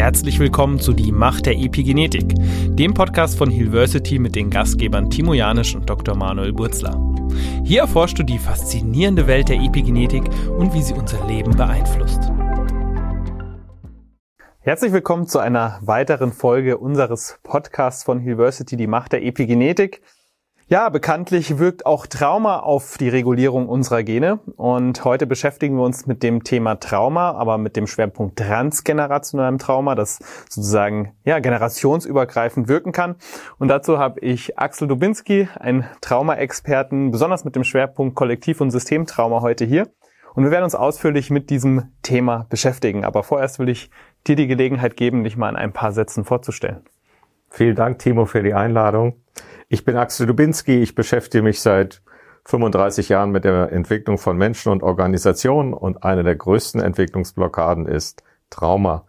Herzlich 0.00 0.38
willkommen 0.38 0.80
zu 0.80 0.94
Die 0.94 1.12
Macht 1.12 1.44
der 1.44 1.58
Epigenetik, 1.58 2.34
dem 2.74 2.94
Podcast 2.94 3.36
von 3.36 3.50
Hillversity 3.50 4.18
mit 4.18 4.34
den 4.34 4.48
Gastgebern 4.48 5.10
Timo 5.10 5.34
Janisch 5.34 5.74
und 5.74 5.90
Dr. 5.90 6.16
Manuel 6.16 6.54
Burzler. 6.54 6.98
Hier 7.64 7.82
erforschst 7.82 8.18
du 8.18 8.22
die 8.22 8.38
faszinierende 8.38 9.26
Welt 9.26 9.50
der 9.50 9.60
Epigenetik 9.60 10.22
und 10.58 10.72
wie 10.72 10.80
sie 10.80 10.94
unser 10.94 11.22
Leben 11.26 11.54
beeinflusst. 11.54 12.32
Herzlich 14.60 14.90
willkommen 14.92 15.26
zu 15.26 15.38
einer 15.38 15.78
weiteren 15.82 16.32
Folge 16.32 16.78
unseres 16.78 17.38
Podcasts 17.42 18.02
von 18.02 18.20
Hillversity, 18.20 18.78
Die 18.78 18.86
Macht 18.86 19.12
der 19.12 19.22
Epigenetik. 19.22 20.00
Ja, 20.72 20.88
bekanntlich 20.88 21.58
wirkt 21.58 21.84
auch 21.84 22.06
Trauma 22.06 22.60
auf 22.60 22.96
die 22.96 23.08
Regulierung 23.08 23.68
unserer 23.68 24.04
Gene. 24.04 24.38
Und 24.54 25.04
heute 25.04 25.26
beschäftigen 25.26 25.74
wir 25.74 25.82
uns 25.82 26.06
mit 26.06 26.22
dem 26.22 26.44
Thema 26.44 26.76
Trauma, 26.76 27.32
aber 27.32 27.58
mit 27.58 27.74
dem 27.74 27.88
Schwerpunkt 27.88 28.38
transgenerationellem 28.38 29.58
Trauma, 29.58 29.96
das 29.96 30.20
sozusagen 30.48 31.12
ja, 31.24 31.40
generationsübergreifend 31.40 32.68
wirken 32.68 32.92
kann. 32.92 33.16
Und 33.58 33.66
dazu 33.66 33.98
habe 33.98 34.20
ich 34.20 34.60
Axel 34.60 34.86
Dubinski, 34.86 35.48
einen 35.58 35.86
Trauma-Experten, 36.02 37.10
besonders 37.10 37.44
mit 37.44 37.56
dem 37.56 37.64
Schwerpunkt 37.64 38.14
Kollektiv- 38.14 38.60
und 38.60 38.70
Systemtrauma 38.70 39.40
heute 39.40 39.64
hier. 39.64 39.88
Und 40.36 40.44
wir 40.44 40.52
werden 40.52 40.62
uns 40.62 40.76
ausführlich 40.76 41.30
mit 41.30 41.50
diesem 41.50 41.90
Thema 42.02 42.46
beschäftigen. 42.48 43.04
Aber 43.04 43.24
vorerst 43.24 43.58
will 43.58 43.68
ich 43.68 43.90
dir 44.28 44.36
die 44.36 44.46
Gelegenheit 44.46 44.96
geben, 44.96 45.24
dich 45.24 45.36
mal 45.36 45.48
in 45.48 45.56
ein 45.56 45.72
paar 45.72 45.90
Sätzen 45.90 46.22
vorzustellen. 46.22 46.84
Vielen 47.48 47.74
Dank, 47.74 47.98
Timo, 47.98 48.24
für 48.24 48.44
die 48.44 48.54
Einladung. 48.54 49.14
Ich 49.72 49.84
bin 49.84 49.96
Axel 49.96 50.26
Dubinski. 50.26 50.82
Ich 50.82 50.96
beschäftige 50.96 51.44
mich 51.44 51.60
seit 51.60 52.02
35 52.46 53.08
Jahren 53.08 53.30
mit 53.30 53.44
der 53.44 53.70
Entwicklung 53.70 54.18
von 54.18 54.36
Menschen 54.36 54.72
und 54.72 54.82
Organisationen 54.82 55.74
und 55.74 56.02
eine 56.02 56.24
der 56.24 56.34
größten 56.34 56.80
Entwicklungsblockaden 56.80 57.86
ist 57.86 58.24
Trauma. 58.50 59.04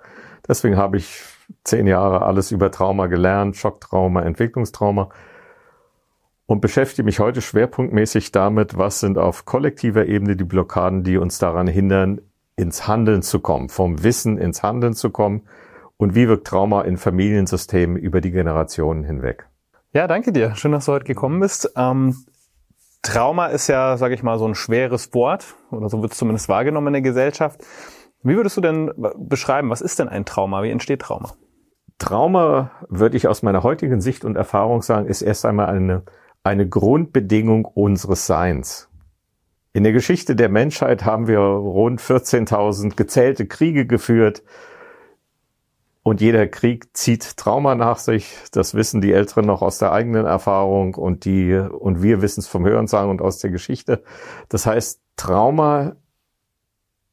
Deswegen 0.48 0.78
habe 0.78 0.98
ich 0.98 1.24
zehn 1.64 1.88
Jahre 1.88 2.22
alles 2.22 2.52
über 2.52 2.70
Trauma 2.70 3.08
gelernt, 3.08 3.58
Schocktrauma, 3.58 4.22
Entwicklungstrauma 4.22 5.10
und 6.46 6.62
beschäftige 6.62 7.08
mich 7.08 7.20
heute 7.20 7.42
schwerpunktmäßig 7.42 8.32
damit, 8.32 8.78
was 8.78 9.00
sind 9.00 9.18
auf 9.18 9.46
kollektiver 9.46 10.06
Ebene 10.06 10.36
die 10.36 10.44
Blockaden, 10.44 11.04
die 11.04 11.18
uns 11.18 11.40
daran 11.40 11.66
hindern, 11.66 12.22
ins 12.56 12.88
Handeln 12.88 13.24
zu 13.24 13.40
kommen, 13.40 13.70
vom 13.70 14.04
Wissen 14.04 14.38
ins 14.38 14.62
Handeln 14.62 14.94
zu 14.94 15.10
kommen 15.10 15.42
und 15.98 16.14
wie 16.14 16.28
wirkt 16.28 16.46
Trauma 16.46 16.84
in 16.84 16.98
Familiensystemen 16.98 17.98
über 17.98 18.22
die 18.22 18.30
Generationen 18.30 19.04
hinweg. 19.04 19.48
Ja, 19.94 20.08
danke 20.08 20.32
dir. 20.32 20.56
Schön, 20.56 20.72
dass 20.72 20.86
du 20.86 20.94
heute 20.94 21.04
gekommen 21.04 21.42
bist. 21.42 21.74
Ähm, 21.76 22.16
Trauma 23.02 23.48
ist 23.48 23.68
ja, 23.68 23.98
sage 23.98 24.14
ich 24.14 24.24
mal, 24.24 24.40
so 24.40 24.48
ein 24.48 24.56
schweres 24.56 25.14
Wort 25.14 25.56
oder 25.70 25.90
so 25.90 26.02
wird 26.02 26.14
es 26.14 26.18
zumindest 26.18 26.48
wahrgenommen 26.48 26.88
in 26.88 26.94
der 26.94 27.02
Gesellschaft. 27.02 27.60
Wie 28.24 28.36
würdest 28.38 28.56
du 28.56 28.62
denn 28.62 28.92
beschreiben, 29.18 29.70
was 29.70 29.82
ist 29.82 30.00
denn 30.00 30.08
ein 30.08 30.24
Trauma? 30.24 30.64
Wie 30.64 30.70
entsteht 30.70 31.02
Trauma? 31.02 31.34
Trauma, 31.98 32.72
würde 32.88 33.18
ich 33.18 33.28
aus 33.28 33.44
meiner 33.44 33.64
heutigen 33.64 34.00
Sicht 34.00 34.24
und 34.24 34.38
Erfahrung 34.38 34.82
sagen, 34.82 35.08
ist 35.08 35.24
erst 35.24 35.46
einmal 35.46 35.66
eine, 35.66 36.04
eine 36.42 36.70
Grundbedingung 36.70 37.66
unseres 37.66 38.26
Seins. 38.26 38.88
In 39.74 39.84
der 39.84 39.92
Geschichte 39.92 40.38
der 40.38 40.50
Menschheit 40.50 41.04
haben 41.04 41.28
wir 41.28 41.40
rund 41.40 42.00
14.000 42.00 42.96
gezählte 42.96 43.46
Kriege 43.46 43.86
geführt, 43.86 44.42
und 46.04 46.22
jeder 46.22 46.48
Krieg 46.48 46.96
zieht 46.98 47.38
Trauma 47.38 47.76
nach 47.76 47.98
sich. 47.98 48.36
Das 48.52 48.74
wissen 48.74 49.02
die 49.02 49.14
Älteren 49.14 49.46
noch 49.46 49.62
aus 49.62 49.78
der 49.78 49.92
eigenen 49.92 50.26
Erfahrung 50.26 50.96
und 50.96 51.26
die, 51.26 51.54
und 51.54 52.02
wir 52.02 52.22
wissen 52.22 52.40
es 52.40 52.48
vom 52.48 52.66
Hörensagen 52.66 53.12
und 53.12 53.22
aus 53.22 53.38
der 53.38 53.52
Geschichte. 53.52 54.04
Das 54.50 54.66
heißt, 54.66 55.02
Trauma 55.16 55.96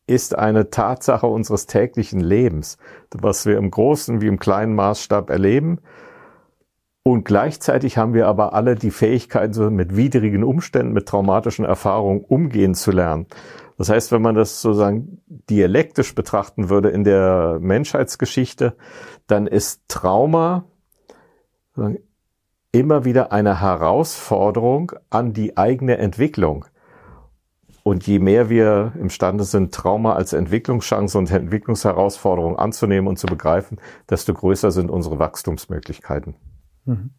ist 0.07 0.39
eine 0.39 0.71
Tatsache 0.71 1.27
unseres 1.27 1.67
täglichen 1.67 2.21
Lebens, 2.21 2.79
was 3.13 3.45
wir 3.45 3.59
im 3.59 3.71
großen 3.71 4.23
wie 4.23 4.27
im 4.27 4.39
kleinen 4.39 4.75
Maßstab 4.75 5.29
erleben. 5.29 5.81
Und 7.03 7.25
gleichzeitig 7.25 7.99
haben 7.99 8.15
wir 8.15 8.27
aber 8.27 8.55
alle 8.55 8.75
die 8.75 8.91
Fähigkeit, 8.91 9.55
so 9.55 9.71
mit 9.71 9.97
widrigen 9.97 10.45
Umständen, 10.45 10.95
mit 10.95 11.07
traumatischen 11.07 11.67
Erfahrungen 11.67 12.23
umgehen 12.23 12.75
zu 12.75 12.91
lernen. 12.91 13.27
Das 13.79 13.89
heißt, 13.89 14.11
wenn 14.11 14.23
man 14.23 14.35
das 14.35 14.61
sozusagen 14.61 15.23
dialektisch 15.29 16.15
betrachten 16.15 16.69
würde 16.69 16.91
in 16.91 17.05
der 17.05 17.59
Menschheitsgeschichte, 17.61 18.77
dann 19.29 19.47
ist 19.47 19.83
Trauma 19.87 20.65
immer 22.73 23.05
wieder 23.05 23.31
eine 23.31 23.61
Herausforderung 23.61 24.93
an 25.11 25.33
die 25.33 25.57
eigene 25.57 25.97
Entwicklung. 25.99 26.65
Und 27.85 28.05
je 28.07 28.19
mehr 28.19 28.51
wir 28.51 28.93
imstande 28.99 29.45
sind, 29.45 29.73
Trauma 29.73 30.15
als 30.15 30.33
Entwicklungschance 30.33 31.17
und 31.17 31.31
Entwicklungsherausforderung 31.31 32.59
anzunehmen 32.59 33.07
und 33.07 33.19
zu 33.19 33.29
begreifen, 33.29 33.81
desto 34.11 34.35
größer 34.35 34.73
sind 34.73 34.91
unsere 34.91 35.21
Wachstumsmöglichkeiten. 35.21 36.35
Mhm. 36.85 37.11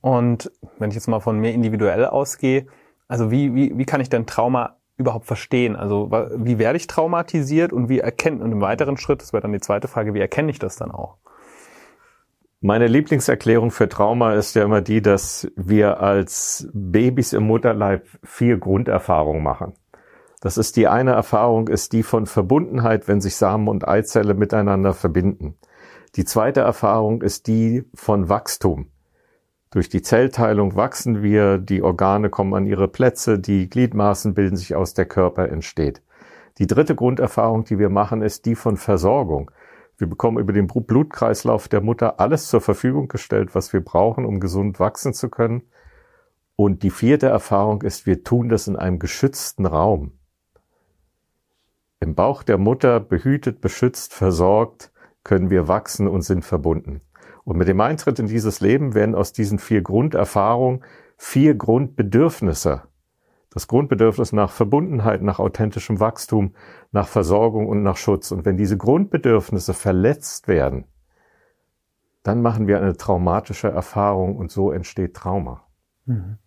Und 0.00 0.50
wenn 0.78 0.88
ich 0.88 0.96
jetzt 0.96 1.06
mal 1.06 1.20
von 1.20 1.38
mir 1.38 1.52
individuell 1.52 2.06
ausgehe, 2.06 2.66
also 3.06 3.30
wie, 3.30 3.54
wie, 3.54 3.76
wie 3.76 3.84
kann 3.84 4.00
ich 4.00 4.08
denn 4.08 4.26
Trauma 4.26 4.79
überhaupt 5.00 5.26
verstehen? 5.26 5.74
Also 5.74 6.10
wie 6.36 6.58
werde 6.58 6.76
ich 6.76 6.86
traumatisiert 6.86 7.72
und 7.72 7.88
wie 7.88 7.98
erkennt, 7.98 8.40
und 8.42 8.52
im 8.52 8.60
weiteren 8.60 8.96
Schritt, 8.96 9.22
das 9.22 9.32
wäre 9.32 9.40
dann 9.40 9.52
die 9.52 9.60
zweite 9.60 9.88
Frage, 9.88 10.14
wie 10.14 10.20
erkenne 10.20 10.50
ich 10.50 10.58
das 10.58 10.76
dann 10.76 10.90
auch? 10.90 11.16
Meine 12.60 12.88
Lieblingserklärung 12.88 13.70
für 13.70 13.88
Trauma 13.88 14.34
ist 14.34 14.54
ja 14.54 14.62
immer 14.64 14.82
die, 14.82 15.00
dass 15.00 15.50
wir 15.56 16.00
als 16.00 16.68
Babys 16.74 17.32
im 17.32 17.44
Mutterleib 17.44 18.06
vier 18.22 18.58
Grunderfahrungen 18.58 19.42
machen. 19.42 19.72
Das 20.42 20.58
ist 20.58 20.76
die 20.76 20.86
eine 20.86 21.12
Erfahrung, 21.12 21.68
ist 21.68 21.92
die 21.92 22.02
von 22.02 22.26
Verbundenheit, 22.26 23.08
wenn 23.08 23.20
sich 23.20 23.36
Samen 23.36 23.66
und 23.66 23.88
Eizelle 23.88 24.34
miteinander 24.34 24.92
verbinden. 24.92 25.56
Die 26.16 26.24
zweite 26.24 26.60
Erfahrung 26.60 27.22
ist 27.22 27.46
die 27.46 27.84
von 27.94 28.28
Wachstum. 28.28 28.90
Durch 29.72 29.88
die 29.88 30.02
Zellteilung 30.02 30.74
wachsen 30.74 31.22
wir, 31.22 31.58
die 31.58 31.82
Organe 31.82 32.28
kommen 32.28 32.54
an 32.54 32.66
ihre 32.66 32.88
Plätze, 32.88 33.38
die 33.38 33.70
Gliedmaßen 33.70 34.34
bilden 34.34 34.56
sich 34.56 34.74
aus, 34.74 34.94
der 34.94 35.06
Körper 35.06 35.48
entsteht. 35.48 36.02
Die 36.58 36.66
dritte 36.66 36.96
Grunderfahrung, 36.96 37.64
die 37.64 37.78
wir 37.78 37.88
machen, 37.88 38.20
ist 38.20 38.46
die 38.46 38.56
von 38.56 38.76
Versorgung. 38.76 39.52
Wir 39.96 40.08
bekommen 40.08 40.38
über 40.38 40.52
den 40.52 40.66
Blutkreislauf 40.66 41.68
der 41.68 41.82
Mutter 41.82 42.18
alles 42.18 42.48
zur 42.48 42.60
Verfügung 42.60 43.06
gestellt, 43.06 43.54
was 43.54 43.72
wir 43.72 43.80
brauchen, 43.80 44.24
um 44.24 44.40
gesund 44.40 44.80
wachsen 44.80 45.14
zu 45.14 45.28
können. 45.28 45.62
Und 46.56 46.82
die 46.82 46.90
vierte 46.90 47.28
Erfahrung 47.28 47.82
ist, 47.82 48.06
wir 48.06 48.24
tun 48.24 48.48
das 48.48 48.66
in 48.66 48.76
einem 48.76 48.98
geschützten 48.98 49.66
Raum. 49.66 50.18
Im 52.00 52.16
Bauch 52.16 52.42
der 52.42 52.58
Mutter, 52.58 52.98
behütet, 52.98 53.60
beschützt, 53.60 54.14
versorgt, 54.14 54.90
können 55.22 55.48
wir 55.48 55.68
wachsen 55.68 56.08
und 56.08 56.22
sind 56.22 56.44
verbunden. 56.44 57.02
Und 57.44 57.56
mit 57.56 57.68
dem 57.68 57.80
Eintritt 57.80 58.18
in 58.18 58.26
dieses 58.26 58.60
Leben 58.60 58.94
werden 58.94 59.14
aus 59.14 59.32
diesen 59.32 59.58
vier 59.58 59.82
Grunderfahrungen 59.82 60.82
vier 61.16 61.54
Grundbedürfnisse. 61.54 62.82
Das 63.50 63.66
Grundbedürfnis 63.66 64.32
nach 64.32 64.50
Verbundenheit, 64.50 65.22
nach 65.22 65.38
authentischem 65.38 66.00
Wachstum, 66.00 66.54
nach 66.92 67.08
Versorgung 67.08 67.68
und 67.68 67.82
nach 67.82 67.96
Schutz. 67.96 68.30
Und 68.30 68.44
wenn 68.44 68.56
diese 68.56 68.76
Grundbedürfnisse 68.76 69.74
verletzt 69.74 70.48
werden, 70.48 70.84
dann 72.22 72.42
machen 72.42 72.66
wir 72.66 72.78
eine 72.78 72.96
traumatische 72.96 73.68
Erfahrung 73.68 74.36
und 74.36 74.50
so 74.50 74.70
entsteht 74.70 75.14
Trauma. 75.14 75.64
Mhm. 76.06 76.38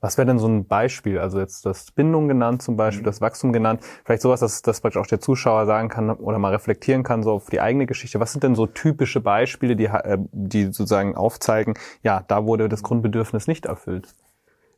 Was 0.00 0.16
wäre 0.16 0.26
denn 0.26 0.38
so 0.38 0.46
ein 0.46 0.66
Beispiel? 0.66 1.18
Also 1.18 1.40
jetzt 1.40 1.66
das 1.66 1.90
Bindung 1.90 2.28
genannt 2.28 2.62
zum 2.62 2.76
Beispiel, 2.76 3.02
mhm. 3.02 3.06
das 3.06 3.20
Wachstum 3.20 3.52
genannt. 3.52 3.80
Vielleicht 4.04 4.22
sowas, 4.22 4.40
dass 4.40 4.62
das 4.62 4.80
praktisch 4.80 5.00
auch 5.00 5.06
der 5.06 5.20
Zuschauer 5.20 5.66
sagen 5.66 5.88
kann 5.88 6.10
oder 6.10 6.38
mal 6.38 6.52
reflektieren 6.52 7.02
kann, 7.02 7.24
so 7.24 7.32
auf 7.32 7.50
die 7.50 7.60
eigene 7.60 7.86
Geschichte. 7.86 8.20
Was 8.20 8.32
sind 8.32 8.44
denn 8.44 8.54
so 8.54 8.66
typische 8.66 9.20
Beispiele, 9.20 9.74
die, 9.74 9.86
äh, 9.86 10.18
die 10.30 10.66
sozusagen 10.66 11.16
aufzeigen, 11.16 11.74
ja, 12.02 12.24
da 12.28 12.46
wurde 12.46 12.68
das 12.68 12.84
Grundbedürfnis 12.84 13.48
nicht 13.48 13.66
erfüllt? 13.66 14.14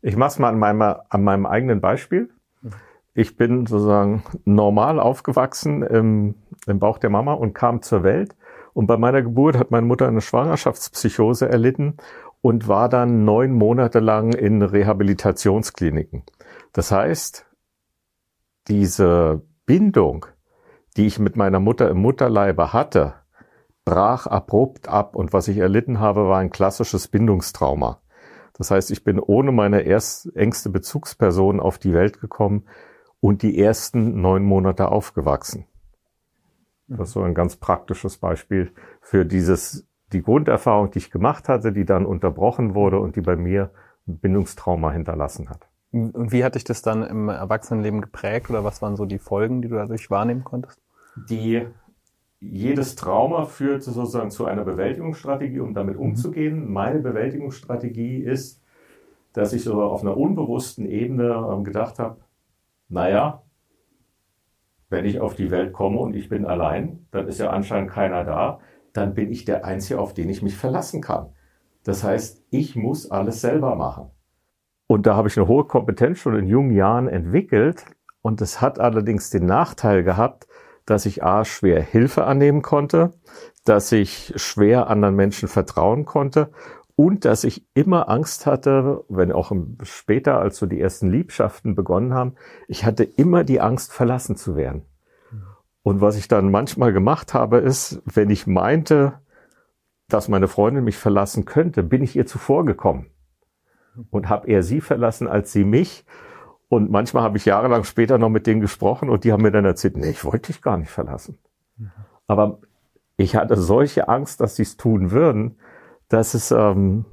Ich 0.00 0.16
mache 0.16 0.30
es 0.30 0.38
mal 0.38 0.48
an 0.48 0.58
meinem, 0.58 0.80
an 0.80 1.22
meinem 1.22 1.44
eigenen 1.44 1.82
Beispiel. 1.82 2.30
Mhm. 2.62 2.70
Ich 3.12 3.36
bin 3.36 3.66
sozusagen 3.66 4.22
normal 4.46 4.98
aufgewachsen 4.98 5.82
im, 5.82 6.34
im 6.66 6.78
Bauch 6.78 6.96
der 6.96 7.10
Mama 7.10 7.34
und 7.34 7.52
kam 7.52 7.82
zur 7.82 8.02
Welt. 8.04 8.34
Und 8.72 8.86
bei 8.86 8.96
meiner 8.96 9.20
Geburt 9.20 9.58
hat 9.58 9.70
meine 9.70 9.84
Mutter 9.84 10.08
eine 10.08 10.20
Schwangerschaftspsychose 10.20 11.48
erlitten 11.48 11.96
und 12.42 12.68
war 12.68 12.88
dann 12.88 13.24
neun 13.24 13.52
Monate 13.52 14.00
lang 14.00 14.32
in 14.32 14.62
Rehabilitationskliniken. 14.62 16.24
Das 16.72 16.90
heißt, 16.90 17.46
diese 18.68 19.42
Bindung, 19.66 20.26
die 20.96 21.06
ich 21.06 21.18
mit 21.18 21.36
meiner 21.36 21.60
Mutter 21.60 21.90
im 21.90 21.98
Mutterleibe 21.98 22.72
hatte, 22.72 23.14
brach 23.84 24.26
abrupt 24.26 24.88
ab 24.88 25.16
und 25.16 25.32
was 25.32 25.48
ich 25.48 25.58
erlitten 25.58 26.00
habe, 26.00 26.28
war 26.28 26.38
ein 26.38 26.50
klassisches 26.50 27.08
Bindungstrauma. 27.08 28.00
Das 28.56 28.70
heißt, 28.70 28.90
ich 28.90 29.04
bin 29.04 29.18
ohne 29.18 29.52
meine 29.52 29.82
erst 29.82 30.34
engste 30.36 30.70
Bezugsperson 30.70 31.60
auf 31.60 31.78
die 31.78 31.94
Welt 31.94 32.20
gekommen 32.20 32.66
und 33.20 33.42
die 33.42 33.58
ersten 33.58 34.20
neun 34.20 34.44
Monate 34.44 34.88
aufgewachsen. 34.88 35.66
Das 36.88 37.08
ist 37.08 37.14
so 37.14 37.22
ein 37.22 37.34
ganz 37.34 37.56
praktisches 37.56 38.18
Beispiel 38.18 38.72
für 39.00 39.24
dieses 39.24 39.86
die 40.12 40.22
Grunderfahrung, 40.22 40.90
die 40.90 40.98
ich 40.98 41.10
gemacht 41.10 41.48
hatte, 41.48 41.72
die 41.72 41.84
dann 41.84 42.06
unterbrochen 42.06 42.74
wurde 42.74 42.98
und 42.98 43.16
die 43.16 43.20
bei 43.20 43.36
mir 43.36 43.70
ein 44.06 44.18
Bindungstrauma 44.18 44.92
hinterlassen 44.92 45.48
hat. 45.50 45.68
Und 45.92 46.32
wie 46.32 46.44
hat 46.44 46.54
dich 46.54 46.64
das 46.64 46.82
dann 46.82 47.02
im 47.02 47.28
Erwachsenenleben 47.28 48.00
geprägt 48.00 48.48
oder 48.50 48.64
was 48.64 48.80
waren 48.80 48.96
so 48.96 49.06
die 49.06 49.18
Folgen, 49.18 49.60
die 49.62 49.68
du 49.68 49.74
dadurch 49.74 50.10
wahrnehmen 50.10 50.44
konntest? 50.44 50.80
Die 51.28 51.66
jedes 52.40 52.96
Trauma 52.96 53.44
führt 53.44 53.82
sozusagen 53.82 54.30
zu 54.30 54.46
einer 54.46 54.64
Bewältigungsstrategie, 54.64 55.60
um 55.60 55.74
damit 55.74 55.96
mhm. 55.96 56.02
umzugehen. 56.02 56.72
Meine 56.72 57.00
Bewältigungsstrategie 57.00 58.22
ist, 58.22 58.62
dass 59.32 59.52
ich 59.52 59.62
so 59.62 59.82
auf 59.82 60.02
einer 60.02 60.16
unbewussten 60.16 60.86
Ebene 60.86 61.48
ähm, 61.52 61.64
gedacht 61.64 61.98
habe, 61.98 62.18
naja, 62.88 63.42
wenn 64.88 65.04
ich 65.04 65.20
auf 65.20 65.34
die 65.34 65.50
Welt 65.50 65.72
komme 65.72 65.98
und 65.98 66.16
ich 66.16 66.28
bin 66.28 66.44
allein, 66.44 67.06
dann 67.12 67.28
ist 67.28 67.38
ja 67.38 67.50
anscheinend 67.50 67.90
keiner 67.90 68.24
da, 68.24 68.58
dann 68.92 69.14
bin 69.14 69.30
ich 69.30 69.44
der 69.44 69.64
Einzige, 69.64 70.00
auf 70.00 70.14
den 70.14 70.28
ich 70.28 70.42
mich 70.42 70.56
verlassen 70.56 71.00
kann. 71.00 71.32
Das 71.84 72.04
heißt, 72.04 72.44
ich 72.50 72.76
muss 72.76 73.10
alles 73.10 73.40
selber 73.40 73.74
machen. 73.74 74.10
Und 74.86 75.06
da 75.06 75.14
habe 75.14 75.28
ich 75.28 75.36
eine 75.38 75.48
hohe 75.48 75.64
Kompetenz 75.64 76.18
schon 76.18 76.36
in 76.36 76.46
jungen 76.46 76.72
Jahren 76.72 77.08
entwickelt. 77.08 77.84
Und 78.22 78.40
es 78.42 78.60
hat 78.60 78.78
allerdings 78.78 79.30
den 79.30 79.46
Nachteil 79.46 80.02
gehabt, 80.02 80.46
dass 80.84 81.06
ich 81.06 81.22
A, 81.22 81.44
schwer 81.44 81.80
Hilfe 81.80 82.24
annehmen 82.24 82.62
konnte, 82.62 83.12
dass 83.64 83.92
ich 83.92 84.32
schwer 84.36 84.88
anderen 84.88 85.14
Menschen 85.14 85.48
vertrauen 85.48 86.04
konnte 86.04 86.50
und 86.96 87.24
dass 87.24 87.44
ich 87.44 87.66
immer 87.72 88.08
Angst 88.08 88.44
hatte, 88.44 89.04
wenn 89.08 89.32
auch 89.32 89.52
später, 89.84 90.38
als 90.38 90.58
so 90.58 90.66
die 90.66 90.80
ersten 90.80 91.10
Liebschaften 91.10 91.74
begonnen 91.74 92.12
haben, 92.12 92.34
ich 92.68 92.84
hatte 92.84 93.04
immer 93.04 93.44
die 93.44 93.60
Angst, 93.60 93.92
verlassen 93.92 94.36
zu 94.36 94.56
werden. 94.56 94.84
Und 95.82 96.00
was 96.00 96.16
ich 96.16 96.28
dann 96.28 96.50
manchmal 96.50 96.92
gemacht 96.92 97.34
habe, 97.34 97.58
ist, 97.58 98.02
wenn 98.04 98.30
ich 98.30 98.46
meinte, 98.46 99.20
dass 100.08 100.28
meine 100.28 100.48
Freundin 100.48 100.84
mich 100.84 100.96
verlassen 100.96 101.44
könnte, 101.44 101.82
bin 101.82 102.02
ich 102.02 102.16
ihr 102.16 102.26
zuvor 102.26 102.64
gekommen 102.64 103.06
und 104.10 104.28
habe 104.28 104.48
eher 104.48 104.62
sie 104.62 104.80
verlassen 104.80 105.28
als 105.28 105.52
sie 105.52 105.64
mich. 105.64 106.04
Und 106.68 106.90
manchmal 106.90 107.22
habe 107.22 107.36
ich 107.36 107.44
jahrelang 107.46 107.84
später 107.84 108.18
noch 108.18 108.28
mit 108.28 108.46
denen 108.46 108.60
gesprochen 108.60 109.08
und 109.08 109.24
die 109.24 109.32
haben 109.32 109.42
mir 109.42 109.50
dann 109.50 109.64
erzählt, 109.64 109.96
nee, 109.96 110.10
ich 110.10 110.24
wollte 110.24 110.52
dich 110.52 110.62
gar 110.62 110.76
nicht 110.76 110.90
verlassen. 110.90 111.38
Mhm. 111.76 111.90
Aber 112.26 112.60
ich 113.16 113.36
hatte 113.36 113.56
solche 113.56 114.08
Angst, 114.08 114.40
dass 114.40 114.56
sie 114.56 114.62
es 114.62 114.76
tun 114.76 115.10
würden, 115.10 115.56
dass 116.08 116.34
es, 116.34 116.50
ähm, 116.50 117.04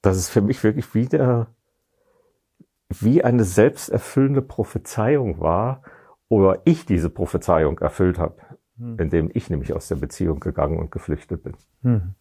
dass 0.00 0.16
es 0.16 0.28
für 0.28 0.40
mich 0.40 0.64
wirklich 0.64 0.94
wieder 0.94 1.48
wie 3.00 3.24
eine 3.24 3.44
selbsterfüllende 3.44 4.42
Prophezeiung 4.42 5.40
war, 5.40 5.82
oder 6.32 6.62
ich 6.64 6.86
diese 6.86 7.10
Prophezeiung 7.10 7.78
erfüllt 7.80 8.18
habe, 8.18 8.36
hm. 8.78 8.98
indem 8.98 9.30
ich 9.34 9.50
nämlich 9.50 9.74
aus 9.74 9.88
der 9.88 9.96
Beziehung 9.96 10.40
gegangen 10.40 10.78
und 10.78 10.90
geflüchtet 10.90 11.42
bin. 11.42 11.52
Hm. 11.82 12.14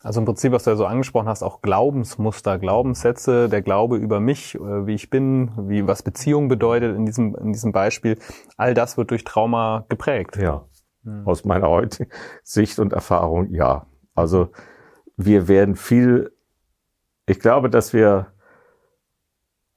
Also 0.00 0.20
im 0.20 0.24
Prinzip, 0.24 0.52
was 0.52 0.62
du 0.62 0.70
ja 0.70 0.76
so 0.76 0.86
angesprochen 0.86 1.26
hast, 1.26 1.42
auch 1.42 1.60
Glaubensmuster, 1.60 2.60
Glaubenssätze, 2.60 3.48
der 3.48 3.62
Glaube 3.62 3.96
über 3.96 4.20
mich, 4.20 4.54
äh, 4.54 4.86
wie 4.86 4.94
ich 4.94 5.10
bin, 5.10 5.50
wie 5.68 5.88
was 5.88 6.04
Beziehung 6.04 6.46
bedeutet 6.46 6.96
in 6.96 7.06
diesem, 7.06 7.34
in 7.34 7.52
diesem 7.52 7.72
Beispiel, 7.72 8.18
all 8.56 8.74
das 8.74 8.96
wird 8.96 9.10
durch 9.10 9.24
Trauma 9.24 9.84
geprägt. 9.88 10.36
Ja. 10.36 10.66
Hm. 11.02 11.26
Aus 11.26 11.44
meiner 11.44 11.68
heutigen 11.68 12.10
Sicht 12.44 12.78
und 12.78 12.92
Erfahrung, 12.92 13.52
ja. 13.52 13.86
Also 14.14 14.50
wir 15.16 15.48
werden 15.48 15.74
viel, 15.74 16.30
ich 17.26 17.40
glaube, 17.40 17.68
dass 17.68 17.92
wir 17.92 18.28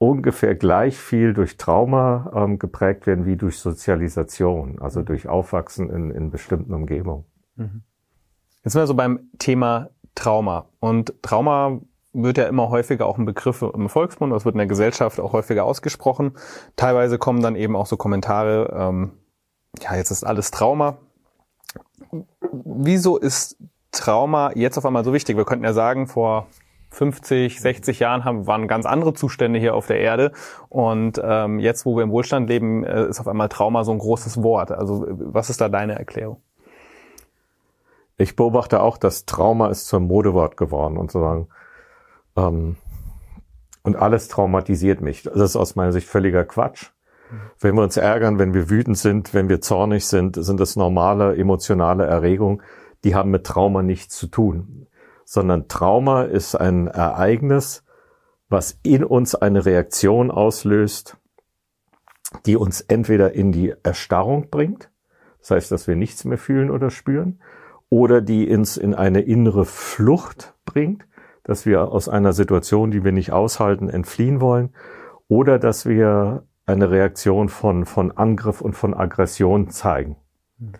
ungefähr 0.02 0.56
gleich 0.56 0.98
viel 0.98 1.32
durch 1.32 1.56
Trauma 1.56 2.32
ähm, 2.34 2.58
geprägt 2.58 3.06
werden 3.06 3.24
wie 3.24 3.36
durch 3.36 3.60
Sozialisation, 3.60 4.80
also 4.80 5.00
mhm. 5.00 5.04
durch 5.04 5.28
Aufwachsen 5.28 5.90
in, 5.90 6.10
in 6.10 6.30
bestimmten 6.32 6.74
Umgebungen. 6.74 7.24
Mhm. 7.54 7.82
Jetzt 8.64 8.72
sind 8.72 8.82
wir 8.82 8.88
so 8.88 8.94
beim 8.94 9.30
Thema 9.38 9.90
Trauma. 10.16 10.66
Und 10.80 11.14
Trauma 11.22 11.80
wird 12.12 12.36
ja 12.36 12.46
immer 12.46 12.68
häufiger 12.68 13.06
auch 13.06 13.16
ein 13.16 13.26
Begriff 13.26 13.62
im 13.62 13.88
Volksmund, 13.88 14.32
das 14.32 14.44
wird 14.44 14.56
in 14.56 14.58
der 14.58 14.66
Gesellschaft 14.66 15.20
auch 15.20 15.32
häufiger 15.32 15.64
ausgesprochen. 15.64 16.32
Teilweise 16.74 17.16
kommen 17.16 17.40
dann 17.40 17.54
eben 17.54 17.76
auch 17.76 17.86
so 17.86 17.96
Kommentare, 17.96 18.74
ähm, 18.76 19.12
ja, 19.80 19.94
jetzt 19.94 20.10
ist 20.10 20.24
alles 20.24 20.50
Trauma. 20.50 20.96
Wieso 22.50 23.18
ist 23.18 23.56
Trauma 23.92 24.50
jetzt 24.56 24.78
auf 24.78 24.84
einmal 24.84 25.04
so 25.04 25.12
wichtig? 25.12 25.36
Wir 25.36 25.44
könnten 25.44 25.64
ja 25.64 25.72
sagen, 25.72 26.08
vor 26.08 26.48
50, 26.92 27.60
60 27.60 27.98
Jahren 28.00 28.24
haben, 28.24 28.46
waren 28.46 28.68
ganz 28.68 28.84
andere 28.84 29.14
Zustände 29.14 29.58
hier 29.58 29.74
auf 29.74 29.86
der 29.86 29.98
Erde. 29.98 30.32
Und 30.68 31.20
ähm, 31.24 31.58
jetzt, 31.58 31.86
wo 31.86 31.96
wir 31.96 32.04
im 32.04 32.10
Wohlstand 32.10 32.48
leben, 32.48 32.84
äh, 32.84 33.06
ist 33.08 33.18
auf 33.18 33.28
einmal 33.28 33.48
Trauma 33.48 33.82
so 33.82 33.92
ein 33.92 33.98
großes 33.98 34.42
Wort. 34.42 34.70
Also 34.70 35.06
was 35.08 35.48
ist 35.48 35.60
da 35.60 35.68
deine 35.68 35.98
Erklärung? 35.98 36.42
Ich 38.18 38.36
beobachte 38.36 38.82
auch, 38.82 38.98
dass 38.98 39.24
Trauma 39.24 39.68
ist 39.68 39.86
zum 39.86 40.06
Modewort 40.06 40.58
geworden 40.58 40.98
und 40.98 41.10
so 41.10 41.20
sagen. 41.20 41.48
Ähm, 42.36 42.76
und 43.82 43.96
alles 43.96 44.28
traumatisiert 44.28 45.00
mich. 45.00 45.22
Das 45.22 45.36
ist 45.36 45.56
aus 45.56 45.74
meiner 45.74 45.92
Sicht 45.92 46.06
völliger 46.06 46.44
Quatsch. 46.44 46.90
Wenn 47.58 47.74
wir 47.74 47.82
uns 47.82 47.96
ärgern, 47.96 48.38
wenn 48.38 48.52
wir 48.52 48.68
wütend 48.68 48.98
sind, 48.98 49.32
wenn 49.32 49.48
wir 49.48 49.62
zornig 49.62 50.06
sind, 50.06 50.36
sind 50.36 50.60
das 50.60 50.76
normale 50.76 51.34
emotionale 51.36 52.04
Erregungen. 52.04 52.60
Die 53.04 53.14
haben 53.14 53.30
mit 53.30 53.44
Trauma 53.44 53.82
nichts 53.82 54.14
zu 54.14 54.26
tun 54.26 54.86
sondern 55.32 55.66
Trauma 55.66 56.24
ist 56.24 56.56
ein 56.56 56.88
Ereignis, 56.88 57.84
was 58.50 58.78
in 58.82 59.02
uns 59.02 59.34
eine 59.34 59.64
Reaktion 59.64 60.30
auslöst, 60.30 61.16
die 62.44 62.54
uns 62.54 62.82
entweder 62.82 63.32
in 63.32 63.50
die 63.50 63.72
Erstarrung 63.82 64.50
bringt, 64.50 64.90
das 65.40 65.52
heißt, 65.52 65.72
dass 65.72 65.88
wir 65.88 65.96
nichts 65.96 66.26
mehr 66.26 66.36
fühlen 66.36 66.70
oder 66.70 66.90
spüren, 66.90 67.40
oder 67.88 68.20
die 68.20 68.46
uns 68.54 68.76
in 68.76 68.94
eine 68.94 69.22
innere 69.22 69.64
Flucht 69.64 70.52
bringt, 70.66 71.06
dass 71.44 71.64
wir 71.64 71.88
aus 71.88 72.10
einer 72.10 72.34
Situation, 72.34 72.90
die 72.90 73.02
wir 73.02 73.12
nicht 73.12 73.32
aushalten, 73.32 73.88
entfliehen 73.88 74.42
wollen, 74.42 74.74
oder 75.28 75.58
dass 75.58 75.86
wir 75.86 76.46
eine 76.66 76.90
Reaktion 76.90 77.48
von, 77.48 77.86
von 77.86 78.12
Angriff 78.12 78.60
und 78.60 78.74
von 78.74 78.92
Aggression 78.92 79.70
zeigen. 79.70 80.16
Hm. 80.58 80.72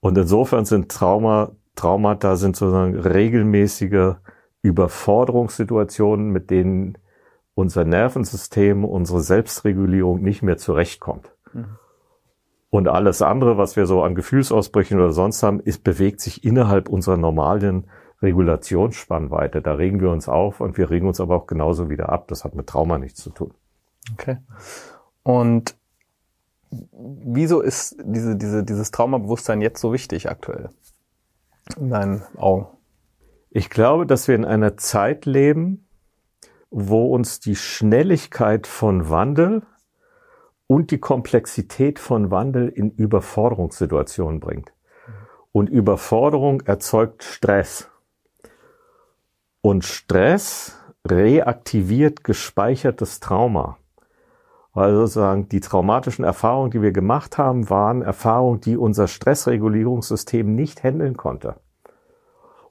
Und 0.00 0.16
insofern 0.16 0.64
sind 0.64 0.90
Trauma 0.90 1.52
Traumata 1.78 2.36
sind 2.36 2.56
sozusagen 2.56 2.98
regelmäßige 2.98 4.16
Überforderungssituationen, 4.62 6.30
mit 6.30 6.50
denen 6.50 6.98
unser 7.54 7.84
Nervensystem, 7.84 8.84
unsere 8.84 9.20
Selbstregulierung 9.20 10.22
nicht 10.22 10.42
mehr 10.42 10.56
zurechtkommt. 10.56 11.32
Mhm. 11.52 11.76
Und 12.70 12.88
alles 12.88 13.22
andere, 13.22 13.56
was 13.56 13.76
wir 13.76 13.86
so 13.86 14.02
an 14.02 14.14
Gefühlsausbrüchen 14.14 14.98
oder 14.98 15.12
sonst 15.12 15.42
haben, 15.42 15.60
ist, 15.60 15.82
bewegt 15.84 16.20
sich 16.20 16.44
innerhalb 16.44 16.88
unserer 16.88 17.16
normalen 17.16 17.88
Regulationsspannweite. 18.20 19.62
Da 19.62 19.74
regen 19.74 20.00
wir 20.00 20.10
uns 20.10 20.28
auf 20.28 20.60
und 20.60 20.76
wir 20.76 20.90
regen 20.90 21.06
uns 21.06 21.20
aber 21.20 21.36
auch 21.36 21.46
genauso 21.46 21.88
wieder 21.88 22.10
ab. 22.10 22.28
Das 22.28 22.44
hat 22.44 22.54
mit 22.54 22.66
Trauma 22.66 22.98
nichts 22.98 23.22
zu 23.22 23.30
tun. 23.30 23.54
Okay. 24.12 24.38
Und 25.22 25.76
wieso 26.70 27.60
ist 27.60 27.96
diese, 28.04 28.36
diese, 28.36 28.64
dieses 28.64 28.90
Traumabewusstsein 28.90 29.62
jetzt 29.62 29.80
so 29.80 29.92
wichtig 29.92 30.28
aktuell? 30.28 30.70
In 31.76 31.90
deinen 31.90 32.22
Augen? 32.36 32.66
Ich 33.50 33.70
glaube, 33.70 34.06
dass 34.06 34.28
wir 34.28 34.34
in 34.34 34.44
einer 34.44 34.76
Zeit 34.76 35.26
leben, 35.26 35.88
wo 36.70 37.14
uns 37.14 37.40
die 37.40 37.56
Schnelligkeit 37.56 38.66
von 38.66 39.08
Wandel 39.10 39.62
und 40.66 40.90
die 40.90 40.98
Komplexität 40.98 41.98
von 41.98 42.30
Wandel 42.30 42.68
in 42.68 42.90
Überforderungssituationen 42.90 44.38
bringt. 44.38 44.72
Und 45.52 45.70
Überforderung 45.70 46.60
erzeugt 46.60 47.24
Stress. 47.24 47.88
Und 49.62 49.84
Stress 49.84 50.76
reaktiviert 51.06 52.22
gespeichertes 52.22 53.18
Trauma. 53.18 53.78
Also 54.72 55.00
sozusagen 55.00 55.48
die 55.48 55.60
traumatischen 55.60 56.24
Erfahrungen, 56.24 56.70
die 56.70 56.82
wir 56.82 56.92
gemacht 56.92 57.38
haben, 57.38 57.68
waren 57.70 58.02
Erfahrungen, 58.02 58.60
die 58.60 58.76
unser 58.76 59.08
Stressregulierungssystem 59.08 60.54
nicht 60.54 60.84
handeln 60.84 61.16
konnte. 61.16 61.56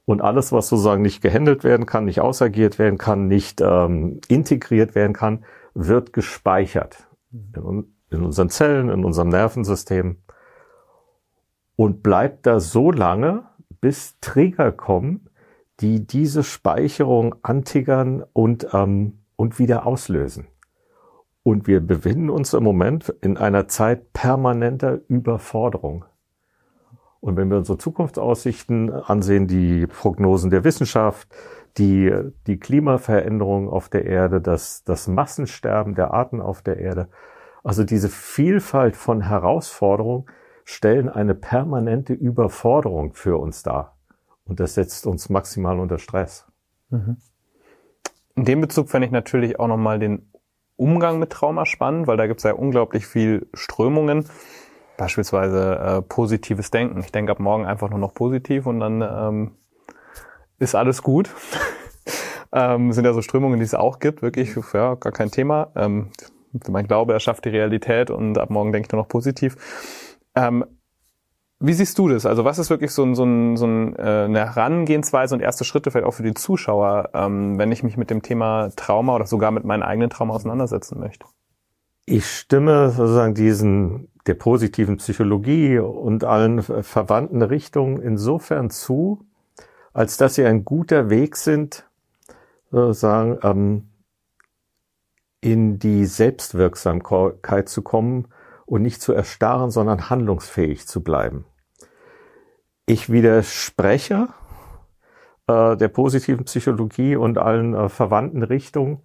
Und 0.04 0.22
alles, 0.22 0.52
was 0.52 0.68
sozusagen 0.68 1.02
nicht 1.02 1.20
gehandelt 1.20 1.64
werden 1.64 1.84
kann, 1.84 2.06
nicht 2.06 2.20
ausagiert 2.20 2.78
werden 2.78 2.98
kann, 2.98 3.26
nicht 3.26 3.60
ähm, 3.60 4.20
integriert 4.28 4.94
werden 4.94 5.12
kann, 5.12 5.44
wird 5.74 6.14
gespeichert 6.14 7.08
in, 7.30 7.92
in 8.10 8.22
unseren 8.22 8.48
Zellen, 8.48 8.88
in 8.88 9.04
unserem 9.04 9.28
Nervensystem 9.28 10.16
und 11.76 12.02
bleibt 12.02 12.46
da 12.46 12.58
so 12.58 12.90
lange, 12.90 13.44
bis 13.80 14.18
Trigger 14.20 14.72
kommen, 14.72 15.28
die 15.80 16.06
diese 16.06 16.42
Speicherung 16.42 17.36
antiggern 17.42 18.24
und, 18.32 18.66
ähm, 18.72 19.20
und 19.36 19.58
wieder 19.58 19.86
auslösen. 19.86 20.48
Und 21.42 21.66
wir 21.66 21.80
befinden 21.80 22.30
uns 22.30 22.52
im 22.52 22.62
Moment 22.62 23.08
in 23.20 23.36
einer 23.36 23.68
Zeit 23.68 24.12
permanenter 24.12 25.00
Überforderung. 25.08 26.04
Und 27.20 27.36
wenn 27.36 27.50
wir 27.50 27.56
unsere 27.56 27.78
Zukunftsaussichten 27.78 28.92
ansehen, 28.92 29.48
die 29.48 29.86
Prognosen 29.86 30.50
der 30.50 30.64
Wissenschaft, 30.64 31.28
die, 31.76 32.12
die 32.46 32.58
Klimaveränderung 32.58 33.68
auf 33.68 33.88
der 33.88 34.04
Erde, 34.04 34.40
das, 34.40 34.84
das 34.84 35.08
Massensterben 35.08 35.94
der 35.94 36.12
Arten 36.12 36.40
auf 36.40 36.62
der 36.62 36.78
Erde, 36.78 37.08
also 37.64 37.84
diese 37.84 38.08
Vielfalt 38.08 38.96
von 38.96 39.20
Herausforderungen 39.20 40.26
stellen 40.64 41.08
eine 41.08 41.34
permanente 41.34 42.12
Überforderung 42.12 43.14
für 43.14 43.38
uns 43.38 43.62
dar. 43.62 43.96
Und 44.44 44.60
das 44.60 44.74
setzt 44.74 45.06
uns 45.06 45.28
maximal 45.28 45.78
unter 45.80 45.98
Stress. 45.98 46.46
Mhm. 46.90 47.16
In 48.36 48.44
dem 48.44 48.60
Bezug 48.60 48.88
fände 48.88 49.06
ich 49.06 49.12
natürlich 49.12 49.58
auch 49.58 49.66
nochmal 49.66 49.98
den 49.98 50.30
Umgang 50.78 51.18
mit 51.18 51.30
Trauma 51.30 51.66
spannend, 51.66 52.06
weil 52.06 52.16
da 52.16 52.26
gibt 52.26 52.38
es 52.38 52.44
ja 52.44 52.52
unglaublich 52.52 53.06
viel 53.06 53.48
Strömungen. 53.52 54.24
Beispielsweise 54.96 55.78
äh, 55.78 56.02
positives 56.02 56.70
Denken. 56.70 57.00
Ich 57.00 57.12
denke 57.12 57.32
ab 57.32 57.40
morgen 57.40 57.66
einfach 57.66 57.90
nur 57.90 57.98
noch 57.98 58.14
positiv 58.14 58.66
und 58.66 58.80
dann 58.80 59.02
ähm, 59.02 59.50
ist 60.58 60.74
alles 60.74 61.02
gut. 61.02 61.30
ähm, 62.52 62.92
sind 62.92 63.04
ja 63.04 63.12
so 63.12 63.22
Strömungen, 63.22 63.58
die 63.58 63.64
es 63.64 63.74
auch 63.74 63.98
gibt, 63.98 64.22
wirklich, 64.22 64.56
ja, 64.72 64.94
gar 64.94 65.12
kein 65.12 65.30
Thema. 65.30 65.72
Ähm, 65.76 66.10
mein 66.68 66.86
Glaube 66.86 67.12
erschafft 67.12 67.44
die 67.44 67.50
Realität 67.50 68.10
und 68.10 68.38
ab 68.38 68.50
morgen 68.50 68.72
denke 68.72 68.86
ich 68.86 68.92
nur 68.92 69.02
noch 69.02 69.08
positiv. 69.08 69.56
Ähm, 70.34 70.64
wie 71.60 71.72
siehst 71.72 71.98
du 71.98 72.08
das? 72.08 72.24
Also 72.24 72.44
was 72.44 72.58
ist 72.58 72.70
wirklich 72.70 72.92
so, 72.92 73.04
ein, 73.04 73.14
so, 73.14 73.24
ein, 73.24 73.56
so 73.56 73.66
ein, 73.66 73.96
äh, 73.96 74.24
eine 74.24 74.54
Herangehensweise 74.54 75.34
und 75.34 75.40
erste 75.40 75.64
Schritte 75.64 75.90
vielleicht 75.90 76.06
auch 76.06 76.14
für 76.14 76.22
die 76.22 76.34
Zuschauer, 76.34 77.10
ähm, 77.14 77.58
wenn 77.58 77.72
ich 77.72 77.82
mich 77.82 77.96
mit 77.96 78.10
dem 78.10 78.22
Thema 78.22 78.70
Trauma 78.76 79.16
oder 79.16 79.26
sogar 79.26 79.50
mit 79.50 79.64
meinem 79.64 79.82
eigenen 79.82 80.10
Trauma 80.10 80.34
auseinandersetzen 80.34 81.00
möchte? 81.00 81.26
Ich 82.06 82.26
stimme 82.26 82.90
sozusagen 82.90 83.34
diesen 83.34 84.08
der 84.26 84.34
positiven 84.34 84.98
Psychologie 84.98 85.78
und 85.78 86.22
allen 86.24 86.62
verwandten 86.62 87.42
Richtungen 87.42 88.00
insofern 88.00 88.70
zu, 88.70 89.26
als 89.92 90.16
dass 90.16 90.34
sie 90.34 90.44
ein 90.44 90.64
guter 90.64 91.10
Weg 91.10 91.36
sind, 91.36 91.88
sozusagen 92.70 93.38
ähm, 93.42 93.88
in 95.40 95.78
die 95.78 96.04
Selbstwirksamkeit 96.04 97.68
zu 97.68 97.82
kommen 97.82 98.28
und 98.66 98.82
nicht 98.82 99.00
zu 99.00 99.12
erstarren, 99.12 99.70
sondern 99.70 100.10
handlungsfähig 100.10 100.86
zu 100.86 101.02
bleiben. 101.02 101.46
Ich 102.88 103.12
widerspreche 103.12 104.28
äh, 105.46 105.76
der 105.76 105.88
positiven 105.88 106.46
Psychologie 106.46 107.16
und 107.16 107.36
allen 107.36 107.74
äh, 107.74 107.90
verwandten 107.90 108.42
Richtungen, 108.42 109.02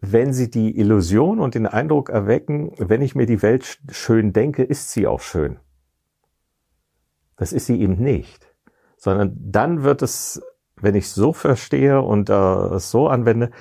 wenn 0.00 0.32
sie 0.32 0.50
die 0.50 0.76
Illusion 0.76 1.38
und 1.38 1.54
den 1.54 1.68
Eindruck 1.68 2.10
erwecken, 2.10 2.72
wenn 2.76 3.02
ich 3.02 3.14
mir 3.14 3.26
die 3.26 3.40
Welt 3.40 3.78
schön 3.88 4.32
denke, 4.32 4.64
ist 4.64 4.90
sie 4.90 5.06
auch 5.06 5.20
schön. 5.20 5.60
Das 7.36 7.52
ist 7.52 7.66
sie 7.66 7.80
eben 7.80 8.02
nicht, 8.02 8.52
sondern 8.96 9.36
dann 9.38 9.84
wird 9.84 10.02
es, 10.02 10.42
wenn 10.74 10.96
ich 10.96 11.08
so 11.08 11.32
verstehe 11.32 12.02
und 12.02 12.30
äh, 12.30 12.80
so 12.80 13.06
anwende, 13.06 13.52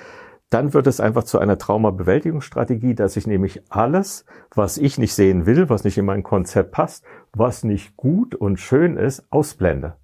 dann 0.54 0.74
wird 0.74 0.88
es 0.88 1.00
einfach 1.00 1.24
zu 1.24 1.40
einer 1.40 1.58
Traumabewältigungsstrategie, 1.58 2.94
dass 2.94 3.18
ich 3.18 3.26
nämlich 3.26 3.64
alles, 3.70 4.26
was 4.54 4.78
ich 4.78 4.98
nicht 4.98 5.14
sehen 5.14 5.46
will, 5.46 5.70
was 5.70 5.84
nicht 5.84 5.98
in 5.98 6.06
mein 6.06 6.22
Konzept 6.22 6.72
passt, 6.72 7.04
was 7.34 7.64
nicht 7.64 7.98
gut 7.98 8.36
und 8.36 8.60
schön 8.60 8.98
ist, 8.98 9.26
ausblende. 9.32 9.96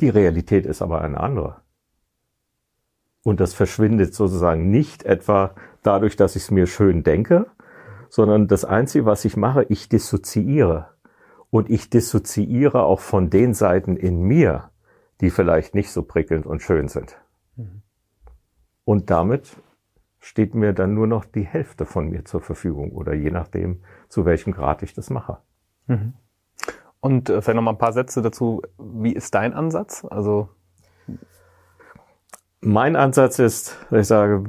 Die 0.00 0.08
Realität 0.10 0.66
ist 0.66 0.82
aber 0.82 1.00
eine 1.00 1.18
andere. 1.18 1.62
Und 3.22 3.40
das 3.40 3.54
verschwindet 3.54 4.14
sozusagen 4.14 4.70
nicht 4.70 5.04
etwa 5.04 5.54
dadurch, 5.82 6.16
dass 6.16 6.36
ich 6.36 6.42
es 6.42 6.50
mir 6.50 6.66
schön 6.66 7.02
denke, 7.02 7.46
sondern 8.10 8.48
das 8.48 8.64
Einzige, 8.64 9.06
was 9.06 9.24
ich 9.24 9.36
mache, 9.36 9.64
ich 9.70 9.88
dissoziiere. 9.88 10.90
Und 11.48 11.70
ich 11.70 11.88
dissoziiere 11.88 12.82
auch 12.82 13.00
von 13.00 13.30
den 13.30 13.54
Seiten 13.54 13.96
in 13.96 14.20
mir, 14.20 14.70
die 15.20 15.30
vielleicht 15.30 15.74
nicht 15.74 15.90
so 15.90 16.02
prickelnd 16.02 16.44
und 16.44 16.60
schön 16.60 16.88
sind. 16.88 17.16
Mhm. 17.56 17.83
Und 18.84 19.10
damit 19.10 19.56
steht 20.20 20.54
mir 20.54 20.72
dann 20.72 20.94
nur 20.94 21.06
noch 21.06 21.24
die 21.24 21.42
Hälfte 21.42 21.84
von 21.84 22.08
mir 22.08 22.24
zur 22.24 22.40
Verfügung 22.40 22.92
oder 22.92 23.14
je 23.14 23.30
nachdem, 23.30 23.82
zu 24.08 24.24
welchem 24.24 24.52
Grad 24.52 24.82
ich 24.82 24.94
das 24.94 25.10
mache. 25.10 25.38
Mhm. 25.86 26.14
Und 27.00 27.28
äh, 27.28 27.42
vielleicht 27.42 27.56
noch 27.56 27.62
mal 27.62 27.72
ein 27.72 27.78
paar 27.78 27.92
Sätze 27.92 28.22
dazu. 28.22 28.62
Wie 28.78 29.12
ist 29.12 29.34
dein 29.34 29.52
Ansatz? 29.52 30.06
Also 30.08 30.48
mein 32.60 32.96
Ansatz 32.96 33.38
ist, 33.38 33.76
ich 33.90 34.06
sage, 34.06 34.44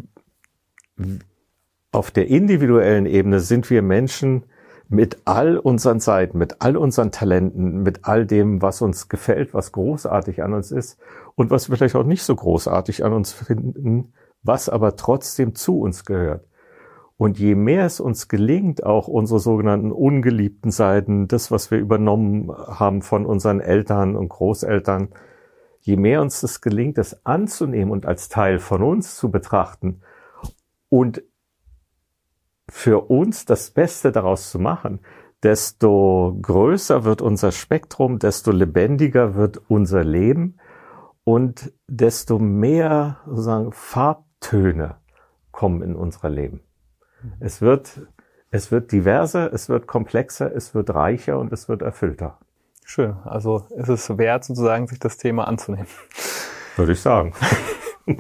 auf 1.92 2.12
der 2.12 2.28
individuellen 2.28 3.06
Ebene 3.06 3.42
sind 3.42 3.70
wir 3.70 3.82
Menschen 3.82 4.44
mit 4.88 5.18
all 5.26 5.58
unseren 5.58 6.00
Seiten, 6.00 6.38
mit 6.38 6.62
all 6.62 6.78
unseren 6.78 7.12
Talenten, 7.12 7.84
mit 7.84 8.06
all 8.06 8.26
dem, 8.26 8.62
was 8.62 8.82
uns 8.82 9.10
gefällt, 9.10 9.54
was 9.54 9.72
großartig 9.72 10.44
an 10.44 10.54
uns 10.54 10.72
ist 10.72 11.00
und 11.36 11.50
was 11.52 11.70
wir 11.70 11.76
vielleicht 11.76 11.96
auch 11.96 12.06
nicht 12.06 12.24
so 12.24 12.36
großartig 12.36 13.04
an 13.04 13.14
uns 13.14 13.34
finden, 13.34 14.14
was 14.46 14.70
aber 14.70 14.96
trotzdem 14.96 15.56
zu 15.56 15.80
uns 15.80 16.06
gehört. 16.06 16.48
Und 17.18 17.40
je 17.40 17.56
mehr 17.56 17.86
es 17.86 18.00
uns 18.00 18.28
gelingt, 18.28 18.86
auch 18.86 19.08
unsere 19.08 19.40
sogenannten 19.40 19.92
ungeliebten 19.92 20.72
Seiten, 20.72 21.28
das, 21.28 21.50
was 21.50 21.72
wir 21.72 21.78
übernommen 21.78 22.52
haben 22.52 23.02
von 23.02 23.26
unseren 23.26 23.62
Eltern 23.62 24.16
und 24.18 24.30
Großeltern, 24.30 25.10
je 25.80 25.96
mehr 25.96 26.22
uns 26.22 26.42
das 26.42 26.62
gelingt, 26.62 26.98
das 26.98 27.26
anzunehmen 27.26 27.92
und 27.92 28.06
als 28.06 28.28
Teil 28.28 28.60
von 28.60 28.84
uns 28.84 29.16
zu 29.16 29.32
betrachten 29.32 30.02
und 30.90 31.24
für 32.70 33.10
uns 33.10 33.46
das 33.46 33.72
Beste 33.72 34.12
daraus 34.12 34.50
zu 34.50 34.60
machen, 34.60 35.00
desto 35.44 36.38
größer 36.42 37.04
wird 37.04 37.22
unser 37.22 37.52
Spektrum, 37.52 38.20
desto 38.20 38.52
lebendiger 38.52 39.36
wird 39.36 39.62
unser 39.70 40.04
Leben 40.04 40.58
und 41.24 41.72
desto 41.88 42.40
mehr 42.40 43.20
sozusagen 43.28 43.72
Farbtöne 44.46 44.96
kommen 45.52 45.82
in 45.82 45.96
unser 45.96 46.30
Leben. 46.30 46.62
Es 47.40 47.62
wird, 47.62 48.02
es 48.52 48.72
wird 48.72 48.92
diverser, 48.92 49.52
es 49.52 49.70
wird 49.70 49.88
komplexer, 49.88 50.54
es 50.56 50.76
wird 50.76 50.94
reicher 50.94 51.40
und 51.40 51.52
es 51.52 51.68
wird 51.68 51.82
erfüllter. 51.82 52.38
Schön. 52.84 53.16
Also 53.24 53.66
ist 53.76 53.90
es 53.90 54.18
wert, 54.18 54.44
sozusagen, 54.44 54.88
sich 54.88 55.00
das 55.00 55.18
Thema 55.18 55.48
anzunehmen. 55.48 55.88
Würde 56.76 56.92
ich 56.92 57.02
sagen. 57.02 57.34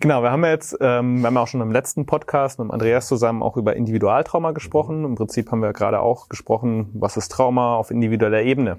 genau, 0.00 0.22
wir 0.22 0.30
haben 0.30 0.44
ja 0.44 0.50
jetzt, 0.50 0.76
ähm, 0.80 1.20
wir 1.20 1.26
haben 1.26 1.34
ja 1.34 1.40
auch 1.40 1.48
schon 1.48 1.60
im 1.60 1.72
letzten 1.72 2.06
Podcast 2.06 2.60
mit 2.60 2.70
Andreas 2.70 3.08
zusammen 3.08 3.42
auch 3.42 3.56
über 3.56 3.74
Individualtrauma 3.74 4.52
gesprochen. 4.52 5.04
Im 5.04 5.14
Prinzip 5.16 5.50
haben 5.50 5.62
wir 5.62 5.72
gerade 5.72 6.00
auch 6.00 6.28
gesprochen, 6.28 6.90
was 6.94 7.16
ist 7.16 7.32
Trauma 7.32 7.74
auf 7.74 7.90
individueller 7.90 8.42
Ebene. 8.42 8.78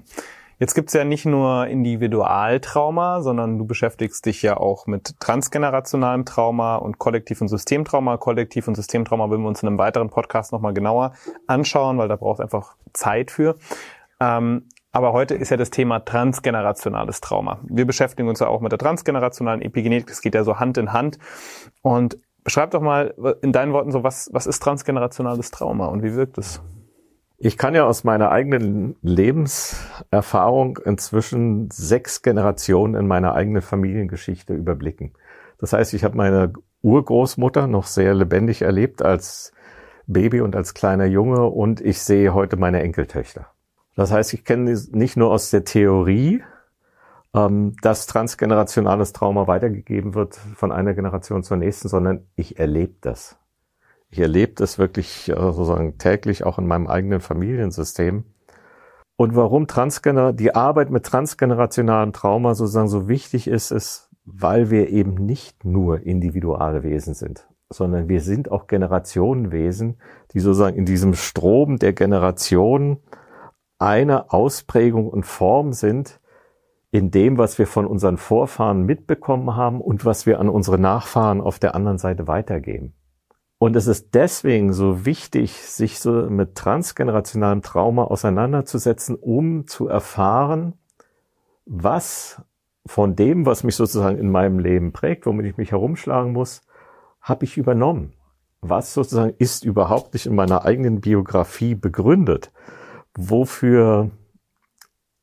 Jetzt 0.58 0.74
gibt's 0.74 0.92
ja 0.92 1.04
nicht 1.04 1.26
nur 1.26 1.66
Individualtrauma, 1.66 3.22
sondern 3.22 3.58
du 3.58 3.66
beschäftigst 3.66 4.24
dich 4.26 4.42
ja 4.42 4.56
auch 4.56 4.86
mit 4.86 5.18
transgenerationalem 5.20 6.24
Trauma 6.24 6.76
und 6.76 6.98
Kollektiv- 6.98 7.40
und 7.40 7.48
Systemtrauma. 7.48 8.16
Kollektiv- 8.16 8.68
und 8.68 8.74
Systemtrauma 8.74 9.30
würden 9.30 9.42
wir 9.42 9.48
uns 9.48 9.62
in 9.62 9.68
einem 9.68 9.78
weiteren 9.78 10.10
Podcast 10.10 10.52
nochmal 10.52 10.74
genauer 10.74 11.12
anschauen, 11.46 11.98
weil 11.98 12.08
da 12.08 12.16
braucht 12.16 12.38
es 12.38 12.44
einfach 12.44 12.76
Zeit 12.92 13.30
für. 13.30 13.56
Ähm, 14.20 14.68
aber 14.92 15.12
heute 15.12 15.34
ist 15.34 15.50
ja 15.50 15.56
das 15.56 15.70
Thema 15.70 16.04
transgenerationales 16.04 17.20
Trauma. 17.20 17.58
Wir 17.64 17.84
beschäftigen 17.84 18.28
uns 18.28 18.38
ja 18.38 18.46
auch 18.46 18.60
mit 18.60 18.70
der 18.70 18.78
transgenerationalen 18.78 19.60
Epigenetik. 19.60 20.06
Das 20.06 20.20
geht 20.20 20.36
ja 20.36 20.44
so 20.44 20.60
Hand 20.60 20.78
in 20.78 20.92
Hand. 20.92 21.18
Und 21.82 22.16
beschreib 22.44 22.70
doch 22.70 22.80
mal 22.80 23.12
in 23.42 23.50
deinen 23.50 23.72
Worten 23.72 23.90
so, 23.90 24.04
was, 24.04 24.30
was 24.32 24.46
ist 24.46 24.62
transgenerationales 24.62 25.50
Trauma 25.50 25.86
und 25.86 26.04
wie 26.04 26.14
wirkt 26.14 26.38
es? 26.38 26.62
Ich 27.44 27.58
kann 27.58 27.74
ja 27.74 27.84
aus 27.84 28.04
meiner 28.04 28.30
eigenen 28.30 28.96
Lebenserfahrung 29.02 30.78
inzwischen 30.78 31.68
sechs 31.70 32.22
Generationen 32.22 32.94
in 32.94 33.06
meiner 33.06 33.34
eigenen 33.34 33.60
Familiengeschichte 33.60 34.54
überblicken. 34.54 35.12
Das 35.58 35.74
heißt, 35.74 35.92
ich 35.92 36.04
habe 36.04 36.16
meine 36.16 36.54
Urgroßmutter 36.80 37.66
noch 37.66 37.84
sehr 37.84 38.14
lebendig 38.14 38.62
erlebt 38.62 39.02
als 39.02 39.52
Baby 40.06 40.40
und 40.40 40.56
als 40.56 40.72
kleiner 40.72 41.04
Junge 41.04 41.44
und 41.44 41.82
ich 41.82 42.00
sehe 42.00 42.32
heute 42.32 42.56
meine 42.56 42.82
Enkeltöchter. 42.82 43.48
Das 43.94 44.10
heißt, 44.10 44.32
ich 44.32 44.46
kenne 44.46 44.74
nicht 44.92 45.18
nur 45.18 45.30
aus 45.30 45.50
der 45.50 45.64
Theorie, 45.64 46.42
ähm, 47.34 47.76
dass 47.82 48.06
transgenerationales 48.06 49.12
Trauma 49.12 49.46
weitergegeben 49.46 50.14
wird 50.14 50.34
von 50.34 50.72
einer 50.72 50.94
Generation 50.94 51.42
zur 51.42 51.58
nächsten, 51.58 51.88
sondern 51.88 52.26
ich 52.36 52.58
erlebe 52.58 52.94
das. 53.02 53.36
Ich 54.14 54.20
erlebe 54.20 54.52
das 54.54 54.78
wirklich 54.78 55.28
äh, 55.28 55.34
sozusagen 55.34 55.98
täglich 55.98 56.44
auch 56.46 56.60
in 56.60 56.68
meinem 56.68 56.86
eigenen 56.86 57.18
Familiensystem. 57.18 58.22
Und 59.16 59.34
warum 59.34 59.66
Transgener 59.66 60.32
die 60.32 60.54
Arbeit 60.54 60.90
mit 60.90 61.04
transgenerationalem 61.04 62.12
Trauma 62.12 62.54
sozusagen 62.54 62.86
so 62.86 63.08
wichtig 63.08 63.48
ist, 63.48 63.72
ist, 63.72 64.10
weil 64.24 64.70
wir 64.70 64.90
eben 64.90 65.14
nicht 65.14 65.64
nur 65.64 66.06
individuelle 66.06 66.84
Wesen 66.84 67.14
sind, 67.14 67.48
sondern 67.70 68.08
wir 68.08 68.20
sind 68.20 68.52
auch 68.52 68.68
Generationenwesen, 68.68 69.96
die 70.32 70.38
sozusagen 70.38 70.76
in 70.76 70.86
diesem 70.86 71.14
Strom 71.14 71.80
der 71.80 71.92
Generationen 71.92 72.98
eine 73.80 74.32
Ausprägung 74.32 75.08
und 75.08 75.26
Form 75.26 75.72
sind 75.72 76.20
in 76.92 77.10
dem, 77.10 77.36
was 77.36 77.58
wir 77.58 77.66
von 77.66 77.84
unseren 77.84 78.16
Vorfahren 78.16 78.86
mitbekommen 78.86 79.56
haben 79.56 79.80
und 79.80 80.04
was 80.04 80.24
wir 80.24 80.38
an 80.38 80.48
unsere 80.48 80.78
Nachfahren 80.78 81.40
auf 81.40 81.58
der 81.58 81.74
anderen 81.74 81.98
Seite 81.98 82.28
weitergeben. 82.28 82.94
Und 83.64 83.76
es 83.76 83.86
ist 83.86 84.14
deswegen 84.14 84.74
so 84.74 85.06
wichtig, 85.06 85.54
sich 85.62 85.98
so 85.98 86.28
mit 86.28 86.54
transgenerationalem 86.54 87.62
Trauma 87.62 88.04
auseinanderzusetzen, 88.04 89.16
um 89.16 89.66
zu 89.66 89.88
erfahren, 89.88 90.74
was 91.64 92.42
von 92.84 93.16
dem, 93.16 93.46
was 93.46 93.64
mich 93.64 93.74
sozusagen 93.76 94.18
in 94.18 94.30
meinem 94.30 94.58
Leben 94.58 94.92
prägt, 94.92 95.24
womit 95.24 95.46
ich 95.46 95.56
mich 95.56 95.70
herumschlagen 95.70 96.34
muss, 96.34 96.60
habe 97.22 97.46
ich 97.46 97.56
übernommen. 97.56 98.12
Was 98.60 98.92
sozusagen 98.92 99.32
ist 99.38 99.64
überhaupt 99.64 100.12
nicht 100.12 100.26
in 100.26 100.34
meiner 100.34 100.66
eigenen 100.66 101.00
Biografie 101.00 101.74
begründet 101.74 102.52
wofür, 103.16 104.10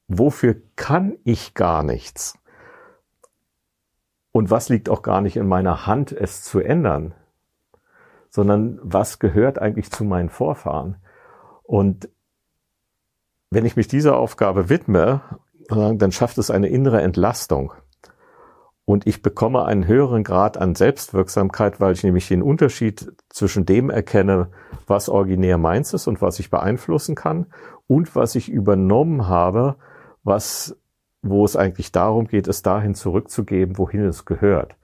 wofür 0.07 0.55
kann 0.75 1.15
ich 1.25 1.53
gar 1.53 1.83
nichts? 1.83 2.39
Und 4.31 4.49
was 4.49 4.67
liegt 4.69 4.89
auch 4.89 5.03
gar 5.03 5.21
nicht 5.21 5.37
in 5.37 5.47
meiner 5.47 5.85
Hand, 5.85 6.11
es 6.11 6.41
zu 6.41 6.59
ändern? 6.59 7.13
Sondern 8.31 8.79
was 8.81 9.19
gehört 9.19 9.59
eigentlich 9.59 9.91
zu 9.91 10.03
meinen 10.03 10.29
Vorfahren? 10.29 10.97
Und 11.61 12.09
wenn 13.51 13.65
ich 13.65 13.75
mich 13.75 13.87
dieser 13.87 14.17
Aufgabe 14.17 14.69
widme, 14.69 15.21
dann 15.69 16.11
schafft 16.11 16.37
es 16.37 16.49
eine 16.49 16.67
innere 16.67 17.01
Entlastung. 17.01 17.73
Und 18.85 19.07
ich 19.07 19.21
bekomme 19.21 19.63
einen 19.65 19.87
höheren 19.87 20.23
Grad 20.23 20.57
an 20.57 20.75
Selbstwirksamkeit, 20.75 21.79
weil 21.79 21.93
ich 21.93 22.03
nämlich 22.03 22.27
den 22.27 22.41
Unterschied 22.41 23.11
zwischen 23.29 23.65
dem 23.65 23.89
erkenne, 23.89 24.49
was 24.87 25.07
originär 25.07 25.57
meins 25.57 25.93
ist 25.93 26.07
und 26.07 26.21
was 26.21 26.39
ich 26.39 26.49
beeinflussen 26.49 27.15
kann 27.15 27.45
und 27.87 28.15
was 28.15 28.35
ich 28.35 28.49
übernommen 28.49 29.27
habe, 29.27 29.75
was, 30.23 30.77
wo 31.21 31.45
es 31.45 31.55
eigentlich 31.55 31.91
darum 31.91 32.27
geht, 32.27 32.47
es 32.47 32.63
dahin 32.63 32.95
zurückzugeben, 32.95 33.77
wohin 33.77 34.01
es 34.01 34.25
gehört. 34.25 34.75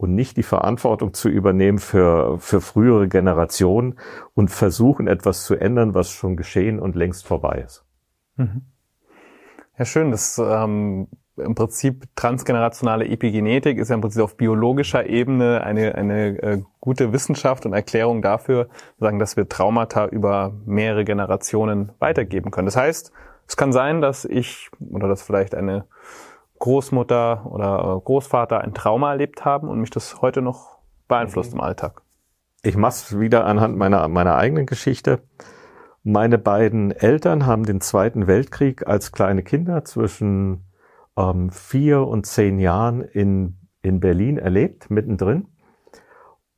Und 0.00 0.14
nicht 0.14 0.38
die 0.38 0.42
Verantwortung 0.42 1.12
zu 1.12 1.28
übernehmen 1.28 1.76
für, 1.76 2.38
für 2.38 2.62
frühere 2.62 3.06
Generationen 3.06 3.98
und 4.32 4.50
versuchen, 4.50 5.06
etwas 5.06 5.44
zu 5.44 5.56
ändern, 5.56 5.92
was 5.92 6.10
schon 6.10 6.38
geschehen 6.38 6.80
und 6.80 6.96
längst 6.96 7.26
vorbei 7.26 7.62
ist. 7.66 7.84
Mhm. 8.36 8.62
Ja, 9.76 9.84
schön. 9.84 10.10
Das 10.10 10.38
ähm, 10.42 11.08
im 11.36 11.54
Prinzip 11.54 12.04
transgenerationale 12.16 13.06
Epigenetik 13.08 13.76
ist 13.76 13.90
ja 13.90 13.94
im 13.94 14.00
Prinzip 14.00 14.22
auf 14.22 14.38
biologischer 14.38 15.04
Ebene 15.06 15.62
eine, 15.64 15.94
eine 15.94 16.42
äh, 16.42 16.62
gute 16.80 17.12
Wissenschaft 17.12 17.66
und 17.66 17.74
Erklärung 17.74 18.22
dafür, 18.22 18.70
sagen, 18.98 19.18
dass 19.18 19.36
wir 19.36 19.50
Traumata 19.50 20.06
über 20.06 20.54
mehrere 20.64 21.04
Generationen 21.04 21.92
weitergeben 21.98 22.50
können. 22.50 22.66
Das 22.66 22.76
heißt, 22.76 23.12
es 23.46 23.56
kann 23.58 23.70
sein, 23.70 24.00
dass 24.00 24.24
ich 24.24 24.70
oder 24.90 25.08
dass 25.08 25.20
vielleicht 25.20 25.54
eine 25.54 25.84
Großmutter 26.60 27.46
oder 27.50 28.00
Großvater 28.04 28.60
ein 28.60 28.74
Trauma 28.74 29.10
erlebt 29.10 29.44
haben 29.44 29.68
und 29.68 29.80
mich 29.80 29.90
das 29.90 30.22
heute 30.22 30.42
noch 30.42 30.78
beeinflusst 31.08 31.52
im 31.52 31.60
Alltag. 31.60 32.02
Ich 32.62 32.76
mache 32.76 32.92
es 32.92 33.18
wieder 33.18 33.46
anhand 33.46 33.76
meiner, 33.76 34.06
meiner 34.08 34.36
eigenen 34.36 34.66
Geschichte. 34.66 35.22
Meine 36.02 36.38
beiden 36.38 36.92
Eltern 36.92 37.46
haben 37.46 37.64
den 37.64 37.80
Zweiten 37.80 38.26
Weltkrieg 38.26 38.86
als 38.86 39.12
kleine 39.12 39.42
Kinder 39.42 39.84
zwischen 39.84 40.66
ähm, 41.16 41.50
vier 41.50 42.06
und 42.06 42.26
zehn 42.26 42.58
Jahren 42.58 43.00
in, 43.02 43.56
in 43.82 44.00
Berlin 44.00 44.36
erlebt, 44.36 44.90
mittendrin. 44.90 45.48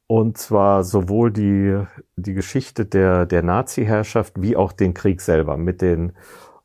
Und 0.09 0.37
zwar 0.37 0.85
sowohl 0.85 1.31
die, 1.31 1.81
die 2.17 2.35
Geschichte 2.35 2.85
der, 2.85 3.25
der 3.25 3.43
Nazi-Herrschaft 3.43 4.43
wie 4.43 4.57
auch 4.57 4.73
den 4.73 4.95
Krieg 4.95 5.21
selber 5.21 5.57
mit 5.57 5.81
den 5.81 6.13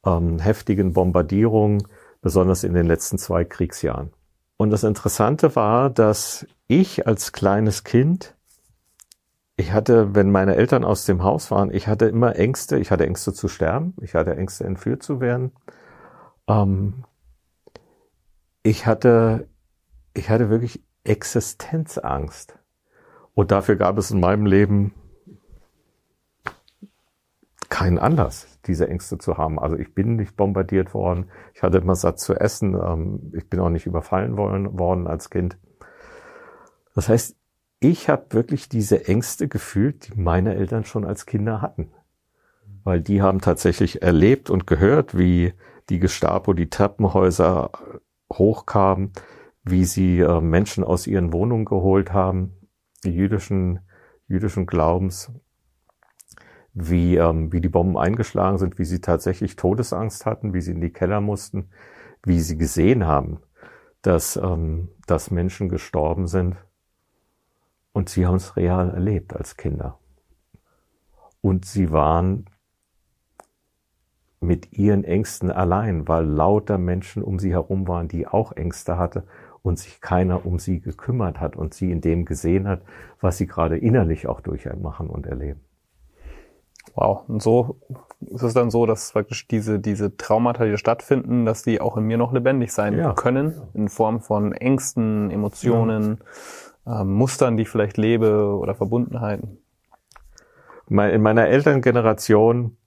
ähm, 0.05 0.39
heftigen 0.39 0.93
Bombardierungen, 0.93 1.83
besonders 2.21 2.63
in 2.63 2.73
den 2.73 2.85
letzten 2.85 3.17
zwei 3.17 3.43
Kriegsjahren. 3.45 4.11
Und 4.57 4.71
das 4.71 4.83
Interessante 4.83 5.55
war, 5.55 5.89
dass 5.89 6.47
ich 6.67 7.07
als 7.07 7.31
kleines 7.31 7.83
Kind 7.83 8.37
ich 9.59 9.73
hatte, 9.73 10.13
wenn 10.13 10.29
meine 10.29 10.55
Eltern 10.55 10.85
aus 10.85 11.05
dem 11.05 11.23
Haus 11.23 11.49
waren, 11.49 11.73
ich 11.73 11.87
hatte 11.87 12.05
immer 12.05 12.35
Ängste. 12.35 12.77
Ich 12.77 12.91
hatte 12.91 13.07
Ängste 13.07 13.33
zu 13.33 13.47
sterben. 13.47 13.95
Ich 14.01 14.13
hatte 14.13 14.35
Ängste, 14.35 14.65
entführt 14.65 15.01
zu 15.01 15.19
werden. 15.19 15.51
Ähm, 16.47 17.03
ich 18.61 18.85
hatte, 18.85 19.49
ich 20.13 20.29
hatte 20.29 20.51
wirklich 20.51 20.83
Existenzangst. 21.03 22.59
Und 23.33 23.49
dafür 23.49 23.77
gab 23.77 23.97
es 23.97 24.11
in 24.11 24.19
meinem 24.19 24.45
Leben 24.45 24.93
keinen 27.69 27.97
Anlass, 27.97 28.56
diese 28.67 28.87
Ängste 28.87 29.17
zu 29.17 29.37
haben. 29.37 29.59
Also 29.59 29.77
ich 29.77 29.93
bin 29.93 30.15
nicht 30.15 30.35
bombardiert 30.35 30.93
worden. 30.93 31.27
Ich 31.53 31.63
hatte 31.63 31.77
immer 31.77 31.95
satt 31.95 32.19
zu 32.19 32.35
essen. 32.35 32.75
Ähm, 32.75 33.31
ich 33.35 33.49
bin 33.49 33.59
auch 33.59 33.69
nicht 33.69 33.85
überfallen 33.85 34.37
worden 34.37 35.07
als 35.07 35.29
Kind. 35.29 35.57
Das 36.93 37.09
heißt, 37.09 37.35
ich 37.79 38.09
habe 38.09 38.25
wirklich 38.31 38.69
diese 38.69 39.07
Ängste 39.07 39.47
gefühlt, 39.47 40.07
die 40.07 40.19
meine 40.19 40.55
Eltern 40.55 40.83
schon 40.83 41.05
als 41.05 41.25
Kinder 41.25 41.61
hatten. 41.61 41.91
Weil 42.83 43.01
die 43.01 43.21
haben 43.21 43.41
tatsächlich 43.41 44.01
erlebt 44.01 44.49
und 44.49 44.65
gehört, 44.65 45.17
wie 45.17 45.53
die 45.89 45.99
Gestapo 45.99 46.53
die 46.53 46.69
Treppenhäuser 46.69 47.71
hochkamen, 48.31 49.13
wie 49.63 49.85
sie 49.85 50.19
äh, 50.19 50.41
Menschen 50.41 50.83
aus 50.83 51.07
ihren 51.07 51.33
Wohnungen 51.33 51.65
geholt 51.65 52.13
haben, 52.13 52.53
die 53.03 53.11
jüdischen, 53.11 53.79
jüdischen 54.27 54.65
Glaubens, 54.65 55.31
wie, 56.79 57.15
ähm, 57.17 57.51
wie 57.51 57.61
die 57.61 57.69
Bomben 57.69 57.97
eingeschlagen 57.97 58.59
sind, 58.59 58.77
wie 58.77 58.85
sie 58.85 59.01
tatsächlich 59.01 59.55
Todesangst 59.55 60.25
hatten, 60.25 60.53
wie 60.53 60.61
sie 60.61 60.71
in 60.71 60.81
die 60.81 60.93
Keller 60.93 61.21
mussten, 61.21 61.69
wie 62.23 62.39
sie 62.39 62.57
gesehen 62.57 63.07
haben, 63.07 63.39
dass, 64.03 64.37
ähm, 64.37 64.89
dass 65.07 65.31
Menschen 65.31 65.69
gestorben 65.69 66.27
sind 66.27 66.55
und 67.93 68.09
sie 68.09 68.27
haben 68.27 68.35
es 68.35 68.55
real 68.55 68.91
erlebt 68.91 69.35
als 69.35 69.57
Kinder. 69.57 69.97
Und 71.41 71.65
sie 71.65 71.91
waren 71.91 72.45
mit 74.39 74.73
ihren 74.73 75.03
Ängsten 75.03 75.51
allein, 75.51 76.07
weil 76.07 76.25
lauter 76.25 76.77
Menschen 76.77 77.23
um 77.23 77.39
sie 77.39 77.53
herum 77.53 77.87
waren, 77.87 78.07
die 78.07 78.27
auch 78.27 78.51
Ängste 78.51 78.99
hatte 78.99 79.23
und 79.63 79.79
sich 79.79 79.99
keiner 79.99 80.45
um 80.45 80.59
sie 80.59 80.79
gekümmert 80.79 81.39
hat 81.39 81.55
und 81.55 81.73
sie 81.73 81.91
in 81.91 82.01
dem 82.01 82.25
gesehen 82.25 82.67
hat, 82.67 82.83
was 83.19 83.37
sie 83.37 83.47
gerade 83.47 83.77
innerlich 83.77 84.27
auch 84.27 84.41
durchmachen 84.41 85.09
und 85.09 85.25
erleben. 85.25 85.66
Wow. 86.97 87.21
Und 87.29 87.41
so 87.41 87.77
ist 88.19 88.41
es 88.41 88.53
dann 88.53 88.69
so, 88.69 88.85
dass 88.85 89.13
praktisch 89.13 89.47
diese, 89.47 89.79
diese 89.79 90.17
Traumata, 90.17 90.65
die 90.65 90.77
stattfinden, 90.77 91.45
dass 91.45 91.63
die 91.63 91.79
auch 91.79 91.95
in 91.95 92.03
mir 92.03 92.17
noch 92.17 92.33
lebendig 92.33 92.73
sein 92.73 92.97
ja. 92.97 93.13
können, 93.13 93.61
in 93.73 93.87
Form 93.87 94.19
von 94.19 94.51
Ängsten, 94.51 95.31
Emotionen, 95.31 96.17
ja 96.19 96.25
ähm, 96.87 97.13
Mustern, 97.13 97.57
die 97.57 97.63
ich 97.63 97.69
vielleicht 97.69 97.97
lebe 97.97 98.57
oder 98.57 98.73
Verbundenheiten? 98.73 99.57
In 100.89 101.21
meiner 101.21 101.47
Elterngeneration 101.47 102.77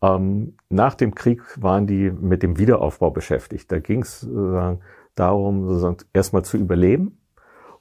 ähm, 0.00 0.56
nach 0.68 0.94
dem 0.94 1.14
Krieg 1.14 1.42
waren 1.60 1.88
die 1.88 2.10
mit 2.10 2.44
dem 2.44 2.56
Wiederaufbau 2.56 3.10
beschäftigt. 3.10 3.72
Da 3.72 3.80
ging 3.80 4.02
es 4.02 4.20
sozusagen 4.20 4.80
darum, 5.16 5.66
sozusagen 5.66 5.96
erstmal 6.12 6.44
zu 6.44 6.56
überleben 6.56 7.18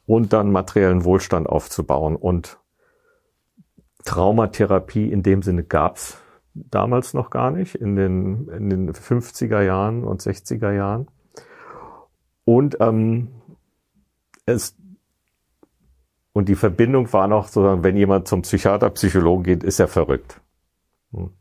und 0.07 0.33
dann 0.33 0.51
materiellen 0.51 1.05
Wohlstand 1.05 1.47
aufzubauen. 1.47 2.15
Und 2.15 2.57
Traumatherapie 4.07 5.11
in 5.11 5.21
dem 5.21 5.41
Sinne 5.41 5.63
gab's 5.63 6.21
damals 6.53 7.13
noch 7.13 7.29
gar 7.29 7.51
nicht, 7.51 7.75
in 7.75 7.95
den, 7.95 8.47
in 8.47 8.69
den 8.69 8.91
50er 8.91 9.61
Jahren 9.61 10.03
und 10.03 10.21
60er 10.21 10.71
Jahren. 10.71 11.07
Und 12.45 12.77
ähm, 12.79 13.29
es 14.45 14.75
und 16.31 16.49
die 16.49 16.55
Verbindung 16.55 17.11
war 17.13 17.27
noch 17.27 17.47
sozusagen, 17.47 17.83
wenn 17.83 17.97
jemand 17.97 18.27
zum 18.27 18.43
Psychiater, 18.43 18.91
Psychologen 18.91 19.41
geht, 19.41 19.63
ist 19.63 19.79
er 19.79 19.87
verrückt. 19.87 20.39
Hm. 21.11 21.31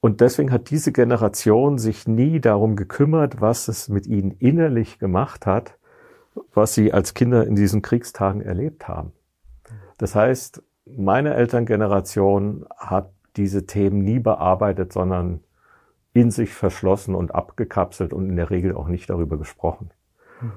Und 0.00 0.20
deswegen 0.20 0.52
hat 0.52 0.70
diese 0.70 0.92
Generation 0.92 1.76
sich 1.76 2.06
nie 2.06 2.40
darum 2.40 2.76
gekümmert, 2.76 3.40
was 3.40 3.66
es 3.66 3.88
mit 3.88 4.06
ihnen 4.06 4.30
innerlich 4.30 4.98
gemacht 5.00 5.44
hat, 5.44 5.76
was 6.54 6.74
sie 6.74 6.92
als 6.92 7.12
Kinder 7.12 7.46
in 7.46 7.56
diesen 7.56 7.82
Kriegstagen 7.82 8.40
erlebt 8.40 8.86
haben. 8.86 9.12
Das 9.98 10.14
heißt, 10.14 10.62
meine 10.86 11.34
Elterngeneration 11.34 12.66
hat 12.76 13.12
diese 13.36 13.66
Themen 13.66 14.02
nie 14.02 14.18
bearbeitet, 14.18 14.92
sondern 14.92 15.40
in 16.12 16.30
sich 16.30 16.52
verschlossen 16.52 17.14
und 17.14 17.34
abgekapselt 17.34 18.12
und 18.12 18.28
in 18.28 18.36
der 18.36 18.50
Regel 18.50 18.74
auch 18.74 18.88
nicht 18.88 19.08
darüber 19.08 19.38
gesprochen. 19.38 19.90
Mhm. 20.40 20.52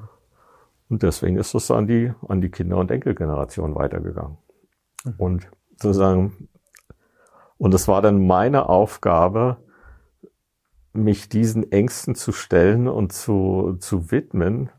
Und 0.90 1.04
deswegen 1.04 1.38
ist 1.38 1.54
es 1.54 1.70
an 1.72 1.88
die, 1.88 2.14
an 2.28 2.42
die 2.42 2.50
Kinder- 2.50 2.78
und 2.78 2.92
Enkelgeneration 2.92 3.76
weitergegangen. 3.76 4.38
Mhm. 5.06 5.14
Und 5.18 5.52
sozusagen, 5.78 6.50
und 7.58 7.74
es 7.74 7.88
war 7.88 8.02
dann 8.02 8.26
meine 8.26 8.70
Aufgabe, 8.70 9.58
mich 10.94 11.30
diesen 11.30 11.72
Ängsten 11.72 12.16
zu 12.16 12.32
stellen 12.32 12.88
und 12.88 13.12
zu, 13.12 13.78
zu 13.80 14.12
widmen, 14.12 14.70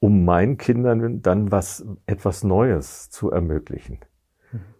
um 0.00 0.24
meinen 0.24 0.56
Kindern 0.56 1.22
dann 1.22 1.52
was, 1.52 1.86
etwas 2.06 2.42
Neues 2.42 3.10
zu 3.10 3.30
ermöglichen. 3.30 3.98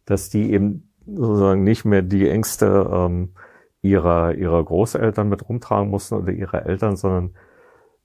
Dass 0.05 0.31
die 0.31 0.53
eben 0.53 0.93
sozusagen 1.07 1.65
nicht 1.65 1.85
mehr 1.85 2.03
die 2.03 2.29
Ängste 2.29 2.89
ähm, 2.93 3.35
ihrer, 3.83 4.35
ihrer 4.35 4.65
Großeltern 4.65 5.29
mit 5.29 5.49
rumtragen 5.49 5.91
mussten 5.91 6.15
oder 6.15 6.33
ihrer 6.33 6.67
Eltern, 6.67 6.97
sondern 6.97 7.35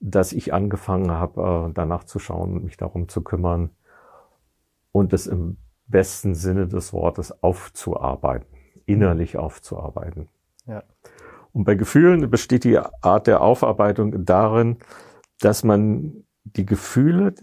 dass 0.00 0.32
ich 0.32 0.52
angefangen 0.52 1.10
habe, 1.10 1.68
äh, 1.68 1.72
danach 1.72 2.04
zu 2.04 2.18
schauen 2.18 2.54
und 2.54 2.64
mich 2.64 2.76
darum 2.76 3.08
zu 3.08 3.22
kümmern 3.22 3.70
und 4.92 5.12
es 5.12 5.26
im 5.26 5.58
besten 5.86 6.34
Sinne 6.34 6.68
des 6.68 6.92
Wortes 6.92 7.42
aufzuarbeiten, 7.42 8.46
innerlich 8.86 9.36
aufzuarbeiten. 9.36 10.28
Ja. 10.66 10.82
Und 11.52 11.64
bei 11.64 11.74
Gefühlen 11.74 12.30
besteht 12.30 12.64
die 12.64 12.78
Art 12.78 13.26
der 13.26 13.40
Aufarbeitung 13.40 14.24
darin, 14.24 14.78
dass 15.40 15.64
man 15.64 16.24
die 16.44 16.66
Gefühle, 16.66 17.34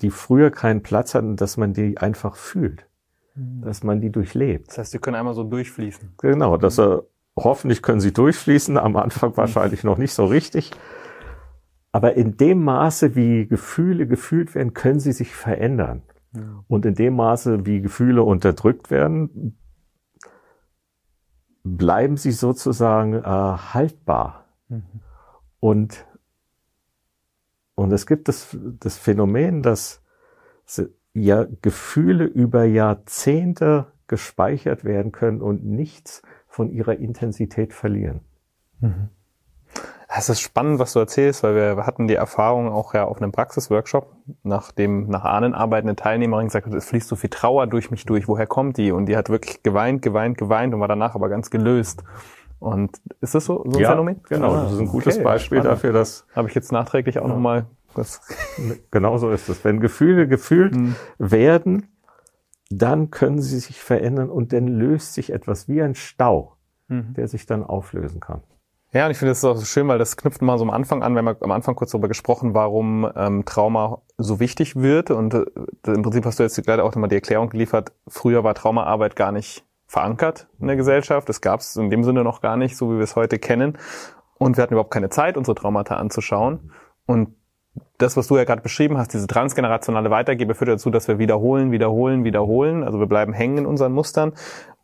die 0.00 0.10
früher 0.10 0.50
keinen 0.50 0.82
Platz 0.82 1.14
hatten, 1.14 1.36
dass 1.36 1.56
man 1.56 1.72
die 1.72 1.98
einfach 1.98 2.36
fühlt. 2.36 2.86
Dass 3.34 3.82
man 3.82 4.00
die 4.00 4.10
durchlebt. 4.10 4.68
Das 4.68 4.78
heißt, 4.78 4.94
die 4.94 4.98
können 4.98 5.16
einmal 5.16 5.34
so 5.34 5.44
durchfließen. 5.44 6.14
Genau, 6.18 6.56
dass 6.56 6.78
er, 6.78 7.04
hoffentlich 7.36 7.82
können 7.82 8.00
sie 8.00 8.12
durchfließen, 8.12 8.78
am 8.78 8.96
Anfang 8.96 9.36
wahrscheinlich 9.36 9.82
noch 9.84 9.98
nicht 9.98 10.14
so 10.14 10.24
richtig, 10.24 10.70
aber 11.90 12.14
in 12.14 12.36
dem 12.36 12.64
Maße, 12.64 13.14
wie 13.14 13.46
Gefühle 13.46 14.06
gefühlt 14.06 14.54
werden, 14.54 14.74
können 14.74 14.98
sie 14.98 15.12
sich 15.12 15.34
verändern. 15.34 16.02
Ja. 16.32 16.64
Und 16.66 16.86
in 16.86 16.94
dem 16.96 17.14
Maße, 17.14 17.66
wie 17.66 17.80
Gefühle 17.80 18.24
unterdrückt 18.24 18.90
werden, 18.90 19.56
bleiben 21.62 22.16
sie 22.16 22.32
sozusagen 22.32 23.14
äh, 23.14 23.22
haltbar. 23.22 24.46
Mhm. 24.68 24.82
Und, 25.60 26.04
und 27.76 27.92
es 27.92 28.06
gibt 28.06 28.26
das, 28.26 28.56
das 28.80 28.98
Phänomen, 28.98 29.62
dass 29.62 30.02
ja 31.14 31.46
Gefühle 31.62 32.24
über 32.24 32.64
Jahrzehnte 32.64 33.86
gespeichert 34.06 34.84
werden 34.84 35.12
können 35.12 35.40
und 35.40 35.64
nichts 35.64 36.22
von 36.46 36.70
ihrer 36.70 36.96
Intensität 36.96 37.72
verlieren. 37.72 38.20
Mhm. 38.80 39.08
Es 40.16 40.28
ist 40.28 40.40
spannend, 40.40 40.78
was 40.78 40.92
du 40.92 41.00
erzählst, 41.00 41.42
weil 41.42 41.56
wir 41.56 41.86
hatten 41.86 42.06
die 42.06 42.14
Erfahrung 42.14 42.68
auch 42.68 42.94
ja 42.94 43.04
auf 43.04 43.20
einem 43.20 43.32
Praxisworkshop, 43.32 44.14
nachdem 44.44 45.08
nach 45.08 45.24
Ahnenarbeit 45.24 45.82
eine 45.82 45.96
Teilnehmerin 45.96 46.46
gesagt 46.46 46.66
hat, 46.66 46.74
es 46.74 46.84
fließt 46.84 47.08
so 47.08 47.16
viel 47.16 47.30
Trauer 47.30 47.66
durch 47.66 47.90
mich 47.90 48.06
durch, 48.06 48.28
woher 48.28 48.46
kommt 48.46 48.76
die? 48.76 48.92
Und 48.92 49.06
die 49.06 49.16
hat 49.16 49.28
wirklich 49.28 49.64
geweint, 49.64 50.02
geweint, 50.02 50.38
geweint 50.38 50.72
und 50.72 50.78
war 50.78 50.86
danach 50.86 51.16
aber 51.16 51.28
ganz 51.28 51.50
gelöst. 51.50 52.04
Und 52.60 53.00
ist 53.20 53.34
das 53.34 53.44
so, 53.44 53.64
so 53.64 53.76
ein 53.76 53.82
ja, 53.82 53.90
Phänomen? 53.90 54.20
Genau, 54.28 54.54
das 54.54 54.74
ist 54.74 54.78
ein 54.78 54.86
gutes 54.86 55.16
okay, 55.16 55.24
Beispiel 55.24 55.58
spannend. 55.58 55.78
dafür, 55.78 55.92
dass. 55.92 56.26
Habe 56.34 56.48
ich 56.48 56.54
jetzt 56.54 56.70
nachträglich 56.70 57.18
auch 57.18 57.26
ja. 57.26 57.34
nochmal 57.34 57.66
was. 57.96 58.20
Genau 58.90 59.18
so 59.18 59.30
ist 59.30 59.48
es. 59.48 59.64
Wenn 59.64 59.80
Gefühle 59.80 60.28
gefühlt 60.28 60.74
hm. 60.74 60.94
werden, 61.18 61.88
dann 62.70 63.10
können 63.10 63.40
sie 63.40 63.58
sich 63.58 63.80
verändern 63.80 64.30
und 64.30 64.52
dann 64.52 64.66
löst 64.66 65.14
sich 65.14 65.32
etwas 65.32 65.68
wie 65.68 65.82
ein 65.82 65.94
Stau, 65.94 66.56
mhm. 66.88 67.14
der 67.14 67.28
sich 67.28 67.46
dann 67.46 67.62
auflösen 67.62 68.20
kann. 68.20 68.42
Ja, 68.92 69.06
und 69.06 69.10
ich 69.10 69.18
finde 69.18 69.32
das 69.32 69.44
auch 69.44 69.56
so 69.56 69.64
schön, 69.64 69.88
weil 69.88 69.98
das 69.98 70.16
knüpft 70.16 70.40
mal 70.40 70.56
so 70.56 70.64
am 70.64 70.70
Anfang 70.70 71.02
an, 71.02 71.16
wenn 71.16 71.24
wir 71.24 71.36
am 71.40 71.50
Anfang 71.50 71.74
kurz 71.74 71.90
darüber 71.90 72.06
gesprochen, 72.06 72.54
warum 72.54 73.10
ähm, 73.16 73.44
Trauma 73.44 74.02
so 74.18 74.38
wichtig 74.38 74.76
wird. 74.76 75.10
Und 75.10 75.34
äh, 75.34 75.44
im 75.86 76.02
Prinzip 76.02 76.24
hast 76.24 76.38
du 76.38 76.44
jetzt 76.44 76.62
gerade 76.64 76.84
auch 76.84 76.94
nochmal 76.94 77.08
die 77.08 77.16
Erklärung 77.16 77.48
geliefert, 77.48 77.92
früher 78.06 78.44
war 78.44 78.54
Traumaarbeit 78.54 79.16
gar 79.16 79.32
nicht 79.32 79.66
verankert 79.88 80.46
in 80.60 80.68
der 80.68 80.76
Gesellschaft. 80.76 81.28
Das 81.28 81.40
gab 81.40 81.58
es 81.58 81.74
in 81.74 81.90
dem 81.90 82.04
Sinne 82.04 82.22
noch 82.22 82.40
gar 82.40 82.56
nicht, 82.56 82.76
so 82.76 82.92
wie 82.92 82.96
wir 82.96 83.02
es 83.02 83.16
heute 83.16 83.40
kennen. 83.40 83.78
Und 84.38 84.56
wir 84.56 84.62
hatten 84.62 84.74
überhaupt 84.74 84.92
keine 84.92 85.10
Zeit, 85.10 85.36
unsere 85.36 85.56
Traumata 85.56 85.96
anzuschauen. 85.96 86.70
Und 87.04 87.34
das, 87.98 88.16
was 88.16 88.28
du 88.28 88.36
ja 88.36 88.44
gerade 88.44 88.62
beschrieben 88.62 88.98
hast, 88.98 89.12
diese 89.12 89.26
transgenerationale 89.26 90.10
Weitergabe 90.10 90.54
führt 90.54 90.70
dazu, 90.70 90.90
dass 90.90 91.08
wir 91.08 91.18
wiederholen, 91.18 91.72
wiederholen, 91.72 92.24
wiederholen. 92.24 92.82
Also 92.82 92.98
wir 92.98 93.06
bleiben 93.06 93.32
hängen 93.32 93.58
in 93.58 93.66
unseren 93.66 93.92
Mustern. 93.92 94.32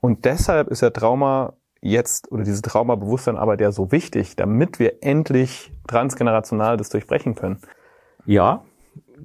Und 0.00 0.24
deshalb 0.24 0.68
ist 0.68 0.80
ja 0.80 0.90
Trauma 0.90 1.54
jetzt 1.80 2.30
oder 2.30 2.44
diese 2.44 2.62
Traumabewusstsein 2.62 3.36
aber 3.36 3.56
der 3.56 3.72
so 3.72 3.90
wichtig, 3.90 4.36
damit 4.36 4.78
wir 4.78 5.02
endlich 5.02 5.72
transgenerational 5.86 6.76
das 6.76 6.90
durchbrechen 6.90 7.34
können? 7.34 7.60
Ja, 8.26 8.64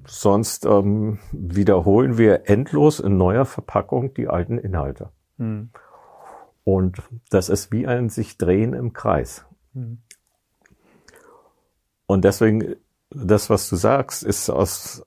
sonst 0.06 0.66
ähm, 0.66 1.18
wiederholen 1.32 2.18
wir 2.18 2.48
endlos 2.48 3.00
in 3.00 3.16
neuer 3.16 3.44
Verpackung 3.44 4.14
die 4.14 4.28
alten 4.28 4.58
Inhalte. 4.58 5.10
Hm. 5.38 5.70
Und 6.64 7.02
das 7.30 7.48
ist 7.48 7.72
wie 7.72 7.86
ein 7.86 8.08
sich 8.08 8.38
drehen 8.38 8.72
im 8.72 8.92
Kreis. 8.92 9.44
Hm. 9.74 9.98
Und 12.06 12.24
deswegen, 12.24 12.76
das, 13.10 13.50
was 13.50 13.68
du 13.68 13.76
sagst, 13.76 14.22
ist 14.22 14.50
aus, 14.50 15.04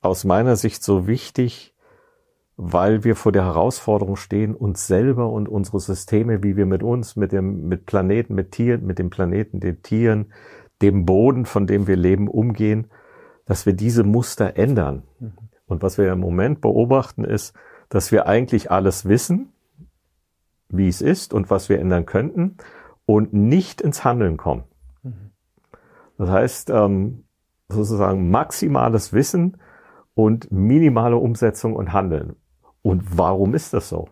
aus 0.00 0.24
meiner 0.24 0.56
Sicht 0.56 0.82
so 0.82 1.06
wichtig, 1.06 1.74
weil 2.56 3.04
wir 3.04 3.16
vor 3.16 3.32
der 3.32 3.44
Herausforderung 3.44 4.16
stehen, 4.16 4.54
uns 4.54 4.86
selber 4.86 5.30
und 5.30 5.48
unsere 5.48 5.80
Systeme, 5.80 6.42
wie 6.42 6.56
wir 6.56 6.66
mit 6.66 6.82
uns, 6.82 7.16
mit 7.16 7.32
dem, 7.32 7.68
mit 7.68 7.86
Planeten, 7.86 8.34
mit 8.34 8.52
Tieren, 8.52 8.84
mit 8.84 8.98
dem 8.98 9.08
Planeten, 9.08 9.60
den 9.60 9.82
Tieren, 9.82 10.32
dem 10.82 11.06
Boden, 11.06 11.46
von 11.46 11.66
dem 11.66 11.86
wir 11.86 11.96
leben, 11.96 12.28
umgehen, 12.28 12.90
dass 13.46 13.64
wir 13.64 13.72
diese 13.72 14.04
Muster 14.04 14.56
ändern. 14.56 15.04
Mhm. 15.18 15.32
Und 15.66 15.82
was 15.82 15.98
wir 15.98 16.12
im 16.12 16.20
Moment 16.20 16.60
beobachten, 16.60 17.24
ist, 17.24 17.54
dass 17.88 18.12
wir 18.12 18.26
eigentlich 18.26 18.70
alles 18.70 19.08
wissen, 19.08 19.52
wie 20.68 20.88
es 20.88 21.00
ist 21.00 21.32
und 21.32 21.50
was 21.50 21.68
wir 21.68 21.78
ändern 21.78 22.06
könnten 22.06 22.56
und 23.06 23.32
nicht 23.32 23.80
ins 23.80 24.04
Handeln 24.04 24.36
kommen. 24.36 24.64
Das 26.20 26.28
heißt, 26.28 26.68
ähm, 26.68 27.24
sozusagen 27.70 28.30
maximales 28.30 29.14
Wissen 29.14 29.56
und 30.12 30.52
minimale 30.52 31.16
Umsetzung 31.16 31.74
und 31.74 31.94
Handeln. 31.94 32.36
Und 32.82 33.16
warum 33.16 33.54
ist 33.54 33.72
das 33.72 33.88
so? 33.88 34.10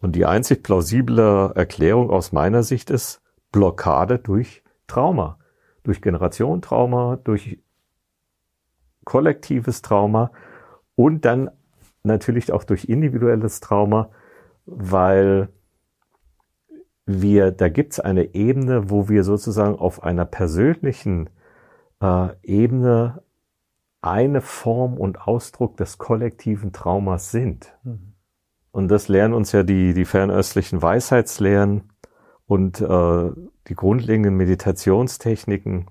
Und 0.00 0.16
die 0.16 0.24
einzig 0.24 0.62
plausible 0.62 1.52
Erklärung 1.54 2.08
aus 2.08 2.32
meiner 2.32 2.62
Sicht 2.62 2.88
ist 2.88 3.20
Blockade 3.52 4.18
durch 4.18 4.64
Trauma, 4.86 5.38
durch 5.82 6.00
Generationentrauma, 6.00 7.18
durch 7.22 7.62
kollektives 9.04 9.82
Trauma 9.82 10.30
und 10.94 11.26
dann 11.26 11.50
natürlich 12.04 12.54
auch 12.54 12.64
durch 12.64 12.86
individuelles 12.86 13.60
Trauma, 13.60 14.08
weil 14.64 15.50
wir, 17.08 17.52
da 17.52 17.70
gibt's 17.70 17.98
eine 17.98 18.34
Ebene, 18.34 18.90
wo 18.90 19.08
wir 19.08 19.24
sozusagen 19.24 19.76
auf 19.76 20.02
einer 20.02 20.26
persönlichen 20.26 21.30
äh, 22.02 22.28
Ebene 22.42 23.22
eine 24.02 24.42
Form 24.42 24.98
und 24.98 25.22
Ausdruck 25.22 25.78
des 25.78 25.96
kollektiven 25.96 26.72
Traumas 26.72 27.30
sind. 27.30 27.74
Mhm. 27.82 28.12
Und 28.72 28.88
das 28.88 29.08
lernen 29.08 29.32
uns 29.32 29.52
ja 29.52 29.62
die, 29.62 29.94
die 29.94 30.04
fernöstlichen 30.04 30.82
Weisheitslehren 30.82 31.90
und 32.46 32.80
äh, 32.82 33.30
die 33.68 33.74
grundlegenden 33.74 34.36
Meditationstechniken 34.36 35.86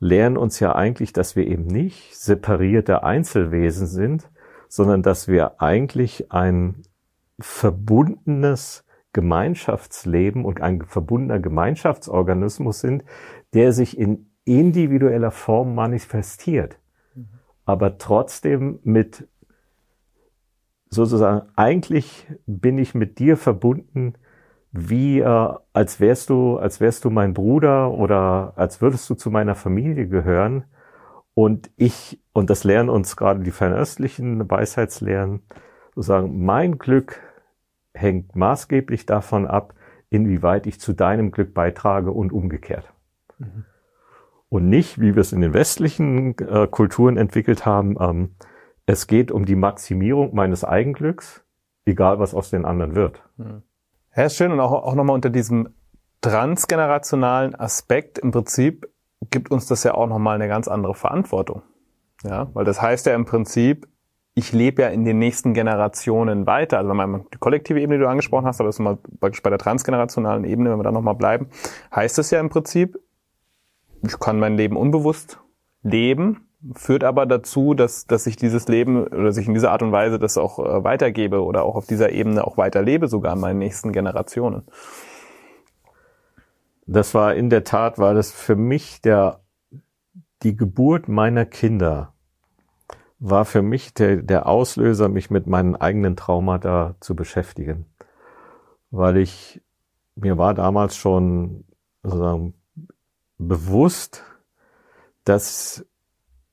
lernen 0.00 0.36
uns 0.36 0.58
ja 0.58 0.74
eigentlich, 0.74 1.12
dass 1.12 1.36
wir 1.36 1.46
eben 1.46 1.66
nicht 1.66 2.16
separierte 2.16 3.04
Einzelwesen 3.04 3.86
sind, 3.86 4.28
sondern 4.68 5.02
dass 5.02 5.28
wir 5.28 5.62
eigentlich 5.62 6.32
ein 6.32 6.82
verbundenes 7.38 8.84
Gemeinschaftsleben 9.12 10.44
und 10.44 10.60
ein 10.60 10.82
verbundener 10.86 11.40
Gemeinschaftsorganismus 11.40 12.80
sind, 12.80 13.04
der 13.54 13.72
sich 13.72 13.98
in 13.98 14.30
individueller 14.44 15.30
Form 15.30 15.74
manifestiert 15.74 16.80
aber 17.70 17.98
trotzdem 17.98 18.80
mit 18.82 19.28
sozusagen, 20.88 21.48
eigentlich 21.54 22.26
bin 22.46 22.78
ich 22.78 22.96
mit 22.96 23.20
dir 23.20 23.36
verbunden, 23.36 24.14
wie 24.72 25.20
äh, 25.20 25.54
als 25.72 26.00
wärst 26.00 26.30
du, 26.30 26.58
als 26.58 26.80
wärst 26.80 27.04
du 27.04 27.10
mein 27.10 27.32
Bruder 27.32 27.92
oder 27.92 28.54
als 28.56 28.80
würdest 28.80 29.08
du 29.08 29.14
zu 29.14 29.30
meiner 29.30 29.54
Familie 29.54 30.08
gehören. 30.08 30.64
Und 31.34 31.70
ich, 31.76 32.20
und 32.32 32.50
das 32.50 32.64
lernen 32.64 32.88
uns 32.88 33.16
gerade 33.16 33.40
die 33.40 33.52
fernöstlichen 33.52 34.50
Weisheitslehren, 34.50 35.42
sozusagen, 35.94 36.44
mein 36.44 36.78
Glück 36.78 37.20
hängt 37.94 38.36
maßgeblich 38.36 39.06
davon 39.06 39.46
ab, 39.46 39.74
inwieweit 40.10 40.66
ich 40.66 40.80
zu 40.80 40.92
deinem 40.92 41.30
Glück 41.30 41.54
beitrage 41.54 42.12
und 42.12 42.32
umgekehrt. 42.32 42.92
Mhm 43.38 43.64
und 44.50 44.68
nicht, 44.68 45.00
wie 45.00 45.14
wir 45.14 45.20
es 45.22 45.32
in 45.32 45.40
den 45.40 45.54
westlichen 45.54 46.36
äh, 46.38 46.66
Kulturen 46.66 47.16
entwickelt 47.16 47.64
haben, 47.64 47.96
ähm, 47.98 48.34
es 48.84 49.06
geht 49.06 49.30
um 49.30 49.46
die 49.46 49.54
Maximierung 49.54 50.34
meines 50.34 50.64
Eigenglücks, 50.64 51.44
egal 51.86 52.18
was 52.18 52.34
aus 52.34 52.50
den 52.50 52.64
anderen 52.64 52.94
wird. 52.94 53.22
Hm. 53.38 53.62
Ja, 54.14 54.24
ist 54.24 54.36
schön 54.36 54.50
und 54.50 54.60
auch, 54.60 54.72
auch 54.72 54.94
nochmal 54.96 55.14
unter 55.14 55.30
diesem 55.30 55.68
transgenerationalen 56.20 57.54
Aspekt 57.54 58.18
im 58.18 58.32
Prinzip 58.32 58.92
gibt 59.30 59.52
uns 59.52 59.66
das 59.66 59.84
ja 59.84 59.94
auch 59.94 60.08
nochmal 60.08 60.34
eine 60.34 60.48
ganz 60.48 60.66
andere 60.66 60.94
Verantwortung. 60.94 61.62
Ja, 62.24 62.48
weil 62.52 62.64
das 62.64 62.82
heißt 62.82 63.06
ja 63.06 63.14
im 63.14 63.24
Prinzip, 63.24 63.86
ich 64.40 64.52
lebe 64.52 64.82
ja 64.82 64.88
in 64.88 65.04
den 65.04 65.18
nächsten 65.18 65.52
Generationen 65.52 66.46
weiter. 66.46 66.78
Also 66.78 66.88
wenn 66.88 66.96
man 66.96 67.26
die 67.32 67.38
kollektive 67.38 67.78
Ebene, 67.78 67.98
die 67.98 68.04
du 68.04 68.08
angesprochen 68.08 68.46
hast, 68.46 68.58
aber 68.58 68.68
das 68.68 68.76
ist 68.76 68.80
mal 68.80 68.96
praktisch 69.20 69.42
bei 69.42 69.50
der 69.50 69.58
transgenerationalen 69.58 70.44
Ebene, 70.44 70.70
wenn 70.70 70.78
wir 70.78 70.82
da 70.82 70.92
nochmal 70.92 71.14
bleiben, 71.14 71.48
heißt 71.94 72.18
es 72.18 72.30
ja 72.30 72.40
im 72.40 72.48
Prinzip, 72.48 72.98
ich 74.02 74.18
kann 74.18 74.38
mein 74.38 74.56
Leben 74.56 74.78
unbewusst 74.78 75.38
leben, 75.82 76.48
führt 76.74 77.04
aber 77.04 77.26
dazu, 77.26 77.74
dass, 77.74 78.06
dass 78.06 78.26
ich 78.26 78.36
dieses 78.36 78.66
Leben 78.66 79.06
oder 79.06 79.32
sich 79.32 79.46
in 79.46 79.52
dieser 79.52 79.72
Art 79.72 79.82
und 79.82 79.92
Weise 79.92 80.18
das 80.18 80.38
auch 80.38 80.58
äh, 80.58 80.84
weitergebe 80.84 81.42
oder 81.44 81.64
auch 81.64 81.76
auf 81.76 81.86
dieser 81.86 82.10
Ebene 82.10 82.46
auch 82.46 82.56
weiterlebe, 82.56 83.08
sogar 83.08 83.34
in 83.34 83.40
meinen 83.40 83.58
nächsten 83.58 83.92
Generationen. 83.92 84.62
Das 86.86 87.14
war 87.14 87.34
in 87.34 87.50
der 87.50 87.64
Tat, 87.64 87.98
war 87.98 88.14
das 88.14 88.32
für 88.32 88.56
mich 88.56 89.02
der, 89.02 89.40
die 90.42 90.56
Geburt 90.56 91.08
meiner 91.08 91.44
Kinder 91.44 92.14
war 93.20 93.44
für 93.44 93.62
mich 93.62 93.92
der, 93.92 94.16
der 94.16 94.46
Auslöser, 94.46 95.08
mich 95.08 95.30
mit 95.30 95.46
meinen 95.46 95.76
eigenen 95.76 96.16
Traumata 96.16 96.96
zu 97.00 97.14
beschäftigen. 97.14 97.84
Weil 98.90 99.18
ich, 99.18 99.60
mir 100.16 100.38
war 100.38 100.54
damals 100.54 100.96
schon 100.96 101.64
sozusagen 102.02 102.54
bewusst, 103.38 104.24
dass 105.24 105.86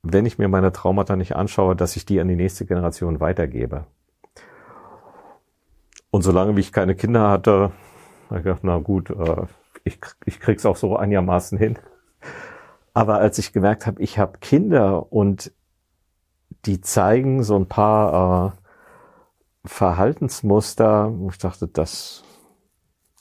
wenn 0.03 0.25
ich 0.25 0.37
mir 0.37 0.49
meine 0.49 0.71
Traumata 0.71 1.15
nicht 1.15 1.35
anschaue, 1.35 1.75
dass 1.75 1.95
ich 1.95 2.05
die 2.05 2.19
an 2.19 2.27
die 2.27 2.35
nächste 2.35 2.65
Generation 2.65 3.19
weitergebe. 3.19 3.85
Und 6.11 6.21
solange 6.21 6.55
wie 6.55 6.61
ich 6.61 6.71
keine 6.71 6.95
Kinder 6.95 7.29
hatte, 7.29 7.71
habe 8.29 8.39
ich 8.39 8.43
gedacht, 8.43 8.63
na 8.63 8.77
gut, 8.77 9.09
äh, 9.09 9.45
ich, 9.83 9.99
ich 10.25 10.39
krieg's 10.39 10.65
auch 10.65 10.75
so 10.75 10.97
einigermaßen 10.97 11.57
hin. 11.57 11.79
Aber 12.93 13.19
als 13.19 13.37
ich 13.37 13.53
gemerkt 13.53 13.85
habe, 13.85 14.01
ich 14.01 14.19
habe 14.19 14.39
Kinder 14.39 15.11
und 15.11 15.51
die 16.65 16.81
zeigen 16.81 17.43
so 17.43 17.55
ein 17.55 17.67
paar 17.67 18.53
äh, 18.53 19.67
Verhaltensmuster, 19.67 21.13
ich 21.29 21.37
dachte, 21.37 21.67
das, 21.67 22.23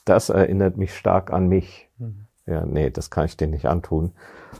das 0.05 0.29
erinnert 0.29 0.77
mich 0.77 0.95
stark 0.95 1.33
an 1.33 1.49
mich. 1.49 1.89
Mhm. 1.99 2.27
Ja, 2.47 2.65
nee, 2.65 2.91
das 2.91 3.11
kann 3.11 3.27
ich 3.27 3.37
dir 3.37 3.49
nicht 3.49 3.67
antun. 3.67 4.13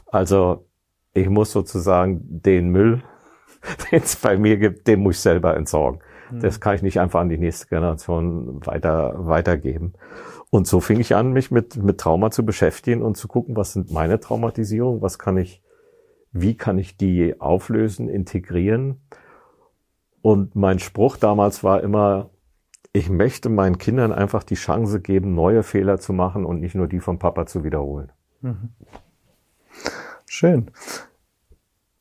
Also 0.07 0.65
ich 1.13 1.29
muss 1.29 1.51
sozusagen 1.51 2.21
den 2.23 2.69
Müll, 2.69 3.01
den 3.91 4.03
es 4.03 4.15
bei 4.17 4.37
mir 4.37 4.57
gibt, 4.57 4.87
den 4.87 5.01
muss 5.01 5.15
ich 5.15 5.21
selber 5.21 5.55
entsorgen. 5.55 6.01
Mhm. 6.31 6.41
Das 6.41 6.59
kann 6.59 6.75
ich 6.75 6.81
nicht 6.81 6.99
einfach 6.99 7.21
an 7.21 7.29
die 7.29 7.37
nächste 7.37 7.67
Generation 7.67 8.65
weiter, 8.65 9.13
weitergeben. 9.25 9.93
Und 10.49 10.67
so 10.67 10.79
fing 10.79 10.99
ich 10.99 11.15
an, 11.15 11.33
mich 11.33 11.51
mit, 11.51 11.75
mit 11.75 11.99
Trauma 11.99 12.31
zu 12.31 12.45
beschäftigen 12.45 13.01
und 13.01 13.17
zu 13.17 13.27
gucken, 13.27 13.55
was 13.55 13.73
sind 13.73 13.91
meine 13.91 14.19
Traumatisierungen, 14.19 15.01
was 15.01 15.19
kann 15.19 15.37
ich, 15.37 15.61
wie 16.41 16.55
kann 16.55 16.77
ich 16.77 16.97
die 16.97 17.39
auflösen, 17.39 18.09
integrieren. 18.09 19.01
Und 20.21 20.55
mein 20.55 20.79
Spruch 20.79 21.17
damals 21.17 21.63
war 21.63 21.81
immer, 21.81 22.29
ich 22.93 23.09
möchte 23.09 23.49
meinen 23.49 23.77
Kindern 23.77 24.11
einfach 24.11 24.43
die 24.43 24.55
Chance 24.55 25.01
geben, 25.01 25.35
neue 25.35 25.63
Fehler 25.63 25.99
zu 25.99 26.13
machen 26.13 26.45
und 26.45 26.59
nicht 26.59 26.75
nur 26.75 26.87
die 26.87 26.99
vom 26.99 27.19
Papa 27.19 27.45
zu 27.45 27.63
wiederholen. 27.63 28.11
Mhm. 28.41 28.69
Schön. 30.25 30.71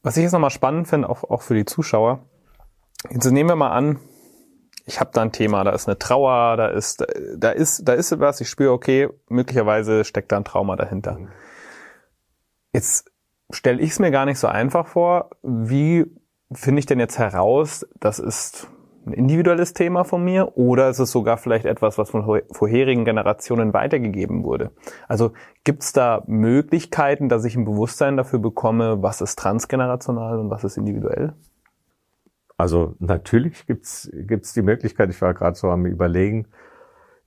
Was 0.02 0.16
ich 0.16 0.22
jetzt 0.22 0.32
nochmal 0.32 0.50
spannend 0.50 0.88
finde, 0.88 1.08
auch, 1.08 1.24
auch 1.24 1.42
für 1.42 1.54
die 1.54 1.64
Zuschauer, 1.64 2.20
jetzt 3.10 3.30
nehmen 3.30 3.50
wir 3.50 3.56
mal 3.56 3.70
an, 3.70 3.98
ich 4.86 5.00
habe 5.00 5.10
da 5.12 5.22
ein 5.22 5.32
Thema, 5.32 5.64
da 5.64 5.72
ist 5.72 5.88
eine 5.88 5.98
Trauer, 5.98 6.56
da 6.56 6.68
ist, 6.68 7.04
da 7.36 7.50
ist, 7.50 7.88
da 7.88 7.92
ist 7.92 8.18
was, 8.20 8.40
ich 8.40 8.48
spüre, 8.48 8.72
okay, 8.72 9.08
möglicherweise 9.28 10.04
steckt 10.04 10.30
da 10.30 10.36
ein 10.36 10.44
Trauma 10.44 10.76
dahinter. 10.76 11.18
Mhm. 11.18 11.28
Jetzt 12.72 13.10
stelle 13.50 13.80
ich 13.80 13.90
es 13.90 13.98
mir 13.98 14.10
gar 14.10 14.26
nicht 14.26 14.38
so 14.38 14.46
einfach 14.46 14.86
vor. 14.86 15.30
Wie 15.42 16.06
finde 16.52 16.80
ich 16.80 16.86
denn 16.86 17.00
jetzt 17.00 17.18
heraus, 17.18 17.86
das 18.00 18.18
ist 18.18 18.68
ein 19.06 19.12
individuelles 19.12 19.72
Thema 19.72 20.04
von 20.04 20.24
mir 20.24 20.56
oder 20.56 20.88
ist 20.90 20.98
es 20.98 21.12
sogar 21.12 21.36
vielleicht 21.36 21.64
etwas, 21.64 21.96
was 21.96 22.10
von 22.10 22.42
vorherigen 22.50 23.04
Generationen 23.04 23.72
weitergegeben 23.72 24.42
wurde? 24.42 24.72
Also 25.06 25.32
gibt 25.62 25.84
es 25.84 25.92
da 25.92 26.24
Möglichkeiten, 26.26 27.28
dass 27.28 27.44
ich 27.44 27.54
ein 27.54 27.64
Bewusstsein 27.64 28.16
dafür 28.16 28.40
bekomme, 28.40 29.02
was 29.02 29.20
ist 29.20 29.38
transgenerational 29.38 30.40
und 30.40 30.50
was 30.50 30.64
ist 30.64 30.76
individuell? 30.76 31.34
Also 32.56 32.96
natürlich 32.98 33.66
gibt's 33.66 34.10
gibt's 34.12 34.54
die 34.54 34.62
Möglichkeit, 34.62 35.10
ich 35.10 35.20
war 35.22 35.34
gerade 35.34 35.56
so 35.56 35.70
am 35.70 35.86
überlegen, 35.86 36.46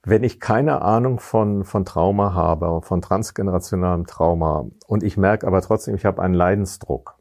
wenn 0.04 0.24
ich 0.24 0.40
keine 0.40 0.82
Ahnung 0.82 1.20
von, 1.20 1.66
von 1.66 1.86
Trauma 1.86 2.34
habe, 2.34 2.82
von 2.82 3.02
transgenerationalem 3.02 4.06
Trauma 4.06 4.66
und 4.88 5.04
ich 5.04 5.18
merke 5.18 5.46
aber 5.46 5.62
trotzdem, 5.62 5.96
ich 5.96 6.06
habe 6.06 6.22
einen 6.22 6.34
Leidensdruck, 6.34 7.18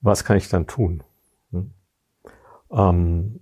was 0.00 0.24
kann 0.24 0.36
ich 0.36 0.48
dann 0.48 0.66
tun? 0.66 1.02
Hm? 1.50 1.72
Ähm, 2.70 3.40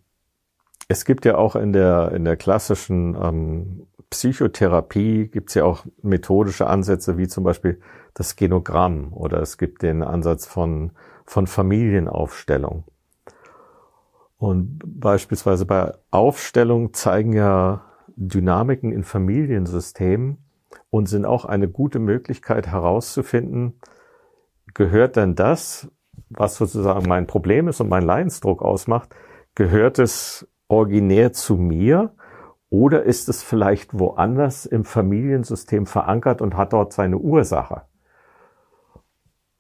es 0.89 1.05
gibt 1.05 1.25
ja 1.25 1.37
auch 1.37 1.57
in 1.57 1.73
der, 1.73 2.13
in 2.13 2.25
der 2.25 2.37
klassischen 2.37 3.15
ähm, 3.15 3.87
Psychotherapie 4.11 5.29
gibt's 5.29 5.55
ja 5.55 5.65
auch 5.65 5.87
methodische 6.03 6.67
Ansätze, 6.67 7.17
wie 7.17 7.29
zum 7.29 7.45
Beispiel 7.45 7.81
das 8.15 8.37
Genogramm 8.37 9.13
oder 9.13 9.41
es 9.41 9.57
gibt 9.57 9.83
den 9.83 10.03
Ansatz 10.03 10.47
von 10.47 10.93
von 11.25 11.47
Familienaufstellung. 11.47 12.85
Und 14.43 14.81
beispielsweise 14.85 15.67
bei 15.67 15.93
Aufstellung 16.11 16.95
zeigen 16.95 17.33
ja 17.33 17.85
Dynamiken 18.17 18.91
in 18.91 19.05
Familiensystemen 19.05 20.39
und 20.91 21.09
sind 21.09 21.27
auch 21.27 21.45
eine 21.45 21.69
gute 21.69 22.01
Möglichkeit 22.01 22.67
herauszufinden, 22.67 23.79
gehört 24.75 25.15
denn 25.15 25.37
das, 25.37 25.93
was 26.29 26.57
sozusagen 26.57 27.09
mein 27.09 27.29
Problem 27.29 27.69
ist 27.69 27.81
und 27.81 27.89
mein 27.89 28.03
Leidensdruck 28.03 28.63
ausmacht, 28.63 29.15
gehört 29.55 30.01
es 30.01 30.49
originär 30.67 31.33
zu 31.33 31.55
mir 31.55 32.13
oder 32.69 33.05
ist 33.05 33.29
es 33.29 33.45
vielleicht 33.45 33.97
woanders 33.97 34.67
im 34.67 34.85
Familiensystem 34.85 35.87
verankert 35.87 36.43
und 36.43 36.57
hat 36.57 36.73
dort 36.73 36.93
seine 36.93 37.19
Ursache? 37.19 37.83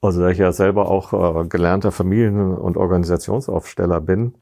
Also 0.01 0.23
da 0.23 0.31
ich 0.31 0.39
ja 0.39 0.51
selber 0.51 0.91
auch 0.91 1.13
äh, 1.13 1.47
gelernter 1.47 1.93
Familien- 1.93 2.57
und 2.57 2.77
Organisationsaufsteller 2.77 4.01
bin, 4.01 4.35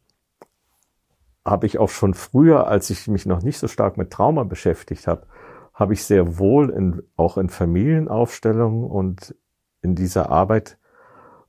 habe 1.45 1.67
ich 1.67 1.79
auch 1.79 1.89
schon 1.89 2.15
früher, 2.15 2.67
als 2.67 2.91
ich 2.91 3.09
mich 3.09 3.27
noch 3.27 3.43
nicht 3.43 3.59
so 3.59 3.69
stark 3.69 3.97
mit 3.97 4.11
Trauma 4.11 4.45
beschäftigt 4.45 5.07
habe, 5.07 5.27
habe 5.73 5.95
ich 5.95 6.05
sehr 6.05 6.39
wohl 6.39 6.71
in, 6.71 7.03
auch 7.17 7.39
in 7.39 7.49
Familienaufstellungen 7.49 8.85
und 8.85 9.35
in 9.83 9.95
dieser 9.95 10.31
Arbeit 10.31 10.79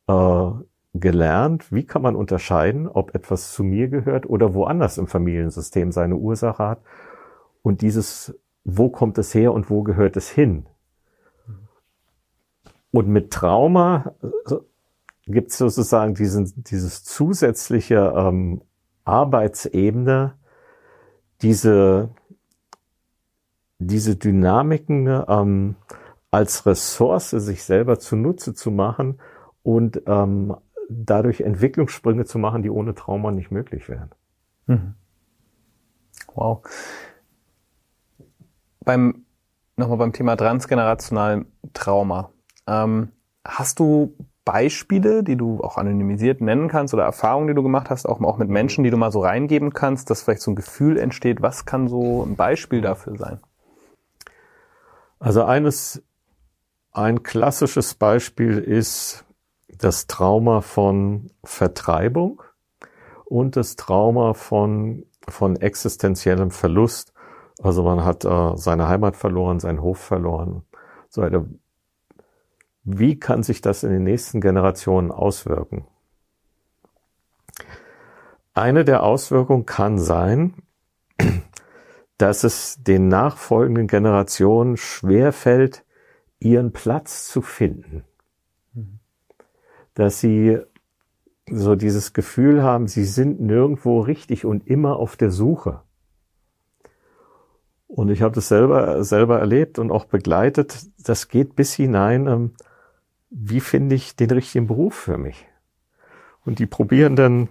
äh, 0.07 0.51
gelernt, 0.93 1.71
wie 1.71 1.85
kann 1.85 2.01
man 2.01 2.15
unterscheiden, 2.15 2.87
ob 2.87 3.15
etwas 3.15 3.51
zu 3.53 3.63
mir 3.63 3.89
gehört 3.89 4.27
oder 4.29 4.53
woanders 4.53 4.97
im 4.97 5.07
Familiensystem 5.07 5.91
seine 5.91 6.15
Ursache 6.15 6.63
hat. 6.63 6.81
Und 7.61 7.81
dieses, 7.81 8.37
wo 8.63 8.89
kommt 8.89 9.17
es 9.17 9.33
her 9.33 9.53
und 9.53 9.69
wo 9.69 9.83
gehört 9.83 10.17
es 10.17 10.29
hin? 10.29 10.65
Und 12.91 13.07
mit 13.07 13.31
Trauma 13.31 14.13
äh, 14.21 14.55
gibt 15.27 15.51
es 15.51 15.57
sozusagen 15.57 16.13
diesen, 16.13 16.51
dieses 16.55 17.03
zusätzliche 17.03 18.13
ähm, 18.15 18.61
Arbeitsebene, 19.11 20.35
diese, 21.41 22.09
diese 23.79 24.15
Dynamiken 24.15 25.23
ähm, 25.27 25.75
als 26.31 26.65
Ressource 26.65 27.31
sich 27.31 27.63
selber 27.63 27.99
zunutze 27.99 28.53
zu 28.53 28.71
machen 28.71 29.19
und 29.63 30.01
ähm, 30.05 30.55
dadurch 30.89 31.41
Entwicklungssprünge 31.41 32.25
zu 32.25 32.39
machen, 32.39 32.63
die 32.63 32.69
ohne 32.69 32.95
Trauma 32.95 33.31
nicht 33.31 33.51
möglich 33.51 33.89
wären. 33.89 34.11
Mhm. 34.67 34.95
Wow. 36.33 36.63
Beim, 38.85 39.25
nochmal 39.75 39.97
beim 39.97 40.13
Thema 40.13 40.37
transgenerationalem 40.37 41.47
Trauma. 41.73 42.31
Ähm, 42.65 43.11
hast 43.43 43.79
du 43.79 44.15
Beispiele, 44.43 45.23
die 45.23 45.35
du 45.35 45.61
auch 45.61 45.77
anonymisiert 45.77 46.41
nennen 46.41 46.67
kannst 46.67 46.93
oder 46.93 47.03
Erfahrungen, 47.03 47.47
die 47.47 47.53
du 47.53 47.63
gemacht 47.63 47.89
hast, 47.89 48.07
auch, 48.07 48.19
auch 48.21 48.37
mit 48.37 48.49
Menschen, 48.49 48.83
die 48.83 48.89
du 48.89 48.97
mal 48.97 49.11
so 49.11 49.21
reingeben 49.21 49.73
kannst, 49.73 50.09
dass 50.09 50.23
vielleicht 50.23 50.41
so 50.41 50.51
ein 50.51 50.55
Gefühl 50.55 50.97
entsteht? 50.97 51.41
Was 51.41 51.65
kann 51.65 51.87
so 51.87 52.23
ein 52.23 52.35
Beispiel 52.35 52.81
dafür 52.81 53.17
sein? 53.17 53.39
Also 55.19 55.43
eines, 55.43 56.03
ein 56.91 57.21
klassisches 57.21 57.93
Beispiel 57.93 58.57
ist 58.57 59.25
das 59.77 60.07
Trauma 60.07 60.61
von 60.61 61.29
Vertreibung 61.43 62.41
und 63.25 63.55
das 63.55 63.75
Trauma 63.75 64.33
von, 64.33 65.05
von 65.27 65.55
existenziellem 65.55 66.49
Verlust. 66.49 67.13
Also 67.61 67.83
man 67.83 68.03
hat 68.03 68.25
äh, 68.25 68.57
seine 68.57 68.87
Heimat 68.87 69.15
verloren, 69.15 69.59
seinen 69.59 69.81
Hof 69.81 69.99
verloren, 69.99 70.63
so 71.09 71.21
eine 71.21 71.47
wie 72.83 73.19
kann 73.19 73.43
sich 73.43 73.61
das 73.61 73.83
in 73.83 73.91
den 73.91 74.03
nächsten 74.03 74.41
Generationen 74.41 75.11
auswirken? 75.11 75.85
Eine 78.53 78.83
der 78.83 79.03
Auswirkungen 79.03 79.65
kann 79.65 79.97
sein, 79.97 80.55
dass 82.17 82.43
es 82.43 82.81
den 82.83 83.07
nachfolgenden 83.07 83.87
Generationen 83.87 84.77
schwerfällt, 84.77 85.85
ihren 86.39 86.73
Platz 86.73 87.27
zu 87.27 87.41
finden. 87.41 88.03
Dass 89.93 90.19
sie 90.19 90.59
so 91.49 91.75
dieses 91.75 92.13
Gefühl 92.13 92.63
haben, 92.63 92.87
sie 92.87 93.05
sind 93.05 93.41
nirgendwo 93.41 94.01
richtig 94.01 94.45
und 94.45 94.67
immer 94.67 94.97
auf 94.97 95.17
der 95.17 95.31
Suche. 95.31 95.81
Und 97.87 98.09
ich 98.09 98.21
habe 98.21 98.33
das 98.33 98.47
selber, 98.47 99.03
selber 99.03 99.39
erlebt 99.39 99.77
und 99.77 99.91
auch 99.91 100.05
begleitet. 100.05 100.87
Das 101.03 101.27
geht 101.27 101.55
bis 101.55 101.73
hinein, 101.73 102.27
ähm, 102.27 102.53
wie 103.31 103.61
finde 103.61 103.95
ich 103.95 104.15
den 104.15 104.29
richtigen 104.29 104.67
Beruf 104.67 104.93
für 104.93 105.17
mich? 105.17 105.47
Und 106.45 106.59
die 106.59 106.67
probieren 106.67 107.15
dann 107.15 107.47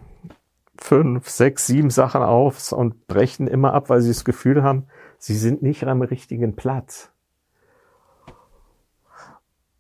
fünf, 0.77 1.29
sechs, 1.29 1.67
sieben 1.67 1.91
Sachen 1.91 2.23
auf 2.23 2.73
und 2.73 3.07
brechen 3.07 3.47
immer 3.49 3.73
ab, 3.73 3.89
weil 3.89 4.03
sie 4.03 4.11
das 4.11 4.25
Gefühl 4.25 4.63
haben, 4.63 4.87
sie 5.19 5.37
sind 5.37 5.63
nicht 5.63 5.85
am 5.85 6.03
richtigen 6.03 6.55
Platz. 6.55 7.11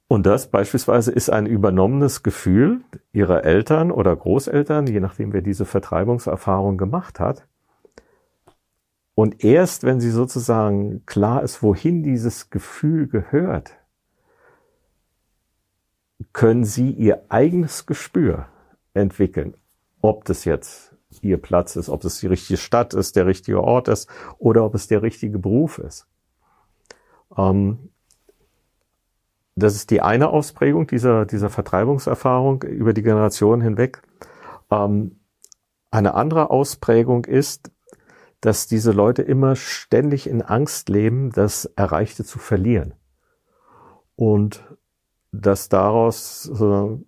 Und 0.08 0.26
das 0.26 0.50
beispielsweise 0.50 1.12
ist 1.12 1.30
ein 1.30 1.46
übernommenes 1.46 2.22
Gefühl 2.22 2.80
ihrer 3.12 3.44
Eltern 3.44 3.92
oder 3.92 4.16
Großeltern, 4.16 4.86
je 4.86 5.00
nachdem 5.00 5.32
wer 5.32 5.42
diese 5.42 5.64
Vertreibungserfahrung 5.64 6.78
gemacht 6.78 7.20
hat. 7.20 7.46
Und 9.14 9.44
erst 9.44 9.84
wenn 9.84 10.00
sie 10.00 10.10
sozusagen 10.10 11.04
klar 11.06 11.42
ist, 11.42 11.62
wohin 11.62 12.02
dieses 12.02 12.50
Gefühl 12.50 13.06
gehört, 13.06 13.79
können 16.32 16.64
Sie 16.64 16.90
Ihr 16.90 17.24
eigenes 17.28 17.86
Gespür 17.86 18.46
entwickeln, 18.94 19.54
ob 20.00 20.24
das 20.24 20.44
jetzt 20.44 20.94
Ihr 21.22 21.38
Platz 21.38 21.76
ist, 21.76 21.88
ob 21.88 22.04
es 22.04 22.20
die 22.20 22.28
richtige 22.28 22.56
Stadt 22.56 22.94
ist, 22.94 23.16
der 23.16 23.26
richtige 23.26 23.62
Ort 23.62 23.88
ist 23.88 24.08
oder 24.38 24.64
ob 24.64 24.74
es 24.74 24.86
der 24.86 25.02
richtige 25.02 25.38
Beruf 25.38 25.78
ist. 25.78 26.06
Ähm, 27.36 27.90
das 29.56 29.74
ist 29.74 29.90
die 29.90 30.00
eine 30.00 30.30
Ausprägung 30.30 30.86
dieser, 30.86 31.26
dieser 31.26 31.50
Vertreibungserfahrung 31.50 32.62
über 32.62 32.92
die 32.92 33.02
Generationen 33.02 33.60
hinweg. 33.60 34.02
Ähm, 34.70 35.20
eine 35.90 36.14
andere 36.14 36.50
Ausprägung 36.50 37.24
ist, 37.24 37.70
dass 38.40 38.68
diese 38.68 38.92
Leute 38.92 39.22
immer 39.22 39.56
ständig 39.56 40.28
in 40.28 40.40
Angst 40.40 40.88
leben, 40.88 41.30
das 41.30 41.66
Erreichte 41.76 42.24
zu 42.24 42.38
verlieren. 42.38 42.94
Und 44.16 44.64
dass 45.32 45.68
daraus 45.68 46.42
so, 46.42 47.04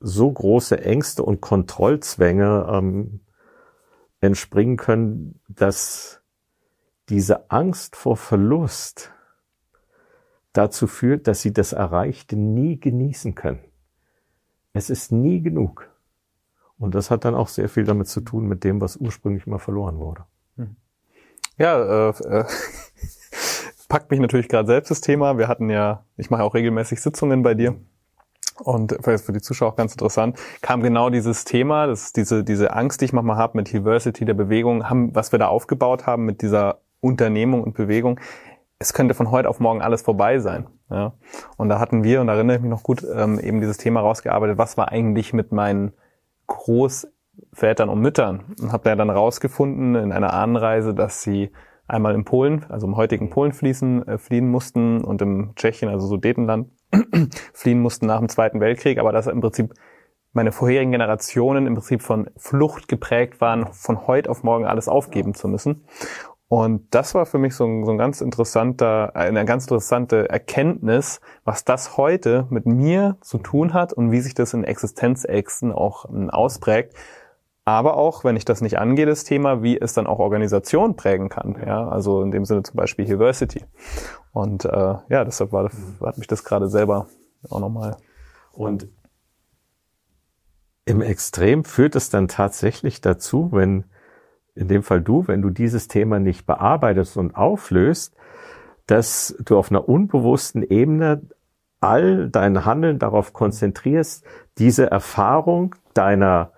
so 0.00 0.32
große 0.32 0.82
Ängste 0.82 1.22
und 1.22 1.40
Kontrollzwänge 1.40 2.66
ähm, 2.70 3.20
entspringen 4.20 4.76
können, 4.76 5.40
dass 5.48 6.22
diese 7.08 7.50
Angst 7.50 7.96
vor 7.96 8.16
Verlust 8.16 9.12
dazu 10.52 10.86
führt, 10.86 11.26
dass 11.28 11.42
sie 11.42 11.52
das 11.52 11.72
Erreichte 11.72 12.36
nie 12.36 12.80
genießen 12.80 13.34
können. 13.34 13.60
Es 14.72 14.90
ist 14.90 15.12
nie 15.12 15.42
genug. 15.42 15.88
Und 16.78 16.94
das 16.94 17.10
hat 17.10 17.24
dann 17.24 17.34
auch 17.34 17.48
sehr 17.48 17.68
viel 17.68 17.84
damit 17.84 18.08
zu 18.08 18.20
tun 18.20 18.46
mit 18.46 18.64
dem, 18.64 18.80
was 18.80 18.96
ursprünglich 18.96 19.46
mal 19.46 19.58
verloren 19.58 19.98
wurde. 19.98 20.24
Hm. 20.56 20.76
Ja, 21.56 22.10
äh, 22.10 22.40
äh, 22.40 22.44
packt 23.88 24.10
mich 24.10 24.20
natürlich 24.20 24.48
gerade 24.48 24.66
selbst 24.66 24.90
das 24.90 25.00
Thema. 25.00 25.38
Wir 25.38 25.48
hatten 25.48 25.70
ja, 25.70 26.04
ich 26.16 26.30
mache 26.30 26.42
auch 26.42 26.54
regelmäßig 26.54 27.00
Sitzungen 27.00 27.42
bei 27.42 27.54
dir. 27.54 27.76
Und 28.58 28.96
für 29.02 29.32
die 29.32 29.42
Zuschauer 29.42 29.72
auch 29.72 29.76
ganz 29.76 29.92
interessant, 29.92 30.38
kam 30.62 30.82
genau 30.82 31.10
dieses 31.10 31.44
Thema, 31.44 31.86
das 31.86 32.12
diese, 32.12 32.42
diese 32.42 32.72
Angst, 32.72 33.00
die 33.00 33.04
ich 33.04 33.12
manchmal 33.12 33.36
habe 33.36 33.58
mit 33.58 33.70
Diversity 33.70 34.24
der 34.24 34.34
Bewegung, 34.34 34.88
haben, 34.88 35.14
was 35.14 35.30
wir 35.30 35.38
da 35.38 35.48
aufgebaut 35.48 36.06
haben 36.06 36.24
mit 36.24 36.40
dieser 36.40 36.78
Unternehmung 37.00 37.62
und 37.62 37.74
Bewegung, 37.74 38.18
es 38.78 38.92
könnte 38.92 39.14
von 39.14 39.30
heute 39.30 39.48
auf 39.48 39.60
morgen 39.60 39.82
alles 39.82 40.02
vorbei 40.02 40.38
sein. 40.38 40.66
Ja? 40.90 41.14
Und 41.56 41.68
da 41.68 41.78
hatten 41.78 42.04
wir, 42.04 42.20
und 42.20 42.26
da 42.26 42.34
erinnere 42.34 42.56
ich 42.56 42.62
mich 42.62 42.70
noch 42.70 42.82
gut, 42.82 43.04
ähm, 43.14 43.38
eben 43.38 43.60
dieses 43.60 43.78
Thema 43.78 44.00
rausgearbeitet, 44.00 44.58
was 44.58 44.76
war 44.76 44.90
eigentlich 44.90 45.32
mit 45.32 45.52
meinen 45.52 45.92
Großvätern 46.46 47.88
und 47.88 48.00
Müttern? 48.00 48.56
Und 48.60 48.72
habe 48.72 48.84
da 48.84 48.96
dann 48.96 49.10
rausgefunden 49.10 49.94
in 49.96 50.12
einer 50.12 50.32
Anreise, 50.32 50.94
dass 50.94 51.22
sie 51.22 51.52
einmal 51.88 52.14
in 52.14 52.24
Polen, 52.24 52.64
also 52.68 52.86
im 52.86 52.96
heutigen 52.96 53.30
Polen 53.30 53.52
fließen, 53.52 54.06
äh, 54.08 54.18
fliehen 54.18 54.48
mussten 54.48 55.04
und 55.04 55.22
im 55.22 55.52
Tschechien, 55.56 55.90
also 55.90 56.06
Sudetenland, 56.06 56.68
fliehen 57.52 57.80
mussten 57.80 58.06
nach 58.06 58.18
dem 58.18 58.28
Zweiten 58.28 58.60
Weltkrieg, 58.60 58.98
aber 58.98 59.12
dass 59.12 59.26
im 59.26 59.40
Prinzip 59.40 59.74
meine 60.32 60.52
vorherigen 60.52 60.92
Generationen 60.92 61.66
im 61.66 61.74
Prinzip 61.74 62.02
von 62.02 62.28
Flucht 62.36 62.88
geprägt 62.88 63.40
waren, 63.40 63.72
von 63.72 64.06
heute 64.06 64.30
auf 64.30 64.42
morgen 64.42 64.66
alles 64.66 64.86
aufgeben 64.86 65.34
zu 65.34 65.48
müssen. 65.48 65.84
Und 66.48 66.94
das 66.94 67.14
war 67.14 67.26
für 67.26 67.38
mich 67.38 67.56
so 67.56 67.64
ein, 67.64 67.84
so 67.84 67.90
ein 67.90 67.98
ganz 67.98 68.20
interessanter, 68.20 69.16
eine 69.16 69.44
ganz 69.44 69.64
interessante 69.64 70.28
Erkenntnis, 70.28 71.20
was 71.44 71.64
das 71.64 71.96
heute 71.96 72.46
mit 72.50 72.66
mir 72.66 73.16
zu 73.20 73.38
tun 73.38 73.74
hat 73.74 73.92
und 73.92 74.12
wie 74.12 74.20
sich 74.20 74.34
das 74.34 74.54
in 74.54 74.62
Existenzängsten 74.62 75.72
auch 75.72 76.08
ähm, 76.08 76.30
ausprägt. 76.30 76.94
Aber 77.68 77.96
auch, 77.96 78.22
wenn 78.22 78.36
ich 78.36 78.44
das 78.44 78.60
nicht 78.60 78.78
angehe, 78.78 79.06
das 79.06 79.24
Thema, 79.24 79.60
wie 79.60 79.76
es 79.76 79.92
dann 79.92 80.06
auch 80.06 80.20
Organisation 80.20 80.94
prägen 80.94 81.28
kann. 81.28 81.56
Ja, 81.66 81.88
also 81.88 82.22
in 82.22 82.30
dem 82.30 82.44
Sinne 82.44 82.62
zum 82.62 82.76
Beispiel 82.76 83.06
Diversity. 83.06 83.64
Und 84.32 84.64
äh, 84.64 84.94
ja, 85.08 85.24
deshalb 85.24 85.50
war, 85.50 85.68
hat 86.00 86.16
mich 86.16 86.28
das 86.28 86.44
gerade 86.44 86.68
selber 86.68 87.08
auch 87.50 87.58
nochmal. 87.58 87.96
Und 88.52 88.86
im 90.84 91.02
Extrem 91.02 91.64
führt 91.64 91.96
es 91.96 92.08
dann 92.08 92.28
tatsächlich 92.28 93.00
dazu, 93.00 93.50
wenn 93.50 93.84
in 94.54 94.68
dem 94.68 94.84
Fall 94.84 95.02
du, 95.02 95.26
wenn 95.26 95.42
du 95.42 95.50
dieses 95.50 95.88
Thema 95.88 96.20
nicht 96.20 96.46
bearbeitest 96.46 97.16
und 97.16 97.34
auflöst, 97.34 98.14
dass 98.86 99.36
du 99.44 99.58
auf 99.58 99.72
einer 99.72 99.88
unbewussten 99.88 100.62
Ebene 100.62 101.22
all 101.80 102.30
dein 102.30 102.64
Handeln 102.64 103.00
darauf 103.00 103.32
konzentrierst, 103.32 104.24
diese 104.56 104.88
Erfahrung 104.88 105.74
deiner 105.94 106.52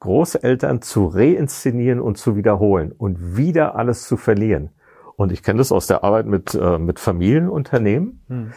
Großeltern 0.00 0.82
zu 0.82 1.06
reinszenieren 1.06 2.00
und 2.00 2.18
zu 2.18 2.36
wiederholen 2.36 2.92
und 2.92 3.36
wieder 3.36 3.76
alles 3.76 4.06
zu 4.06 4.16
verlieren. 4.16 4.70
Und 5.16 5.32
ich 5.32 5.42
kenne 5.42 5.58
das 5.58 5.72
aus 5.72 5.86
der 5.86 6.04
Arbeit 6.04 6.26
mit, 6.26 6.54
äh, 6.54 6.78
mit 6.78 7.00
Familienunternehmen, 7.00 8.22
hm. 8.28 8.52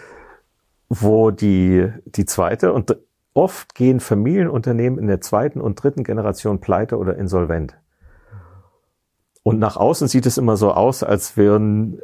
wo 0.89 1.32
die, 1.32 1.88
die 2.06 2.25
zweite 2.25 2.73
und 2.73 2.97
oft 3.34 3.73
gehen 3.75 4.02
Familienunternehmen 4.02 4.99
in 4.99 5.08
der 5.08 5.21
zweiten 5.21 5.62
und 5.62 5.82
dritten 5.82 6.04
Generation 6.04 6.60
pleite 6.60 6.97
oder 6.97 7.15
insolvent. 7.15 7.78
Und 9.43 9.60
nach 9.60 9.78
außen 9.78 10.10
sieht 10.10 10.25
es 10.25 10.38
immer 10.38 10.58
so 10.58 10.73
aus, 10.73 11.04
als 11.04 11.38
wären, 11.38 12.02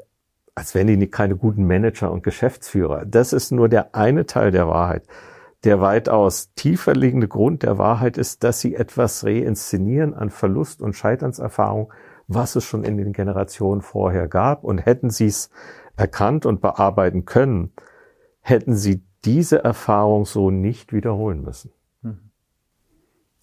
als 0.55 0.73
wären 0.73 0.87
die 0.87 1.07
keine 1.07 1.35
guten 1.35 1.67
Manager 1.67 2.11
und 2.11 2.23
Geschäftsführer. 2.23 3.05
Das 3.05 3.33
ist 3.33 3.51
nur 3.51 3.67
der 3.67 3.93
eine 3.93 4.25
Teil 4.25 4.51
der 4.51 4.67
Wahrheit. 4.67 5.03
Der 5.65 5.81
weitaus 5.81 6.53
tiefer 6.53 6.93
liegende 6.93 7.27
Grund 7.27 7.63
der 7.63 7.79
Wahrheit 7.79 8.19
ist, 8.19 8.43
dass 8.43 8.59
sie 8.59 8.75
etwas 8.75 9.25
reinszenieren 9.25 10.13
an 10.13 10.29
Verlust 10.29 10.79
und 10.79 10.93
Scheiternserfahrung, 10.93 11.91
was 12.27 12.55
es 12.55 12.63
schon 12.63 12.83
in 12.83 12.97
den 12.97 13.13
Generationen 13.13 13.81
vorher 13.81 14.27
gab. 14.27 14.63
Und 14.63 14.77
hätten 14.77 15.09
sie 15.09 15.25
es 15.25 15.49
erkannt 15.97 16.45
und 16.45 16.61
bearbeiten 16.61 17.25
können, 17.25 17.73
hätten 18.41 18.75
sie 18.75 19.03
diese 19.25 19.63
Erfahrung 19.63 20.25
so 20.25 20.51
nicht 20.51 20.93
wiederholen 20.93 21.41
müssen. 21.41 21.71
Hm. 22.03 22.29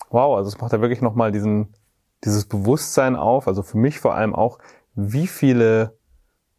Wow, 0.09 0.37
also 0.37 0.47
es 0.47 0.61
macht 0.61 0.73
ja 0.73 0.81
wirklich 0.81 1.03
nochmal 1.03 1.33
diesen, 1.33 1.75
dieses 2.23 2.47
Bewusstsein 2.47 3.17
auf, 3.17 3.49
also 3.49 3.65
für 3.65 3.79
mich 3.79 3.99
vor 3.99 4.15
allem 4.15 4.33
auch, 4.33 4.61
wie 4.95 5.27
viele 5.27 5.99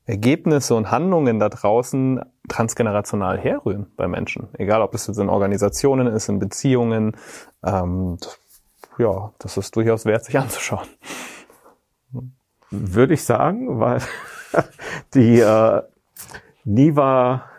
Ergebnisse 0.05 0.75
und 0.75 0.91
Handlungen 0.91 1.39
da 1.39 1.49
draußen 1.49 2.21
transgenerational 2.49 3.37
herrühren 3.37 3.87
bei 3.95 4.07
Menschen. 4.07 4.49
Egal, 4.53 4.81
ob 4.81 4.93
es 4.93 5.07
jetzt 5.07 5.17
in 5.17 5.29
Organisationen 5.29 6.07
ist, 6.07 6.27
in 6.29 6.39
Beziehungen. 6.39 7.15
Ähm, 7.63 8.17
ja, 8.97 9.31
das 9.39 9.57
ist 9.57 9.75
durchaus 9.75 10.05
wert, 10.05 10.25
sich 10.25 10.37
anzuschauen. 10.37 10.87
Würde 12.69 13.13
ich 13.13 13.23
sagen, 13.23 13.79
weil 13.79 14.01
die 15.13 15.39
äh, 15.39 15.81
nie 16.65 16.95
war 16.95 17.49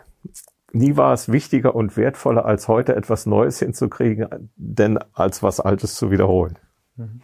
nie 0.75 0.97
war 0.97 1.13
es 1.13 1.31
wichtiger 1.31 1.73
und 1.73 1.95
wertvoller 1.95 2.45
als 2.45 2.67
heute 2.67 2.95
etwas 2.95 3.25
Neues 3.25 3.59
hinzukriegen, 3.59 4.51
denn 4.57 4.99
als 5.13 5.41
was 5.41 5.59
Altes 5.59 5.95
zu 5.95 6.11
wiederholen. 6.11 6.59
Mhm. 6.97 7.21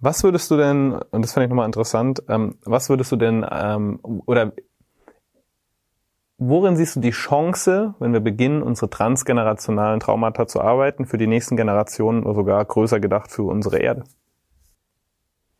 Was 0.00 0.24
würdest 0.24 0.50
du 0.50 0.56
denn, 0.56 0.94
und 0.94 1.22
das 1.22 1.34
fand 1.34 1.44
ich 1.44 1.50
nochmal 1.50 1.66
interessant, 1.66 2.22
ähm, 2.28 2.56
was 2.64 2.88
würdest 2.88 3.12
du 3.12 3.16
denn, 3.16 3.46
ähm, 3.50 4.00
oder 4.02 4.52
worin 6.38 6.74
siehst 6.76 6.96
du 6.96 7.00
die 7.00 7.10
Chance, 7.10 7.94
wenn 7.98 8.14
wir 8.14 8.20
beginnen, 8.20 8.62
unsere 8.62 8.88
transgenerationalen 8.88 10.00
Traumata 10.00 10.46
zu 10.46 10.62
arbeiten, 10.62 11.04
für 11.04 11.18
die 11.18 11.26
nächsten 11.26 11.56
Generationen 11.56 12.24
oder 12.24 12.34
sogar 12.34 12.64
größer 12.64 12.98
gedacht 12.98 13.30
für 13.30 13.42
unsere 13.42 13.78
Erde? 13.78 14.04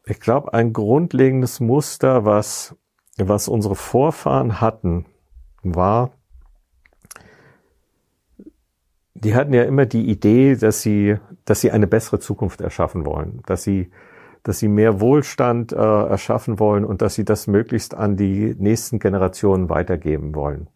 Ich 0.06 0.20
glaube, 0.20 0.54
ein 0.54 0.72
grundlegendes 0.72 1.60
Muster, 1.60 2.24
was, 2.24 2.74
was 3.18 3.46
unsere 3.46 3.76
Vorfahren 3.76 4.62
hatten, 4.62 5.04
war, 5.62 6.12
die 9.12 9.34
hatten 9.34 9.52
ja 9.52 9.64
immer 9.64 9.84
die 9.84 10.08
Idee, 10.08 10.56
dass 10.56 10.80
sie, 10.80 11.18
dass 11.44 11.60
sie 11.60 11.70
eine 11.70 11.86
bessere 11.86 12.20
Zukunft 12.20 12.62
erschaffen 12.62 13.04
wollen, 13.04 13.42
dass 13.44 13.62
sie 13.62 13.90
dass 14.42 14.58
sie 14.58 14.68
mehr 14.68 15.00
Wohlstand 15.00 15.72
äh, 15.72 15.76
erschaffen 15.76 16.58
wollen 16.58 16.84
und 16.84 17.02
dass 17.02 17.14
sie 17.14 17.24
das 17.24 17.46
möglichst 17.46 17.94
an 17.94 18.16
die 18.16 18.54
nächsten 18.58 18.98
Generationen 18.98 19.68
weitergeben 19.68 20.34
wollen. 20.34 20.68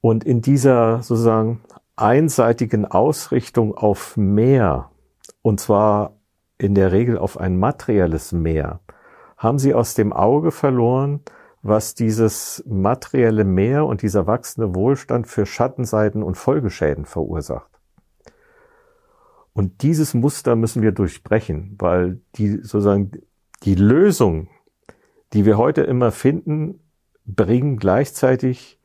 Und 0.00 0.24
in 0.24 0.40
dieser 0.42 1.02
sozusagen 1.02 1.60
einseitigen 1.96 2.84
Ausrichtung 2.84 3.74
auf 3.74 4.16
mehr, 4.16 4.90
und 5.42 5.60
zwar 5.60 6.16
in 6.58 6.74
der 6.74 6.92
Regel 6.92 7.18
auf 7.18 7.38
ein 7.38 7.58
materielles 7.58 8.32
Mehr, 8.32 8.80
haben 9.36 9.58
sie 9.58 9.74
aus 9.74 9.94
dem 9.94 10.12
Auge 10.12 10.50
verloren, 10.50 11.20
was 11.62 11.94
dieses 11.94 12.64
materielle 12.66 13.44
Mehr 13.44 13.86
und 13.86 14.02
dieser 14.02 14.26
wachsende 14.26 14.74
Wohlstand 14.74 15.28
für 15.28 15.46
Schattenseiten 15.46 16.22
und 16.22 16.36
Folgeschäden 16.36 17.04
verursacht. 17.04 17.71
Und 19.52 19.82
dieses 19.82 20.14
Muster 20.14 20.56
müssen 20.56 20.82
wir 20.82 20.92
durchbrechen, 20.92 21.76
weil 21.78 22.20
die 22.36 22.58
sozusagen 22.58 23.12
die 23.64 23.74
Lösung, 23.74 24.48
die 25.32 25.44
wir 25.44 25.58
heute 25.58 25.82
immer 25.82 26.10
finden, 26.10 26.80
bringen 27.24 27.76
gleichzeitig 27.76 28.80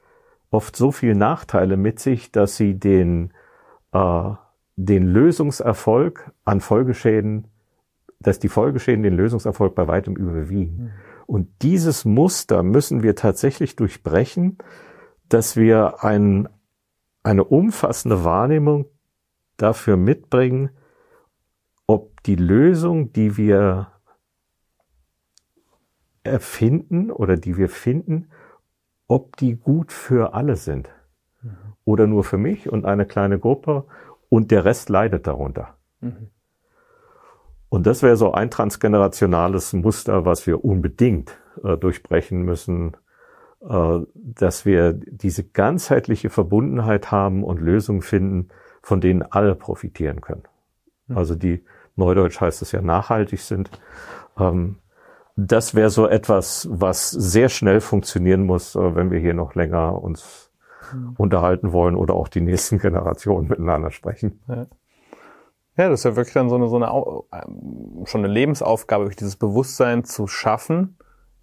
oft 0.52 0.76
so 0.76 0.92
viele 0.92 1.16
Nachteile 1.16 1.78
mit 1.78 2.00
sich, 2.00 2.32
dass 2.32 2.58
sie 2.58 2.80
den, 2.80 3.34
äh, 3.92 4.32
den 4.76 5.06
Lösungserfolg 5.06 6.32
an 6.46 6.62
Folgeschäden, 6.62 7.48
dass 8.20 8.40
die 8.40 8.50
Folgeschäden 8.50 9.04
den 9.04 9.16
Lösungserfolg 9.16 9.76
bei 9.76 9.88
weitem 9.88 10.16
überwiegen. 10.16 10.78
Mhm. 10.78 10.92
Und 11.26 11.50
dieses 11.62 12.06
Muster 12.06 12.64
müssen 12.64 13.04
wir 13.04 13.16
tatsächlich 13.16 13.76
durchbrechen, 13.76 14.58
dass 15.28 15.58
wir 15.58 16.04
ein, 16.04 16.48
eine 17.24 17.44
umfassende 17.44 18.24
Wahrnehmung 18.24 18.86
dafür 19.58 19.98
mitbringen, 19.98 20.70
ob 21.88 22.22
die 22.24 22.36
Lösung, 22.36 23.14
die 23.14 23.38
wir 23.38 23.88
erfinden 26.24 27.12
oder 27.12 27.38
die 27.38 27.58
wir 27.58 27.70
finden, 27.70 28.30
ob 29.08 29.38
die 29.38 29.56
gut 29.56 29.92
für 29.92 30.34
alle 30.34 30.56
sind. 30.56 30.90
Mhm. 31.42 31.58
Oder 31.86 32.08
nur 32.08 32.24
für 32.24 32.38
mich 32.38 32.70
und 32.70 32.86
eine 32.86 33.06
kleine 33.06 33.40
Gruppe 33.40 33.86
und 34.30 34.52
der 34.52 34.66
Rest 34.66 34.90
leidet 34.90 35.28
darunter. 35.28 35.78
Mhm. 36.02 36.30
Und 37.70 37.86
das 37.86 38.02
wäre 38.04 38.16
so 38.16 38.32
ein 38.32 38.50
transgenerationales 38.50 39.74
Muster, 39.74 40.26
was 40.26 40.48
wir 40.48 40.64
unbedingt 40.64 41.38
äh, 41.64 41.78
durchbrechen 41.78 42.44
müssen, 42.44 42.96
äh, 43.62 44.00
dass 44.14 44.66
wir 44.66 44.94
diese 44.94 45.44
ganzheitliche 45.44 46.30
Verbundenheit 46.30 47.12
haben 47.12 47.44
und 47.44 47.60
Lösungen 47.60 48.02
finden, 48.02 48.50
von 48.88 49.02
denen 49.02 49.22
alle 49.22 49.54
profitieren 49.54 50.22
können. 50.22 50.44
Hm. 51.08 51.18
Also 51.18 51.36
die, 51.36 51.62
Neudeutsch 51.98 52.40
heißt 52.40 52.62
es 52.62 52.72
ja, 52.72 52.82
nachhaltig 52.82 53.42
sind. 53.42 53.70
Ähm, 54.40 54.78
das 55.36 55.76
wäre 55.76 55.90
so 55.90 56.08
etwas, 56.08 56.70
was 56.72 57.12
sehr 57.12 57.50
schnell 57.50 57.82
funktionieren 57.82 58.46
muss, 58.46 58.76
äh, 58.76 58.96
wenn 58.96 59.12
wir 59.12 59.20
hier 59.20 59.34
noch 59.34 59.56
länger 59.56 60.02
uns 60.02 60.54
mhm. 60.94 61.16
unterhalten 61.18 61.74
wollen 61.74 61.98
oder 61.98 62.14
auch 62.14 62.30
die 62.30 62.40
nächsten 62.40 62.80
Generationen 62.80 63.50
miteinander 63.50 63.92
sprechen. 63.92 64.42
Ja. 64.48 64.68
ja. 65.76 65.90
das 65.90 66.00
ist 66.00 66.04
ja 66.06 66.16
wirklich 66.16 66.34
dann 66.34 66.48
so 66.48 66.56
eine, 66.56 66.70
so 66.70 66.78
eine 66.78 66.88
ähm, 67.34 68.06
schon 68.06 68.24
eine 68.24 68.34
Lebensaufgabe, 68.34 69.10
dieses 69.10 69.36
Bewusstsein 69.36 70.06
zu 70.06 70.28
schaffen, 70.28 70.98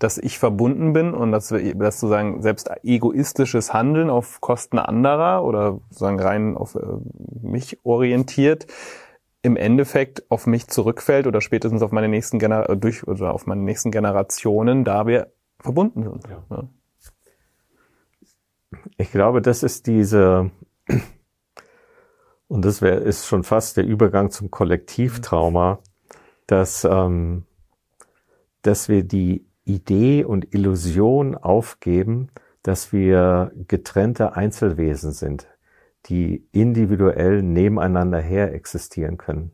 dass 0.04 0.18
ich 0.18 0.38
verbunden 0.38 0.92
bin 0.92 1.14
und 1.14 1.32
dass 1.32 1.48
dass 1.48 1.98
sozusagen 1.98 2.42
selbst 2.42 2.70
egoistisches 2.82 3.72
Handeln 3.72 4.10
auf 4.10 4.42
Kosten 4.42 4.78
anderer 4.78 5.42
oder 5.42 5.80
sozusagen 5.88 6.20
rein 6.20 6.58
auf 6.58 6.74
äh, 6.74 6.80
mich 7.40 7.78
orientiert, 7.86 8.66
im 9.40 9.56
Endeffekt 9.56 10.30
auf 10.30 10.46
mich 10.46 10.68
zurückfällt 10.68 11.26
oder 11.26 11.40
spätestens 11.40 11.80
auf 11.80 11.90
meine 11.90 12.08
nächsten 12.08 12.38
Gener 12.38 12.76
durch 12.76 13.08
oder 13.08 13.32
auf 13.32 13.46
meine 13.46 13.62
nächsten 13.62 13.90
Generationen, 13.90 14.84
da 14.84 15.06
wir 15.06 15.32
verbunden 15.58 16.02
sind. 16.02 16.28
Ja. 16.28 16.44
Ja. 16.50 16.68
Ich 18.98 19.10
glaube, 19.10 19.40
das 19.40 19.62
ist 19.62 19.86
diese 19.86 20.50
und 22.48 22.62
das 22.62 22.82
wäre 22.82 22.96
ist 22.96 23.26
schon 23.26 23.42
fast 23.42 23.78
der 23.78 23.86
Übergang 23.86 24.30
zum 24.30 24.50
Kollektivtrauma, 24.50 25.78
dass 26.46 26.84
ähm, 26.84 27.46
dass 28.60 28.90
wir 28.90 29.02
die 29.02 29.46
Idee 29.64 30.24
und 30.24 30.54
Illusion 30.54 31.34
aufgeben, 31.36 32.28
dass 32.62 32.92
wir 32.92 33.52
getrennte 33.66 34.36
Einzelwesen 34.36 35.12
sind 35.12 35.48
die 36.06 36.46
individuell 36.52 37.42
nebeneinander 37.42 38.20
her 38.20 38.52
existieren 38.52 39.16
können, 39.16 39.52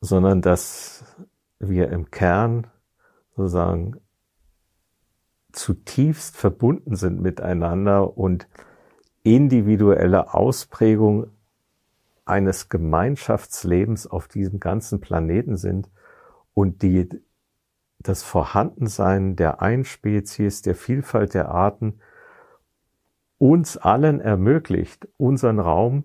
sondern 0.00 0.42
dass 0.42 1.04
wir 1.58 1.90
im 1.90 2.10
Kern 2.10 2.66
sozusagen 3.36 4.00
zutiefst 5.52 6.36
verbunden 6.36 6.96
sind 6.96 7.20
miteinander 7.20 8.16
und 8.16 8.48
individuelle 9.22 10.34
Ausprägung 10.34 11.28
eines 12.24 12.68
Gemeinschaftslebens 12.68 14.06
auf 14.06 14.28
diesem 14.28 14.60
ganzen 14.60 15.00
Planeten 15.00 15.56
sind 15.56 15.88
und 16.52 16.82
die 16.82 17.08
das 17.98 18.22
Vorhandensein 18.22 19.36
der 19.36 19.60
Einspezies, 19.60 20.62
der 20.62 20.74
Vielfalt 20.74 21.34
der 21.34 21.48
Arten 21.50 22.00
uns 23.38 23.76
allen 23.76 24.20
ermöglicht, 24.20 25.08
unseren 25.16 25.60
Raum, 25.60 26.04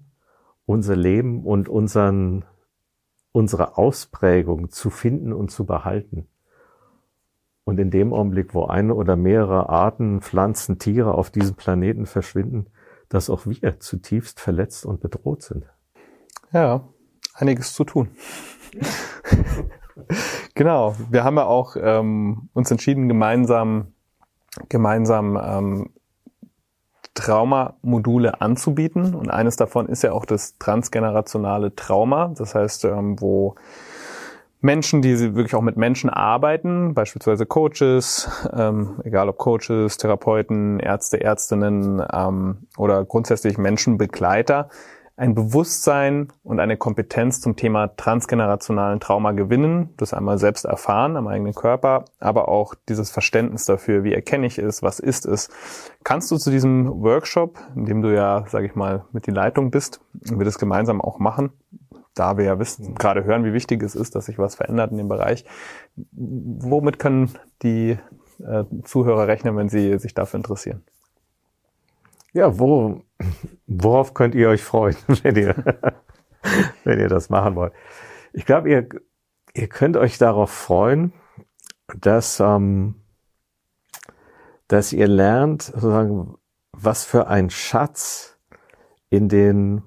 unser 0.65 0.95
Leben 0.95 1.43
und 1.43 1.67
unseren, 1.67 2.45
unsere 3.31 3.77
Ausprägung 3.77 4.69
zu 4.69 4.89
finden 4.89 5.33
und 5.33 5.49
zu 5.49 5.65
behalten. 5.65 6.27
Und 7.63 7.79
in 7.79 7.91
dem 7.91 8.13
Augenblick, 8.13 8.53
wo 8.53 8.65
eine 8.65 8.93
oder 8.93 9.15
mehrere 9.15 9.69
Arten, 9.69 10.21
Pflanzen, 10.21 10.79
Tiere 10.79 11.15
auf 11.15 11.31
diesem 11.31 11.55
Planeten 11.55 12.05
verschwinden, 12.05 12.67
dass 13.09 13.29
auch 13.29 13.45
wir 13.45 13.79
zutiefst 13.79 14.39
verletzt 14.39 14.85
und 14.85 14.99
bedroht 14.99 15.43
sind. 15.43 15.65
Ja, 16.51 16.87
einiges 17.33 17.73
zu 17.73 17.83
tun. 17.83 18.09
genau. 20.55 20.95
Wir 21.09 21.23
haben 21.23 21.37
ja 21.37 21.45
auch 21.45 21.75
ähm, 21.79 22.49
uns 22.53 22.71
entschieden, 22.71 23.07
gemeinsam 23.07 23.93
gemeinsam 24.69 25.39
ähm, 25.43 25.89
Traumamodule 27.13 28.41
anzubieten. 28.41 29.13
Und 29.13 29.29
eines 29.29 29.55
davon 29.55 29.87
ist 29.87 30.03
ja 30.03 30.11
auch 30.11 30.25
das 30.25 30.57
transgenerationale 30.57 31.75
Trauma. 31.75 32.33
Das 32.35 32.55
heißt, 32.55 32.85
ähm, 32.85 33.19
wo 33.19 33.55
Menschen, 34.61 35.01
die 35.01 35.19
wirklich 35.35 35.55
auch 35.55 35.61
mit 35.61 35.75
Menschen 35.75 36.09
arbeiten, 36.09 36.93
beispielsweise 36.93 37.45
Coaches, 37.45 38.29
ähm, 38.53 39.01
egal 39.03 39.29
ob 39.29 39.37
Coaches, 39.37 39.97
Therapeuten, 39.97 40.79
Ärzte, 40.79 41.21
Ärztinnen 41.21 42.01
ähm, 42.11 42.67
oder 42.77 43.03
grundsätzlich 43.03 43.57
Menschenbegleiter, 43.57 44.69
ein 45.15 45.35
Bewusstsein 45.35 46.29
und 46.43 46.59
eine 46.59 46.75
Kompetenz 46.75 47.39
zum 47.39 47.55
Thema 47.55 47.95
transgenerationalen 47.95 48.99
Trauma 48.99 49.31
gewinnen, 49.31 49.93
das 49.97 50.13
einmal 50.13 50.39
selbst 50.39 50.65
erfahren 50.65 51.17
am 51.17 51.27
eigenen 51.27 51.53
Körper, 51.53 52.05
aber 52.19 52.47
auch 52.47 52.73
dieses 52.89 53.11
Verständnis 53.11 53.65
dafür, 53.65 54.03
wie 54.03 54.13
erkenne 54.13 54.47
ich 54.47 54.57
es, 54.57 54.81
was 54.81 54.99
ist 54.99 55.27
es. 55.27 55.49
Kannst 56.03 56.31
du 56.31 56.37
zu 56.37 56.49
diesem 56.49 56.87
Workshop, 57.03 57.59
in 57.75 57.85
dem 57.85 58.01
du 58.01 58.13
ja, 58.13 58.45
sage 58.47 58.65
ich 58.65 58.75
mal, 58.75 59.05
mit 59.11 59.27
die 59.27 59.31
Leitung 59.31 59.69
bist, 59.69 60.01
wir 60.13 60.45
das 60.45 60.57
gemeinsam 60.57 60.99
auch 60.99 61.19
machen, 61.19 61.51
da 62.15 62.37
wir 62.37 62.45
ja 62.45 62.57
wissen, 62.57 62.95
gerade 62.95 63.23
hören, 63.23 63.45
wie 63.45 63.53
wichtig 63.53 63.83
es 63.83 63.95
ist, 63.95 64.15
dass 64.15 64.25
sich 64.25 64.39
was 64.39 64.55
verändert 64.55 64.91
in 64.91 64.97
dem 64.97 65.09
Bereich, 65.09 65.45
womit 66.11 66.97
können 66.97 67.31
die 67.61 67.97
äh, 68.39 68.63
Zuhörer 68.83 69.27
rechnen, 69.27 69.55
wenn 69.57 69.69
sie 69.69 69.99
sich 69.99 70.15
dafür 70.15 70.39
interessieren? 70.39 70.83
Ja, 72.33 72.57
wo, 72.57 73.03
worauf 73.67 74.15
könnt 74.15 74.33
ihr 74.33 74.49
euch 74.49 74.63
freuen, 74.63 74.97
wenn 75.07 75.35
ihr, 75.35 75.55
wenn 76.83 76.99
ihr 76.99 77.07
das 77.07 77.29
machen 77.29 77.55
wollt? 77.55 77.73
Ich 78.33 78.45
glaube, 78.45 78.71
ihr, 78.71 78.89
ihr 79.53 79.67
könnt 79.67 79.97
euch 79.97 80.17
darauf 80.17 80.49
freuen, 80.49 81.13
dass, 81.99 82.39
ähm, 82.39 82.95
dass 84.67 84.93
ihr 84.93 85.07
lernt, 85.07 85.61
sozusagen, 85.61 86.35
was 86.71 87.05
für 87.05 87.27
ein 87.27 87.51
Schatz 87.51 88.39
in 89.11 89.29
den, 89.29 89.83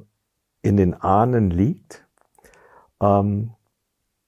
in 0.62 0.76
den 0.76 0.94
Ahnen 0.94 1.50
liegt, 1.50 2.06
ähm, 3.00 3.54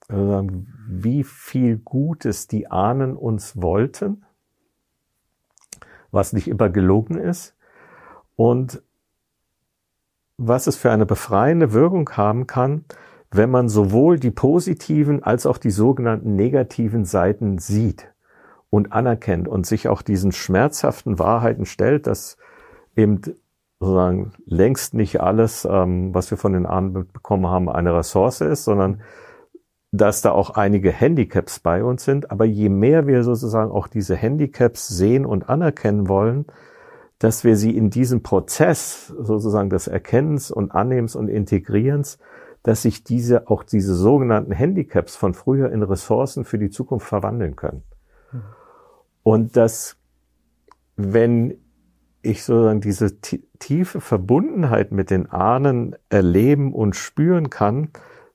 wie 0.08 1.22
viel 1.22 1.76
Gutes 1.78 2.48
die 2.48 2.68
Ahnen 2.68 3.16
uns 3.16 3.60
wollten, 3.60 4.24
was 6.10 6.32
nicht 6.32 6.48
immer 6.48 6.68
gelungen 6.70 7.18
ist, 7.18 7.57
und 8.38 8.84
was 10.36 10.68
es 10.68 10.76
für 10.76 10.92
eine 10.92 11.06
befreiende 11.06 11.72
Wirkung 11.72 12.08
haben 12.10 12.46
kann, 12.46 12.84
wenn 13.32 13.50
man 13.50 13.68
sowohl 13.68 14.20
die 14.20 14.30
positiven 14.30 15.24
als 15.24 15.44
auch 15.44 15.58
die 15.58 15.72
sogenannten 15.72 16.36
negativen 16.36 17.04
Seiten 17.04 17.58
sieht 17.58 18.12
und 18.70 18.92
anerkennt 18.92 19.48
und 19.48 19.66
sich 19.66 19.88
auch 19.88 20.02
diesen 20.02 20.30
schmerzhaften 20.30 21.18
Wahrheiten 21.18 21.66
stellt, 21.66 22.06
dass 22.06 22.36
eben 22.94 23.22
sozusagen 23.80 24.30
längst 24.46 24.94
nicht 24.94 25.20
alles, 25.20 25.66
ähm, 25.68 26.14
was 26.14 26.30
wir 26.30 26.38
von 26.38 26.52
den 26.52 26.64
Ahnen 26.64 26.92
bekommen 26.92 27.48
haben, 27.48 27.68
eine 27.68 27.96
Ressource 27.96 28.40
ist, 28.40 28.62
sondern 28.62 29.00
dass 29.90 30.22
da 30.22 30.30
auch 30.30 30.50
einige 30.50 30.92
Handicaps 30.92 31.58
bei 31.58 31.82
uns 31.82 32.04
sind. 32.04 32.30
Aber 32.30 32.44
je 32.44 32.68
mehr 32.68 33.08
wir 33.08 33.24
sozusagen 33.24 33.72
auch 33.72 33.88
diese 33.88 34.14
Handicaps 34.14 34.86
sehen 34.86 35.26
und 35.26 35.48
anerkennen 35.48 36.08
wollen, 36.08 36.46
dass 37.18 37.42
wir 37.44 37.56
sie 37.56 37.76
in 37.76 37.90
diesem 37.90 38.22
Prozess 38.22 39.08
sozusagen 39.08 39.70
des 39.70 39.88
Erkennens 39.88 40.50
und 40.50 40.70
Annehmens 40.72 41.16
und 41.16 41.28
Integrierens, 41.28 42.18
dass 42.62 42.82
sich 42.82 43.02
diese, 43.02 43.48
auch 43.48 43.62
diese 43.62 43.94
sogenannten 43.94 44.52
Handicaps 44.52 45.16
von 45.16 45.34
früher 45.34 45.70
in 45.72 45.82
Ressourcen 45.82 46.44
für 46.44 46.58
die 46.58 46.70
Zukunft 46.70 47.06
verwandeln 47.06 47.56
können. 47.56 47.82
Und 49.22 49.56
dass, 49.56 49.96
wenn 50.96 51.58
ich 52.22 52.44
sozusagen 52.44 52.80
diese 52.80 53.20
tiefe 53.20 54.00
Verbundenheit 54.00 54.92
mit 54.92 55.10
den 55.10 55.30
Ahnen 55.30 55.96
erleben 56.08 56.72
und 56.72 56.96
spüren 56.96 57.50
kann, 57.50 57.90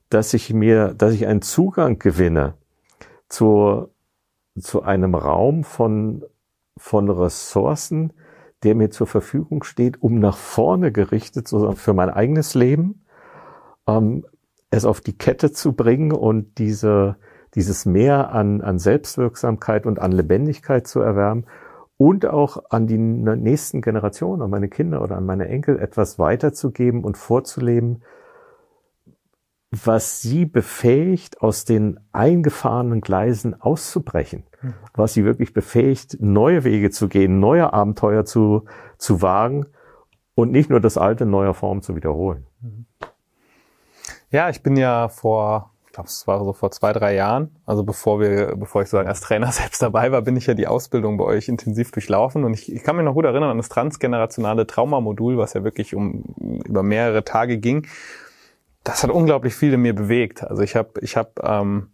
dass 0.08 0.34
ich 0.34 0.52
mir, 0.52 0.94
dass 0.94 1.14
ich 1.14 1.26
einen 1.26 1.42
Zugang 1.42 1.98
gewinne 1.98 2.54
zu, 3.28 3.88
zu 4.58 4.82
einem 4.82 5.14
Raum 5.14 5.64
von, 5.64 6.24
von 6.76 7.10
Ressourcen, 7.10 8.12
der 8.64 8.74
mir 8.74 8.90
zur 8.90 9.06
Verfügung 9.06 9.62
steht, 9.62 10.02
um 10.02 10.18
nach 10.18 10.36
vorne 10.36 10.90
gerichtet, 10.90 11.46
sozusagen 11.46 11.76
für 11.76 11.92
mein 11.92 12.10
eigenes 12.10 12.54
Leben, 12.54 13.04
ähm, 13.86 14.24
es 14.70 14.84
auf 14.84 15.00
die 15.00 15.16
Kette 15.16 15.52
zu 15.52 15.74
bringen 15.74 16.12
und 16.12 16.58
diese, 16.58 17.16
dieses 17.54 17.86
Mehr 17.86 18.32
an, 18.32 18.60
an 18.60 18.78
Selbstwirksamkeit 18.78 19.86
und 19.86 20.00
an 20.00 20.12
Lebendigkeit 20.12 20.86
zu 20.86 21.00
erwärmen 21.00 21.46
und 21.96 22.26
auch 22.26 22.70
an 22.70 22.86
die 22.86 22.98
nächsten 22.98 23.80
Generationen, 23.80 24.42
an 24.42 24.50
meine 24.50 24.68
Kinder 24.68 25.02
oder 25.02 25.16
an 25.16 25.26
meine 25.26 25.48
Enkel 25.48 25.78
etwas 25.78 26.18
weiterzugeben 26.18 27.04
und 27.04 27.16
vorzuleben, 27.16 28.02
was 29.70 30.20
sie 30.20 30.44
befähigt, 30.44 31.40
aus 31.40 31.64
den 31.64 32.00
eingefahrenen 32.12 33.00
Gleisen 33.00 33.60
auszubrechen. 33.60 34.44
Was 34.94 35.14
sie 35.14 35.24
wirklich 35.24 35.52
befähigt, 35.52 36.18
neue 36.20 36.64
Wege 36.64 36.90
zu 36.90 37.08
gehen, 37.08 37.40
neue 37.40 37.72
Abenteuer 37.72 38.24
zu, 38.24 38.64
zu 38.98 39.22
wagen 39.22 39.66
und 40.34 40.52
nicht 40.52 40.70
nur 40.70 40.80
das 40.80 40.98
alte 40.98 41.24
in 41.24 41.30
neuer 41.30 41.54
Form 41.54 41.82
zu 41.82 41.96
wiederholen. 41.96 42.46
Ja, 44.30 44.48
ich 44.50 44.62
bin 44.62 44.76
ja 44.76 45.08
vor, 45.08 45.70
ich 45.86 45.92
glaube, 45.92 46.08
es 46.08 46.26
war 46.26 46.44
so 46.44 46.52
vor 46.52 46.70
zwei, 46.72 46.92
drei 46.92 47.14
Jahren, 47.14 47.54
also 47.66 47.84
bevor 47.84 48.18
wir, 48.18 48.56
bevor 48.56 48.82
ich 48.82 48.88
sozusagen 48.88 49.08
als 49.08 49.20
Trainer 49.20 49.52
selbst 49.52 49.80
dabei 49.80 50.10
war, 50.10 50.22
bin 50.22 50.36
ich 50.36 50.46
ja 50.46 50.54
die 50.54 50.66
Ausbildung 50.66 51.16
bei 51.16 51.24
euch 51.24 51.48
intensiv 51.48 51.92
durchlaufen 51.92 52.44
und 52.44 52.54
ich, 52.54 52.72
ich 52.72 52.82
kann 52.82 52.96
mich 52.96 53.04
noch 53.04 53.14
gut 53.14 53.24
erinnern 53.24 53.50
an 53.50 53.58
das 53.58 53.68
transgenerationale 53.68 54.66
Traumamodul, 54.66 55.38
was 55.38 55.54
ja 55.54 55.62
wirklich 55.62 55.94
um 55.94 56.24
über 56.64 56.82
mehrere 56.82 57.24
Tage 57.24 57.58
ging. 57.58 57.86
Das 58.82 59.02
hat 59.02 59.10
unglaublich 59.10 59.54
viel 59.54 59.72
in 59.72 59.80
mir 59.80 59.94
bewegt. 59.94 60.42
Also 60.42 60.62
ich 60.62 60.76
habe, 60.76 61.00
ich 61.00 61.16
habe 61.16 61.30
ähm, 61.42 61.93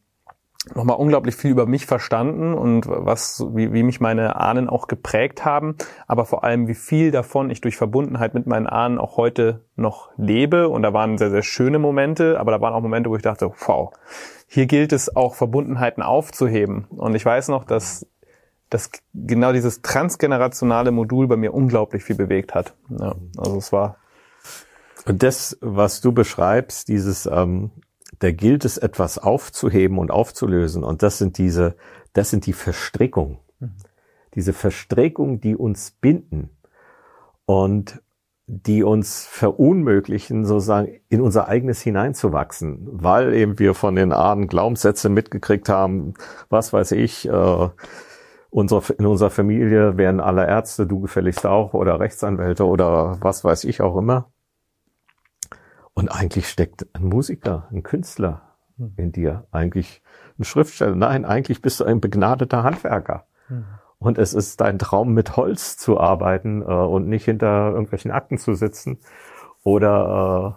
nochmal 0.75 0.97
unglaublich 0.97 1.35
viel 1.35 1.51
über 1.51 1.67
mich 1.67 1.87
verstanden 1.87 2.53
und 2.55 2.87
was, 2.87 3.45
wie, 3.55 3.73
wie 3.73 3.83
mich 3.83 4.01
meine 4.01 4.37
Ahnen 4.37 4.69
auch 4.69 4.89
geprägt 4.89 5.45
haben, 5.45 5.77
aber 6.07 6.27
vor 6.27 6.45
allem, 6.45 6.69
wie 6.69 6.75
viel 6.75 7.11
davon 7.11 7.51
ich 7.51 7.61
durch 7.61 7.77
Verbundenheit 7.77 8.35
mit 8.35 8.47
meinen 8.47 8.67
Ahnen 8.67 8.99
auch 8.99 9.17
heute 9.17 9.65
noch 9.77 10.11
lebe. 10.19 10.69
Und 10.69 10.83
da 10.83 10.93
waren 10.93 11.17
sehr, 11.17 11.31
sehr 11.31 11.43
schöne 11.43 11.79
Momente, 11.79 12.39
aber 12.39 12.53
da 12.53 12.61
waren 12.61 12.75
auch 12.75 12.83
Momente, 12.83 13.09
wo 13.09 13.17
ich 13.17 13.23
dachte, 13.23 13.51
wow, 13.67 13.93
hier 14.47 14.67
gilt 14.67 14.93
es 14.93 15.15
auch 15.17 15.35
Verbundenheiten 15.35 16.03
aufzuheben. 16.03 16.85
Und 16.91 17.15
ich 17.15 17.25
weiß 17.25 17.49
noch, 17.49 17.65
dass 17.65 18.07
dass 18.71 18.91
genau 19.13 19.53
dieses 19.53 19.83
transgenerationale 19.83 20.93
Modul 20.93 21.27
bei 21.27 21.37
mir 21.37 21.53
unglaublich 21.53 22.05
viel 22.05 22.17
bewegt 22.17 22.55
hat. 22.55 22.75
Ja, 22.89 23.17
also 23.37 23.59
es 23.59 23.73
war. 23.73 23.97
Und 25.07 25.23
das, 25.23 25.59
was 25.61 26.01
du 26.01 26.13
beschreibst, 26.13 26.89
dieses 26.89 27.27
ähm, 27.27 27.73
da 28.21 28.31
gilt 28.31 28.65
es 28.65 28.79
etwas 28.79 29.19
aufzuheben 29.19 29.99
und 29.99 30.11
aufzulösen. 30.11 30.85
Und 30.85 31.03
das 31.03 31.19
sind 31.19 31.39
diese, 31.39 31.75
das 32.13 32.31
sind 32.31 32.47
die 32.47 32.53
Verstrickungen. 32.53 33.39
Mhm. 33.59 33.73
Diese 34.35 34.53
Verstrickungen, 34.53 35.41
die 35.41 35.57
uns 35.57 35.91
binden 35.91 36.51
und 37.47 38.01
die 38.47 38.83
uns 38.83 39.27
verunmöglichen, 39.27 40.45
sozusagen 40.45 41.01
in 41.09 41.21
unser 41.21 41.49
eigenes 41.49 41.81
hineinzuwachsen, 41.81 42.81
weil 42.91 43.33
eben 43.33 43.59
wir 43.59 43.75
von 43.75 43.95
den 43.97 44.13
Ahnen 44.13 44.49
Glaubenssätze 44.49 45.09
mitgekriegt 45.09 45.69
haben, 45.69 46.15
was 46.49 46.73
weiß 46.73 46.93
ich, 46.93 47.29
äh, 47.29 47.69
unsere, 48.51 48.93
in 48.95 49.07
unserer 49.07 49.31
Familie 49.31 49.97
wären 49.97 50.21
alle 50.21 50.47
Ärzte, 50.47 50.87
du 50.87 51.01
gefälligst 51.01 51.47
auch, 51.47 51.75
oder 51.75 52.01
Rechtsanwälte 52.01 52.67
oder 52.67 53.19
was 53.21 53.45
weiß 53.45 53.65
ich 53.65 53.81
auch 53.81 53.97
immer. 53.97 54.31
Und 55.95 56.09
eigentlich 56.09 56.49
steckt 56.49 56.87
ein 56.95 57.05
Musiker, 57.05 57.69
ein 57.71 57.83
Künstler 57.83 58.43
in 58.97 59.13
dir, 59.13 59.47
eigentlich 59.51 60.03
ein 60.39 60.45
Schriftsteller. 60.45 60.95
Nein, 60.95 61.25
eigentlich 61.25 61.61
bist 61.61 61.81
du 61.81 61.85
ein 61.85 62.01
begnadeter 62.01 62.63
Handwerker. 62.63 63.27
Mhm. 63.49 63.65
Und 63.99 64.17
es 64.17 64.33
ist 64.33 64.61
dein 64.63 64.79
Traum, 64.79 65.13
mit 65.13 65.37
Holz 65.37 65.77
zu 65.77 66.01
arbeiten 66.01 66.63
äh, 66.63 66.65
und 66.65 67.09
nicht 67.09 67.27
hinter 67.27 67.71
irgendwelchen 67.73 68.11
Akten 68.11 68.39
zu 68.39 68.55
sitzen 68.55 68.99
oder 69.63 70.57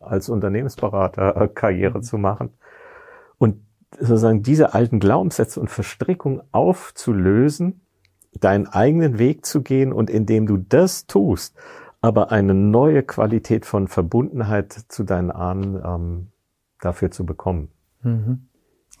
äh, 0.00 0.04
als 0.04 0.28
Unternehmensberater 0.28 1.40
äh, 1.40 1.48
Karriere 1.48 1.98
mhm. 1.98 2.02
zu 2.02 2.18
machen. 2.18 2.50
Und 3.38 3.64
sozusagen 3.92 4.42
diese 4.42 4.74
alten 4.74 4.98
Glaubenssätze 4.98 5.60
und 5.60 5.70
Verstrickungen 5.70 6.42
aufzulösen, 6.50 7.82
deinen 8.40 8.66
eigenen 8.66 9.18
Weg 9.18 9.46
zu 9.46 9.62
gehen 9.62 9.92
und 9.92 10.10
indem 10.10 10.46
du 10.46 10.56
das 10.56 11.06
tust, 11.06 11.56
aber 12.06 12.30
eine 12.32 12.54
neue 12.54 13.02
Qualität 13.02 13.66
von 13.66 13.88
Verbundenheit 13.88 14.72
zu 14.88 15.04
deinen 15.04 15.30
Ahnen 15.30 15.82
ähm, 15.84 16.26
dafür 16.80 17.10
zu 17.10 17.26
bekommen. 17.26 17.68
Mhm. 18.02 18.48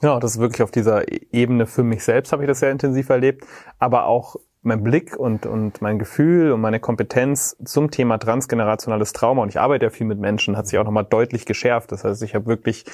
Ja, 0.02 0.20
das 0.20 0.32
ist 0.32 0.40
wirklich 0.40 0.62
auf 0.62 0.70
dieser 0.70 1.10
e-, 1.10 1.26
Ebene 1.32 1.66
für 1.66 1.82
mich 1.82 2.04
selbst 2.04 2.32
habe 2.32 2.42
ich 2.42 2.48
das 2.48 2.60
sehr 2.60 2.70
intensiv 2.70 3.08
erlebt, 3.08 3.46
aber 3.78 4.06
auch 4.06 4.36
mein 4.62 4.82
Blick 4.82 5.16
und, 5.16 5.46
und 5.46 5.80
mein 5.80 5.98
Gefühl 5.98 6.50
und 6.50 6.60
meine 6.60 6.80
Kompetenz 6.80 7.56
zum 7.64 7.90
Thema 7.90 8.18
transgenerationales 8.18 9.12
Trauma 9.12 9.42
und 9.42 9.48
ich 9.48 9.60
arbeite 9.60 9.86
ja 9.86 9.90
viel 9.90 10.06
mit 10.06 10.18
Menschen, 10.18 10.56
hat 10.56 10.66
sich 10.66 10.78
auch 10.78 10.84
nochmal 10.84 11.04
deutlich 11.04 11.46
geschärft. 11.46 11.92
Das 11.92 12.02
heißt, 12.02 12.22
ich 12.24 12.34
habe 12.34 12.46
wirklich 12.46 12.84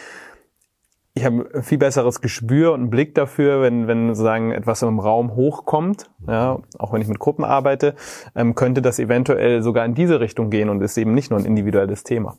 ich 1.14 1.24
habe 1.26 1.62
viel 1.62 1.78
besseres 1.78 2.20
Gespür 2.20 2.72
und 2.72 2.80
einen 2.80 2.90
Blick 2.90 3.14
dafür, 3.14 3.60
wenn, 3.60 3.86
wenn 3.86 4.08
sozusagen 4.08 4.50
etwas 4.50 4.82
im 4.82 4.98
Raum 4.98 5.34
hochkommt, 5.34 6.10
ja, 6.26 6.60
auch 6.78 6.92
wenn 6.92 7.02
ich 7.02 7.08
mit 7.08 7.18
Gruppen 7.18 7.44
arbeite, 7.44 7.94
ähm, 8.34 8.54
könnte 8.54 8.80
das 8.80 8.98
eventuell 8.98 9.62
sogar 9.62 9.84
in 9.84 9.94
diese 9.94 10.20
Richtung 10.20 10.48
gehen 10.48 10.70
und 10.70 10.80
ist 10.80 10.96
eben 10.96 11.12
nicht 11.12 11.30
nur 11.30 11.38
ein 11.38 11.44
individuelles 11.44 12.02
Thema. 12.02 12.38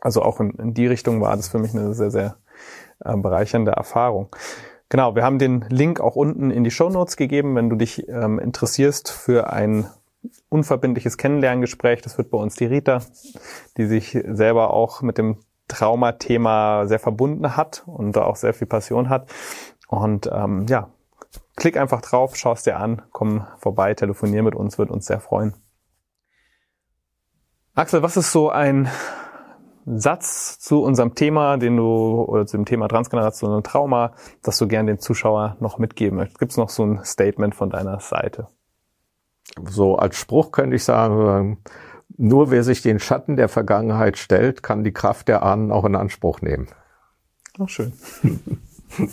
Also 0.00 0.22
auch 0.22 0.40
in, 0.40 0.50
in 0.52 0.74
die 0.74 0.86
Richtung 0.86 1.20
war 1.20 1.36
das 1.36 1.48
für 1.48 1.58
mich 1.58 1.72
eine 1.72 1.94
sehr, 1.94 2.10
sehr 2.10 2.36
äh, 3.04 3.16
bereichernde 3.16 3.70
Erfahrung. 3.72 4.34
Genau, 4.88 5.14
wir 5.14 5.22
haben 5.22 5.38
den 5.38 5.64
Link 5.68 6.00
auch 6.00 6.16
unten 6.16 6.50
in 6.50 6.64
die 6.64 6.70
Show 6.70 6.90
Notes 6.90 7.16
gegeben, 7.16 7.54
wenn 7.54 7.70
du 7.70 7.76
dich 7.76 8.08
ähm, 8.08 8.38
interessierst 8.38 9.10
für 9.10 9.52
ein 9.52 9.86
unverbindliches 10.48 11.16
Kennenlerngespräch. 11.16 12.02
Das 12.02 12.18
wird 12.18 12.30
bei 12.30 12.38
uns 12.38 12.56
die 12.56 12.66
Rita, 12.66 13.02
die 13.76 13.86
sich 13.86 14.18
selber 14.26 14.72
auch 14.72 15.00
mit 15.00 15.16
dem 15.16 15.38
Traumathema 15.68 16.86
sehr 16.86 16.98
verbunden 16.98 17.56
hat 17.56 17.84
und 17.86 18.12
da 18.16 18.24
auch 18.24 18.36
sehr 18.36 18.54
viel 18.54 18.66
Passion 18.66 19.08
hat. 19.08 19.30
Und 19.88 20.28
ähm, 20.32 20.66
ja, 20.68 20.90
klick 21.56 21.76
einfach 21.76 22.00
drauf, 22.00 22.36
schau 22.36 22.52
es 22.52 22.62
dir 22.62 22.78
an, 22.78 23.02
komm 23.12 23.46
vorbei, 23.58 23.94
telefonier 23.94 24.42
mit 24.42 24.54
uns, 24.54 24.78
wird 24.78 24.90
uns 24.90 25.06
sehr 25.06 25.20
freuen. 25.20 25.54
Axel, 27.74 28.02
was 28.02 28.16
ist 28.16 28.30
so 28.30 28.50
ein 28.50 28.88
Satz 29.86 30.58
zu 30.60 30.82
unserem 30.82 31.14
Thema, 31.14 31.56
den 31.56 31.76
du, 31.76 32.22
oder 32.22 32.46
zu 32.46 32.56
dem 32.56 32.64
Thema 32.64 32.88
Transgeneration 32.88 33.52
und 33.52 33.66
Trauma, 33.66 34.12
das 34.42 34.58
du 34.58 34.66
gern 34.66 34.86
den 34.86 34.98
Zuschauer 34.98 35.56
noch 35.60 35.78
mitgeben 35.78 36.16
möchtest? 36.16 36.38
Gibt 36.38 36.52
es 36.52 36.56
noch 36.56 36.70
so 36.70 36.84
ein 36.84 37.04
Statement 37.04 37.54
von 37.54 37.70
deiner 37.70 38.00
Seite? 38.00 38.48
So 39.62 39.96
als 39.96 40.16
Spruch 40.16 40.52
könnte 40.52 40.76
ich 40.76 40.84
sagen, 40.84 41.58
nur 42.16 42.50
wer 42.50 42.62
sich 42.62 42.82
den 42.82 42.98
Schatten 43.00 43.36
der 43.36 43.48
Vergangenheit 43.48 44.18
stellt, 44.18 44.62
kann 44.62 44.84
die 44.84 44.92
Kraft 44.92 45.28
der 45.28 45.42
Ahnen 45.42 45.70
auch 45.70 45.84
in 45.84 45.96
Anspruch 45.96 46.40
nehmen. 46.40 46.68
Ach, 47.58 47.68
schön. 47.68 47.92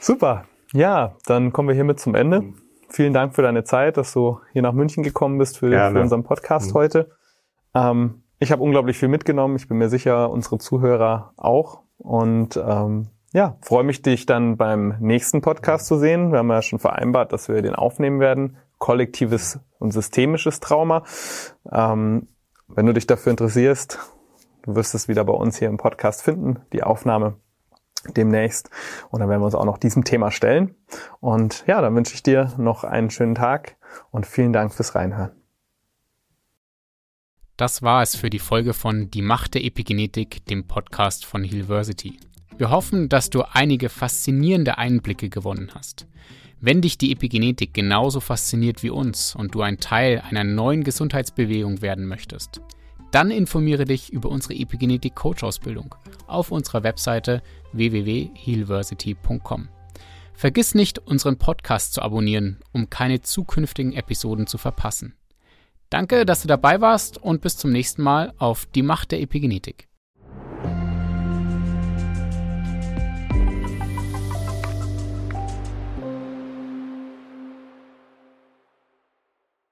Super. 0.00 0.44
Ja, 0.72 1.16
dann 1.26 1.52
kommen 1.52 1.68
wir 1.68 1.74
hiermit 1.74 2.00
zum 2.00 2.14
Ende. 2.14 2.44
Vielen 2.90 3.12
Dank 3.12 3.34
für 3.34 3.42
deine 3.42 3.64
Zeit, 3.64 3.96
dass 3.96 4.12
du 4.12 4.40
hier 4.52 4.62
nach 4.62 4.72
München 4.72 5.02
gekommen 5.02 5.38
bist 5.38 5.58
für, 5.58 5.70
für 5.70 6.00
unseren 6.00 6.24
Podcast 6.24 6.70
mhm. 6.70 6.74
heute. 6.74 7.10
Ähm, 7.74 8.22
ich 8.38 8.52
habe 8.52 8.62
unglaublich 8.62 8.98
viel 8.98 9.08
mitgenommen. 9.08 9.56
Ich 9.56 9.68
bin 9.68 9.78
mir 9.78 9.88
sicher, 9.88 10.30
unsere 10.30 10.58
Zuhörer 10.58 11.32
auch. 11.36 11.82
Und 11.98 12.56
ähm, 12.56 13.08
ja, 13.32 13.56
freue 13.60 13.84
mich, 13.84 14.02
dich 14.02 14.26
dann 14.26 14.56
beim 14.56 14.94
nächsten 15.00 15.42
Podcast 15.42 15.86
zu 15.86 15.98
sehen. 15.98 16.32
Wir 16.32 16.38
haben 16.38 16.50
ja 16.50 16.62
schon 16.62 16.78
vereinbart, 16.78 17.32
dass 17.32 17.48
wir 17.48 17.60
den 17.62 17.74
aufnehmen 17.74 18.20
werden 18.20 18.56
kollektives 18.78 19.60
und 19.78 19.92
systemisches 19.92 20.60
Trauma. 20.60 21.04
Ähm, 21.70 22.28
wenn 22.68 22.86
du 22.86 22.92
dich 22.92 23.06
dafür 23.06 23.30
interessierst, 23.30 23.98
du 24.62 24.74
wirst 24.74 24.94
es 24.94 25.08
wieder 25.08 25.24
bei 25.24 25.32
uns 25.32 25.58
hier 25.58 25.68
im 25.68 25.78
Podcast 25.78 26.22
finden, 26.22 26.60
die 26.72 26.82
Aufnahme 26.82 27.36
demnächst. 28.16 28.70
Und 29.10 29.20
dann 29.20 29.28
werden 29.28 29.40
wir 29.40 29.46
uns 29.46 29.54
auch 29.54 29.64
noch 29.64 29.78
diesem 29.78 30.04
Thema 30.04 30.30
stellen. 30.30 30.74
Und 31.20 31.64
ja, 31.66 31.80
dann 31.80 31.94
wünsche 31.94 32.14
ich 32.14 32.22
dir 32.22 32.52
noch 32.58 32.84
einen 32.84 33.10
schönen 33.10 33.34
Tag 33.34 33.76
und 34.10 34.26
vielen 34.26 34.52
Dank 34.52 34.72
fürs 34.72 34.94
Reinhören. 34.94 35.32
Das 37.56 37.82
war 37.82 38.02
es 38.02 38.14
für 38.14 38.30
die 38.30 38.38
Folge 38.38 38.72
von 38.72 39.10
Die 39.10 39.22
Macht 39.22 39.54
der 39.54 39.64
Epigenetik, 39.64 40.46
dem 40.46 40.68
Podcast 40.68 41.26
von 41.26 41.42
Hillversity. 41.42 42.20
Wir 42.56 42.70
hoffen, 42.70 43.08
dass 43.08 43.30
du 43.30 43.42
einige 43.42 43.88
faszinierende 43.88 44.78
Einblicke 44.78 45.28
gewonnen 45.28 45.70
hast. 45.74 46.06
Wenn 46.60 46.80
dich 46.80 46.98
die 46.98 47.12
Epigenetik 47.12 47.72
genauso 47.72 48.18
fasziniert 48.18 48.82
wie 48.82 48.90
uns 48.90 49.36
und 49.36 49.54
du 49.54 49.62
ein 49.62 49.78
Teil 49.78 50.22
einer 50.28 50.42
neuen 50.42 50.82
Gesundheitsbewegung 50.82 51.82
werden 51.82 52.06
möchtest, 52.06 52.60
dann 53.12 53.30
informiere 53.30 53.84
dich 53.84 54.12
über 54.12 54.28
unsere 54.28 54.54
Epigenetik 54.54 55.14
Coach 55.14 55.44
Ausbildung 55.44 55.94
auf 56.26 56.50
unserer 56.50 56.82
Webseite 56.82 57.42
www.healversity.com. 57.72 59.68
Vergiss 60.34 60.74
nicht, 60.74 60.98
unseren 60.98 61.38
Podcast 61.38 61.94
zu 61.94 62.02
abonnieren, 62.02 62.58
um 62.72 62.90
keine 62.90 63.22
zukünftigen 63.22 63.92
Episoden 63.92 64.46
zu 64.46 64.58
verpassen. 64.58 65.14
Danke, 65.90 66.26
dass 66.26 66.42
du 66.42 66.48
dabei 66.48 66.80
warst 66.80 67.18
und 67.18 67.40
bis 67.40 67.56
zum 67.56 67.70
nächsten 67.70 68.02
Mal 68.02 68.34
auf 68.38 68.66
die 68.66 68.82
Macht 68.82 69.12
der 69.12 69.20
Epigenetik. 69.20 69.87